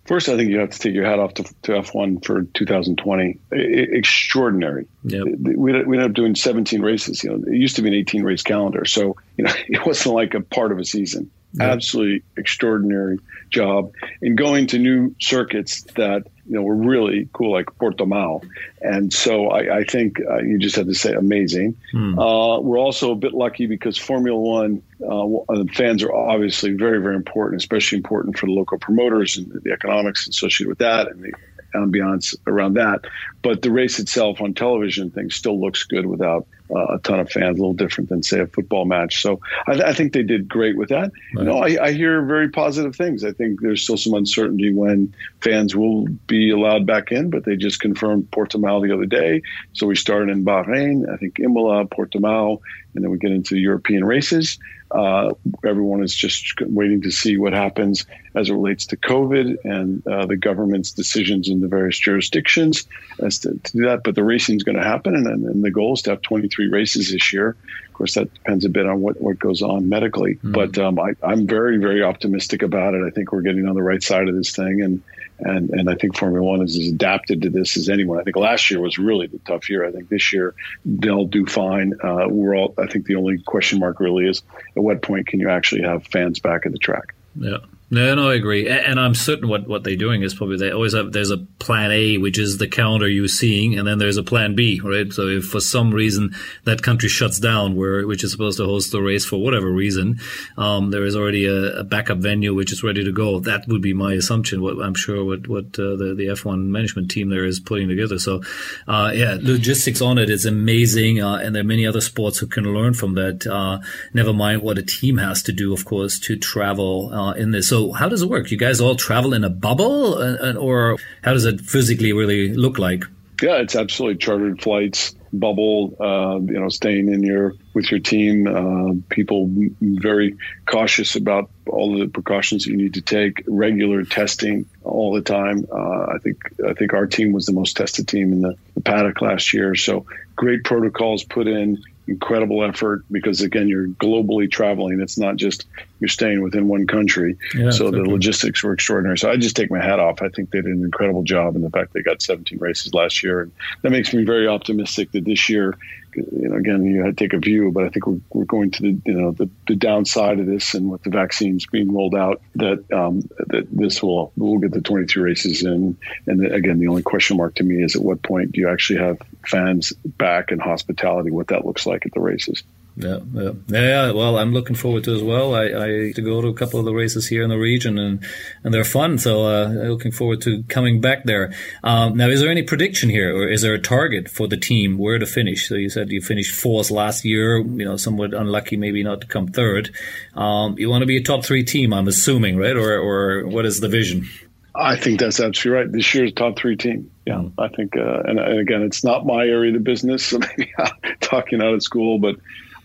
First, 0.06 0.30
I 0.30 0.38
think 0.38 0.52
you 0.52 0.60
have 0.60 0.70
to 0.70 0.80
take 0.80 0.94
your 0.94 1.06
hat 1.06 1.18
off 1.18 1.34
to, 1.36 1.44
to 1.64 1.72
F1 1.72 2.24
for 2.24 2.44
2020. 2.44 3.40
extraordinary. 3.52 4.86
Yep. 5.04 5.24
We, 5.40 5.56
we 5.56 5.98
ended 5.98 6.04
up 6.04 6.14
doing 6.14 6.36
17 6.36 6.82
races. 6.84 7.24
You 7.24 7.32
know, 7.32 7.44
it 7.48 7.56
used 7.56 7.76
to 7.78 7.82
be 7.82 7.88
an 7.88 7.96
18 7.96 8.24
race 8.24 8.44
calendar, 8.44 8.86
so 8.86 9.16
you 9.38 9.46
know 9.46 9.52
it 9.68 9.86
wasn't 9.86 10.16
like 10.16 10.34
a 10.34 10.42
part 10.42 10.72
of 10.72 10.80
a 10.80 10.86
season. 10.86 11.32
Yep. 11.54 11.70
Absolutely 11.70 12.24
extraordinary 12.38 13.20
job 13.50 13.94
in 14.22 14.36
going 14.36 14.68
to 14.68 14.78
new 14.78 15.16
circuits 15.22 15.84
that 15.96 16.28
you 16.48 16.56
know 16.56 16.62
were 16.62 16.76
really 16.76 17.28
cool, 17.34 17.52
like 17.52 17.76
Porto 17.78 18.06
Portimao. 18.06 18.48
And 18.82 19.12
so 19.12 19.48
I, 19.48 19.78
I 19.80 19.84
think 19.84 20.20
uh, 20.20 20.38
you 20.38 20.60
just 20.60 20.76
have 20.76 20.88
to 20.88 20.94
say 20.94 21.14
amazing. 21.14 21.76
Hmm. 21.92 22.20
Uh, 22.20 22.60
we're 22.60 22.80
also 22.80 23.12
a 23.12 23.16
bit 23.16 23.34
lucky 23.34 23.66
because 23.66 23.98
Formula 23.98 24.40
One 24.40 24.84
uh, 25.04 25.64
fans 25.74 26.04
are 26.04 26.14
obviously 26.14 26.72
very, 26.72 27.02
very 27.02 27.16
important, 27.16 27.62
especially 27.62 27.98
important 27.98 28.38
for 28.38 28.46
the 28.46 28.54
local 28.54 28.78
promoters 28.78 29.38
and 29.38 29.52
the 29.64 29.72
economics 29.72 30.28
associated 30.28 30.70
with 30.70 30.80
that 30.80 31.08
and 31.10 31.24
the 31.24 31.34
ambiance 31.76 32.36
around 32.48 32.76
that. 32.76 33.02
But 33.42 33.62
the 33.62 33.72
race 33.72 34.00
itself 34.00 34.42
on 34.42 34.54
television 34.54 35.12
thing 35.12 35.30
still 35.30 35.60
looks 35.60 35.84
good 35.84 36.06
without 36.06 36.48
uh, 36.74 36.96
a 36.96 37.00
ton 37.00 37.20
of 37.20 37.30
fans, 37.30 37.60
a 37.60 37.62
little 37.62 37.74
different 37.74 38.10
than 38.10 38.24
say 38.24 38.40
a 38.40 38.48
football 38.48 38.86
match. 38.86 39.22
So 39.22 39.40
I, 39.68 39.74
I 39.74 39.94
think 39.94 40.14
they 40.14 40.24
did 40.24 40.48
great 40.50 40.78
with 40.78 40.90
that. 40.90 41.12
Right. 41.12 41.14
You 41.36 41.44
know, 41.44 41.58
I, 41.58 41.86
I, 41.86 41.92
hear 41.92 42.24
very 42.24 42.50
positive 42.50 42.96
things. 42.96 43.24
I 43.24 43.32
think 43.32 43.62
there's 43.62 43.84
still 43.84 43.98
some 43.98 44.16
uncertainty 44.16 44.74
when 44.74 45.14
fans 45.42 45.76
will 45.76 46.08
be 46.28 46.50
allowed 46.50 46.88
back 46.88 47.12
in, 47.12 47.30
but 47.30 47.46
they 47.46 47.56
just 47.56 47.80
confirmed 47.80 48.32
Portimao 48.32 48.82
the 48.82 48.94
other 48.94 49.06
day. 49.06 49.44
So 49.74 49.86
we 49.86 49.96
started 49.96 50.30
in 50.30 50.44
Bahrain, 50.44 51.08
I 51.12 51.18
think 51.18 51.40
Imola, 51.40 51.86
Portimao, 51.86 52.60
and 52.96 53.04
then 53.04 53.12
we 53.12 53.20
get 53.20 53.32
into 53.32 53.58
European 53.58 54.04
races. 54.04 54.58
Uh, 54.92 55.34
everyone 55.66 56.04
is 56.04 56.16
just 56.16 56.54
waiting 56.62 57.02
to 57.02 57.12
see 57.12 57.38
what 57.38 57.54
happens 57.54 58.06
as 58.36 58.50
it 58.50 58.54
relates 58.54 58.86
to 58.86 58.98
COVID 58.98 59.58
and 59.64 60.06
uh, 60.08 60.26
the 60.26 60.38
government's 60.38 60.92
decisions 60.92 61.50
in 61.50 61.60
the 61.60 61.68
various 61.68 61.98
jurisdictions 61.98 62.86
as 63.20 63.40
to, 63.40 63.60
to 63.64 63.78
do 63.78 63.86
that. 63.86 64.04
But 64.04 64.16
the 64.16 64.24
racing 64.24 64.58
is 64.58 64.64
going 64.64 64.78
to 64.78 64.84
happen, 64.84 65.16
and, 65.16 65.26
and, 65.28 65.64
the 65.64 65.72
goal 65.72 65.94
is 65.94 66.04
to 66.04 66.12
have 66.12 66.22
23 66.22 66.70
races 66.70 67.12
this 67.12 67.34
year. 67.34 67.58
Of 67.96 68.00
course, 68.00 68.16
that 68.16 68.34
depends 68.34 68.66
a 68.66 68.70
bit 68.70 68.86
on 68.86 69.00
what, 69.00 69.22
what 69.22 69.40
goes 69.40 69.62
on 69.62 69.88
medically. 69.88 70.36
Mm-hmm. 70.36 70.52
But 70.52 70.78
um, 70.78 71.00
I, 71.00 71.14
I'm 71.24 71.48
very, 71.48 71.78
very 71.78 72.04
optimistic 72.04 72.62
about 72.62 72.94
it. 72.94 73.02
I 73.08 73.10
think 73.10 73.32
we're 73.32 73.40
getting 73.40 73.70
on 73.70 73.76
the 73.76 73.82
right 73.82 74.04
side 74.04 74.28
of 74.28 74.36
this 74.36 74.54
thing, 74.54 74.82
and 74.82 75.02
and 75.40 75.70
and 75.70 75.90
I 75.90 75.96
think 75.96 76.18
Formula 76.18 76.46
One 76.46 76.62
is 76.62 76.76
as 76.76 76.90
adapted 76.90 77.44
to 77.44 77.50
this 77.50 77.78
as 77.78 77.88
anyone. 77.88 78.20
I 78.20 78.24
think 78.24 78.36
last 78.36 78.70
year 78.70 78.82
was 78.82 78.98
really 78.98 79.28
the 79.28 79.40
tough 79.40 79.70
year. 79.70 79.86
I 79.86 79.94
think 79.94 80.10
this 80.10 80.34
year 80.34 80.56
they'll 80.84 81.24
do 81.24 81.46
fine. 81.46 81.94
Uh, 82.04 82.26
we're 82.28 82.58
all. 82.58 82.74
I 82.78 82.88
think 82.88 83.06
the 83.06 83.16
only 83.16 83.38
question 83.38 83.80
mark 83.80 84.02
really 84.02 84.28
is 84.28 84.42
at 84.76 84.84
what 84.84 85.02
point 85.02 85.28
can 85.28 85.40
you 85.40 85.50
actually 85.50 85.84
have 85.84 86.06
fans 86.06 86.42
back 86.42 86.66
at 86.66 86.74
the 86.74 86.78
track? 86.78 87.16
Yeah. 87.34 87.60
No, 87.92 88.16
no, 88.16 88.32
I 88.32 88.34
agree, 88.34 88.68
and 88.68 89.00
I'm 89.00 89.14
certain 89.14 89.48
what, 89.48 89.68
what 89.68 89.84
they're 89.84 89.96
doing 89.96 90.24
is 90.24 90.34
probably 90.34 90.58
they 90.58 90.72
always 90.72 90.96
have. 90.96 91.12
There's 91.12 91.30
a 91.30 91.38
plan 91.38 91.92
A, 91.92 92.18
which 92.18 92.40
is 92.40 92.58
the 92.58 92.68
calendar 92.68 93.08
you're 93.08 93.28
seeing, 93.28 93.78
and 93.78 93.88
then 93.88 94.00
there's 94.00 94.18
a 94.18 94.24
plan 94.24 94.56
B, 94.56 94.82
right? 94.84 95.14
So 95.14 95.28
if 95.28 95.46
for 95.46 95.60
some 95.60 95.92
reason 95.92 96.34
that 96.64 96.82
country 96.82 97.10
shuts 97.10 97.40
down, 97.40 97.76
where 97.76 98.08
which 98.08 98.24
is 98.24 98.32
supposed 98.32 98.58
to 98.58 98.66
host 98.66 98.92
the 98.92 99.04
race 99.04 99.24
for 99.24 99.38
whatever 99.38 99.70
reason, 99.70 100.20
um, 100.58 100.90
there 100.90 101.06
is 101.06 101.16
already 101.16 101.46
a, 101.46 101.82
a, 101.82 101.84
backup 101.84 102.18
venue 102.18 102.56
which 102.56 102.72
is 102.72 102.84
ready 102.84 103.04
to 103.04 103.12
go. 103.12 103.40
That 103.40 103.68
would 103.68 103.84
be 103.84 103.94
my 103.94 104.14
assumption. 104.14 104.64
What 104.64 104.84
I'm 104.84 104.96
sure 104.96 105.24
what 105.24 105.48
what 105.48 105.66
uh, 105.78 105.96
the 105.96 106.16
the 106.18 106.26
F1 106.26 106.66
management 106.66 107.12
team 107.12 107.30
there 107.30 107.46
is 107.46 107.60
putting 107.60 107.88
together. 107.88 108.18
So, 108.18 108.42
uh, 108.88 109.12
yeah, 109.14 109.38
logistics 109.40 110.02
on 110.02 110.18
it 110.18 110.32
is 110.32 110.46
amazing, 110.46 111.22
uh, 111.22 111.36
and 111.36 111.54
there 111.54 111.62
are 111.62 111.68
many 111.76 111.86
other 111.86 112.02
sports 112.02 112.40
who 112.40 112.48
can 112.48 112.74
learn 112.74 112.96
from 112.96 113.14
that. 113.14 113.46
Uh, 113.46 113.78
never 114.12 114.34
mind 114.34 114.64
what 114.64 114.80
a 114.80 114.84
team 114.84 115.20
has 115.20 115.44
to 115.44 115.52
do, 115.52 115.72
of 115.72 115.86
course, 115.86 116.18
to 116.22 116.36
travel 116.36 117.14
uh, 117.14 117.34
in 117.34 117.52
this. 117.52 117.70
So 117.70 117.75
how 117.92 118.10
does 118.10 118.22
it 118.22 118.30
work? 118.30 118.52
You 118.52 118.58
guys 118.58 118.82
all 118.82 118.96
travel 118.96 119.34
in 119.34 119.44
a 119.44 119.50
bubble, 119.50 120.18
uh, 120.18 120.54
or 120.54 120.98
how 121.24 121.34
does 121.34 121.46
it 121.46 121.62
physically 121.62 122.14
really 122.14 122.54
look 122.54 122.78
like? 122.78 123.04
Yeah, 123.42 123.58
it's 123.58 123.76
absolutely 123.76 124.18
chartered 124.18 124.62
flights, 124.62 125.14
bubble. 125.34 125.96
Uh, 126.00 126.40
you 126.40 126.60
know, 126.60 126.70
staying 126.70 127.12
in 127.12 127.22
your 127.24 127.54
with 127.74 127.92
your 127.92 128.00
team. 128.00 128.48
Uh, 128.48 128.94
people 129.10 129.50
very 129.82 130.38
cautious 130.66 131.16
about 131.16 131.50
all 131.68 131.98
the 131.98 132.08
precautions 132.08 132.66
you 132.66 132.78
need 132.78 132.94
to 132.94 133.02
take. 133.02 133.44
Regular 133.48 134.04
testing 134.04 134.68
all 134.84 135.14
the 135.14 135.22
time. 135.22 135.66
Uh, 135.72 136.14
I 136.16 136.18
think 136.24 136.38
I 136.68 136.74
think 136.74 136.94
our 136.94 137.08
team 137.08 137.34
was 137.34 137.46
the 137.46 137.54
most 137.54 137.76
tested 137.76 138.08
team 138.08 138.32
in 138.32 138.42
the, 138.42 138.56
the 138.76 138.82
paddock 138.82 139.22
last 139.22 139.54
year. 139.54 139.76
So 139.76 140.06
great 140.36 140.64
protocols 140.64 141.24
put 141.24 141.48
in 141.48 141.84
incredible 142.08 142.64
effort 142.64 143.04
because 143.10 143.42
again 143.42 143.68
you're 143.68 143.88
globally 143.88 144.50
traveling 144.50 145.02
it's 145.02 145.18
not 145.18 145.38
just 145.38 145.66
you're 146.06 146.10
staying 146.10 146.44
within 146.44 146.68
one 146.68 146.86
country. 146.86 147.36
Yeah, 147.56 147.72
so 147.72 147.90
the 147.90 148.04
logistics 148.04 148.64
were 148.64 148.74
extraordinary. 148.74 149.18
So 149.18 149.32
i 149.32 149.38
just 149.38 149.56
take 149.56 149.72
my 149.72 149.84
hat 149.84 150.00
off. 150.00 150.22
I 150.22 150.30
think 150.30 150.52
they 150.52 150.62
did 150.62 150.72
an 150.72 150.84
incredible 150.84 151.24
job 151.24 151.56
in 151.56 151.64
the 151.64 151.70
fact 151.72 151.94
they 151.94 152.04
got 152.04 152.22
17 152.22 152.60
races 152.60 152.94
last 152.94 153.24
year. 153.24 153.42
And 153.42 153.52
that 153.82 153.90
makes 153.90 154.14
me 154.14 154.24
very 154.24 154.48
optimistic 154.48 155.12
that 155.14 155.26
this 155.26 155.50
year 155.50 155.76
you 156.16 156.50
know, 156.50 156.56
again, 156.56 156.86
you 156.86 157.04
had 157.04 157.18
to 157.18 157.24
take 157.24 157.34
a 157.34 157.40
view, 157.40 157.72
but 157.72 157.84
I 157.84 157.90
think 157.90 158.08
we're, 158.08 158.20
we're 158.32 158.46
going 158.46 158.72
to 158.72 158.82
the, 158.82 159.02
you 159.06 159.14
know, 159.14 159.32
the, 159.32 159.50
the 159.68 159.76
downside 159.76 160.40
of 160.40 160.46
this 160.46 160.74
and 160.74 160.90
with 160.90 161.04
the 161.04 161.10
vaccines 161.10 161.66
being 161.66 161.94
rolled 161.94 162.16
out 162.16 162.42
that, 162.56 162.86
um, 162.94 163.22
that 163.48 163.68
this 163.72 164.02
will, 164.02 164.32
we'll 164.38 164.60
get 164.60 164.72
the 164.72 164.82
22 164.82 165.22
races 165.22 165.64
in. 165.64 165.98
And 166.28 166.40
the, 166.40 166.54
again, 166.54 166.80
the 166.80 166.88
only 166.88 167.04
question 167.04 167.38
mark 167.38 167.56
to 167.56 167.64
me 167.64 167.84
is 167.84 167.96
at 167.96 168.02
what 168.02 168.22
point 168.22 168.54
do 168.54 168.62
you 168.62 168.70
actually 168.70 169.00
have 169.00 169.18
fans 169.46 169.92
back 170.06 170.52
and 170.52 170.62
hospitality, 170.62 171.32
what 171.32 171.48
that 171.48 171.66
looks 171.66 171.86
like 171.86 172.06
at 172.06 172.14
the 172.14 172.22
races. 172.22 172.64
Yeah, 172.98 173.20
yeah, 173.34 173.52
yeah. 173.68 174.12
Well, 174.12 174.38
I'm 174.38 174.54
looking 174.54 174.76
forward 174.76 175.04
to 175.04 175.14
as 175.14 175.22
well. 175.22 175.54
I, 175.54 175.66
I 175.66 176.12
to 176.14 176.22
go 176.22 176.42
to 176.42 176.48
a 176.48 176.54
couple 176.54 176.80
of 176.80 176.86
the 176.86 176.94
races 176.94 177.28
here 177.28 177.44
in 177.44 177.50
the 177.50 177.58
region, 177.58 177.98
and 177.98 178.24
and 178.64 178.74
they're 178.74 178.86
fun. 178.86 179.18
So 179.18 179.46
uh, 179.46 179.68
looking 179.68 180.14
forward 180.14 180.42
to 180.42 180.64
coming 180.70 181.02
back 181.02 181.26
there. 181.26 181.54
Um, 181.84 182.16
now, 182.16 182.30
is 182.30 182.40
there 182.40 182.50
any 182.50 182.64
prediction 182.64 183.10
here, 183.10 183.36
or 183.36 183.50
is 183.50 183.62
there 183.62 183.74
a 183.74 183.82
target 183.82 184.30
for 184.30 184.48
the 184.48 184.56
team 184.56 184.98
where 184.98 185.20
to 185.20 185.26
finish? 185.26 185.68
So 185.68 185.76
you 185.76 185.90
said 185.90 186.10
you 186.10 186.22
finished 186.22 186.56
fourth 186.56 186.90
last 186.90 187.26
year. 187.26 187.58
You 187.58 187.84
know, 187.84 187.98
somewhat 187.98 188.34
unlucky, 188.34 188.78
maybe 188.78 189.04
not 189.04 189.20
to 189.22 189.28
come 189.28 189.48
third. 189.48 189.94
Um, 190.34 190.78
you 190.78 190.90
want 190.90 191.02
to 191.02 191.08
be 191.08 191.18
a 191.18 191.24
top 191.24 191.44
three 191.44 191.66
team, 191.66 191.94
I'm 191.94 192.08
assuming, 192.08 192.56
right? 192.58 192.78
Or 192.78 192.98
or 192.98 193.46
what 193.46 193.66
is 193.66 193.82
the 193.82 193.90
vision? 193.90 194.30
I 194.78 194.98
think 194.98 195.20
that's 195.20 195.40
absolutely 195.40 195.84
right. 195.84 195.92
This 195.92 196.14
year's 196.14 196.34
top 196.34 196.58
three 196.58 196.76
team. 196.76 197.12
Yeah, 197.26 197.36
mm. 197.36 197.54
I 197.58 197.70
think, 197.70 197.96
uh, 197.96 198.22
and, 198.26 198.40
and, 198.40 198.60
again, 198.60 198.82
it's 198.82 199.04
not 199.04 199.26
my 199.26 199.46
area 199.46 199.76
of 199.76 199.84
business, 199.84 200.26
so 200.28 200.40
maybe 200.40 200.72
I'm 200.78 201.16
talking 201.22 201.62
out 201.62 201.74
of 201.74 201.84
school, 201.84 202.20
but 202.20 202.36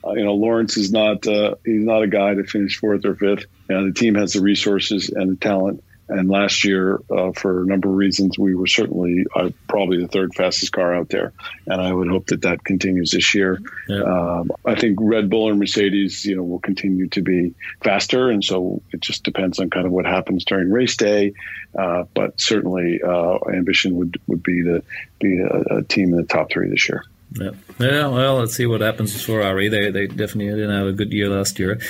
uh, 0.05 0.13
you 0.13 0.25
know, 0.25 0.35
Lawrence 0.35 0.77
is 0.77 0.93
not 0.93 1.27
uh, 1.27 1.57
he's 1.65 1.85
not 1.85 2.03
a 2.03 2.09
guy 2.09 2.35
to 2.35 2.45
finish 2.45 2.79
fourth 2.79 3.05
or 3.05 3.15
fifth. 3.15 3.47
And 3.69 3.89
the 3.89 3.99
team 3.99 4.15
has 4.17 4.33
the 4.33 4.41
resources 4.41 5.11
and 5.11 5.33
the 5.33 5.37
talent. 5.37 5.83
And 6.09 6.29
last 6.29 6.65
year, 6.65 7.01
uh, 7.09 7.31
for 7.31 7.63
a 7.63 7.67
number 7.67 7.89
of 7.89 7.95
reasons, 7.95 8.37
we 8.37 8.57
were 8.57 8.67
certainly 8.67 9.27
uh, 9.37 9.51
probably 9.69 10.01
the 10.01 10.09
third 10.09 10.35
fastest 10.35 10.73
car 10.73 10.93
out 10.93 11.09
there. 11.09 11.33
And 11.69 11.81
I 11.81 11.93
would 11.93 12.09
hope 12.09 12.27
that 12.27 12.43
that 12.43 12.65
continues 12.65 13.13
this 13.13 13.33
year. 13.33 13.61
Yeah. 13.89 14.03
Um, 14.03 14.51
I 14.65 14.75
think 14.75 14.99
Red 15.01 15.31
Bull 15.31 15.51
and 15.51 15.61
Mercedes, 15.61 16.25
you 16.25 16.35
know, 16.35 16.43
will 16.43 16.59
continue 16.59 17.09
to 17.11 17.23
be 17.23 17.55
faster. 17.85 18.29
And 18.29 18.43
so 18.43 18.83
it 18.93 19.01
just 19.01 19.23
depends 19.23 19.61
on 19.61 19.71
kind 19.71 19.87
of 19.87 19.93
what 19.93 20.05
happens 20.05 20.45
during 20.45 20.73
race 20.73 20.97
day. 20.97 21.33
Uh, 21.79 22.03
but 22.13 22.41
certainly, 22.41 23.01
uh, 23.07 23.39
ambition 23.55 23.95
would 23.95 24.21
would 24.27 24.43
be 24.43 24.65
to 24.65 24.83
be 25.21 25.39
a, 25.39 25.77
a 25.77 25.83
team 25.85 26.11
in 26.11 26.17
the 26.17 26.25
top 26.25 26.51
three 26.51 26.69
this 26.71 26.89
year. 26.89 27.05
Yeah. 27.33 27.51
Yeah. 27.79 28.09
Well, 28.09 28.39
let's 28.39 28.55
see 28.55 28.67
what 28.67 28.81
happens 28.81 29.13
with 29.13 29.23
Ferrari. 29.23 29.69
They 29.69 29.91
they 29.91 30.07
definitely 30.07 30.49
didn't 30.49 30.77
have 30.77 30.87
a 30.87 30.93
good 30.93 31.13
year 31.13 31.29
last 31.29 31.59
year, 31.59 31.81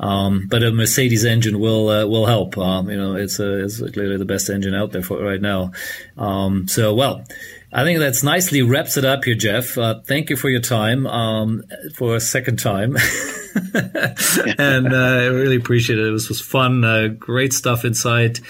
um, 0.00 0.46
but 0.48 0.62
a 0.62 0.72
Mercedes 0.72 1.24
engine 1.24 1.60
will 1.60 1.88
uh, 1.88 2.06
will 2.06 2.26
help. 2.26 2.56
Um, 2.56 2.88
you 2.88 2.96
know, 2.96 3.14
it's 3.14 3.38
a, 3.38 3.64
it's 3.64 3.78
clearly 3.78 4.16
the 4.16 4.24
best 4.24 4.48
engine 4.48 4.74
out 4.74 4.92
there 4.92 5.02
for 5.02 5.22
right 5.22 5.40
now. 5.40 5.72
Um, 6.16 6.68
so 6.68 6.94
well. 6.94 7.24
I 7.72 7.84
think 7.84 7.98
that's 7.98 8.22
nicely 8.22 8.62
wraps 8.62 8.96
it 8.96 9.04
up 9.04 9.24
here, 9.24 9.34
Jeff. 9.34 9.76
Uh, 9.76 10.00
thank 10.00 10.30
you 10.30 10.36
for 10.36 10.48
your 10.48 10.60
time 10.62 11.06
um, 11.06 11.64
for 11.94 12.16
a 12.16 12.20
second 12.20 12.58
time. 12.58 12.96
and 14.58 14.92
uh, 14.92 14.96
I 14.96 15.26
really 15.26 15.56
appreciate 15.56 15.98
it. 15.98 16.06
It 16.06 16.10
was, 16.10 16.40
fun, 16.40 16.84
uh, 16.84 17.08
great 17.08 17.52
stuff 17.52 17.84
inside, 17.84 18.40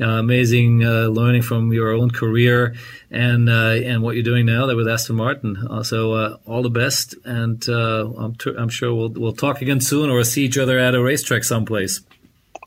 uh, 0.00 0.04
amazing 0.04 0.84
uh, 0.84 1.06
learning 1.06 1.42
from 1.42 1.72
your 1.72 1.92
own 1.92 2.10
career 2.10 2.74
and 3.10 3.48
uh, 3.48 3.74
and 3.74 4.02
what 4.02 4.16
you're 4.16 4.24
doing 4.24 4.46
now 4.46 4.66
there 4.66 4.76
with 4.76 4.88
Aston 4.88 5.16
Martin. 5.16 5.84
so 5.84 6.38
all 6.46 6.62
the 6.62 6.70
best, 6.70 7.14
and 7.24 7.66
I'm, 7.68 8.34
t- 8.34 8.54
I'm 8.56 8.68
sure 8.68 8.94
we'll 8.94 9.10
we'll 9.10 9.32
talk 9.32 9.62
again 9.62 9.80
soon 9.80 10.10
or 10.10 10.22
see 10.24 10.44
each 10.44 10.58
other 10.58 10.78
at 10.78 10.94
a 10.94 11.02
racetrack 11.02 11.44
someplace. 11.44 12.00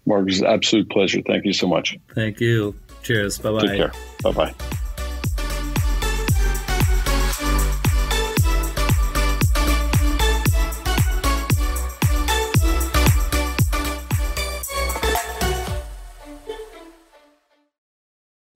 Mark, 0.05 0.27
it's 0.27 0.39
an 0.39 0.47
absolute 0.47 0.89
pleasure. 0.89 1.21
Thank 1.21 1.45
you 1.45 1.53
so 1.53 1.67
much. 1.67 1.97
Thank 2.15 2.39
you. 2.39 2.75
Cheers. 3.03 3.37
Bye 3.37 3.51
bye. 3.51 3.59
Take 3.59 3.77
care. 3.77 3.91
Bye 4.23 4.31
bye. 4.31 4.85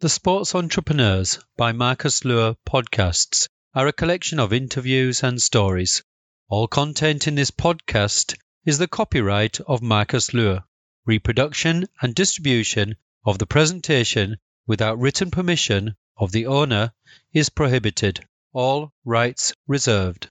The 0.04 0.10
Sports 0.10 0.54
Entrepreneurs 0.54 1.40
by 1.56 1.72
Marcus 1.72 2.26
Luer 2.26 2.58
podcasts 2.68 3.48
are 3.74 3.88
a 3.88 3.94
collection 3.94 4.38
of 4.38 4.52
interviews 4.52 5.24
and 5.24 5.42
stories. 5.42 6.04
All 6.50 6.68
content 6.68 7.26
in 7.26 7.36
this 7.36 7.52
podcast 7.52 8.36
is 8.66 8.78
the 8.78 8.90
copyright 8.90 9.62
of 9.62 9.82
Marcus 9.82 10.34
Luer. 10.34 10.66
Reproduction 11.06 11.86
and 12.02 12.14
distribution 12.14 12.98
of 13.24 13.38
the 13.38 13.46
presentation 13.46 14.36
without 14.68 15.00
written 15.00 15.32
permission 15.32 15.96
of 16.18 16.34
the 16.34 16.48
owner 16.48 16.92
is 17.32 17.48
prohibited. 17.48 18.28
All 18.52 18.92
rights 19.06 19.54
reserved. 19.68 20.30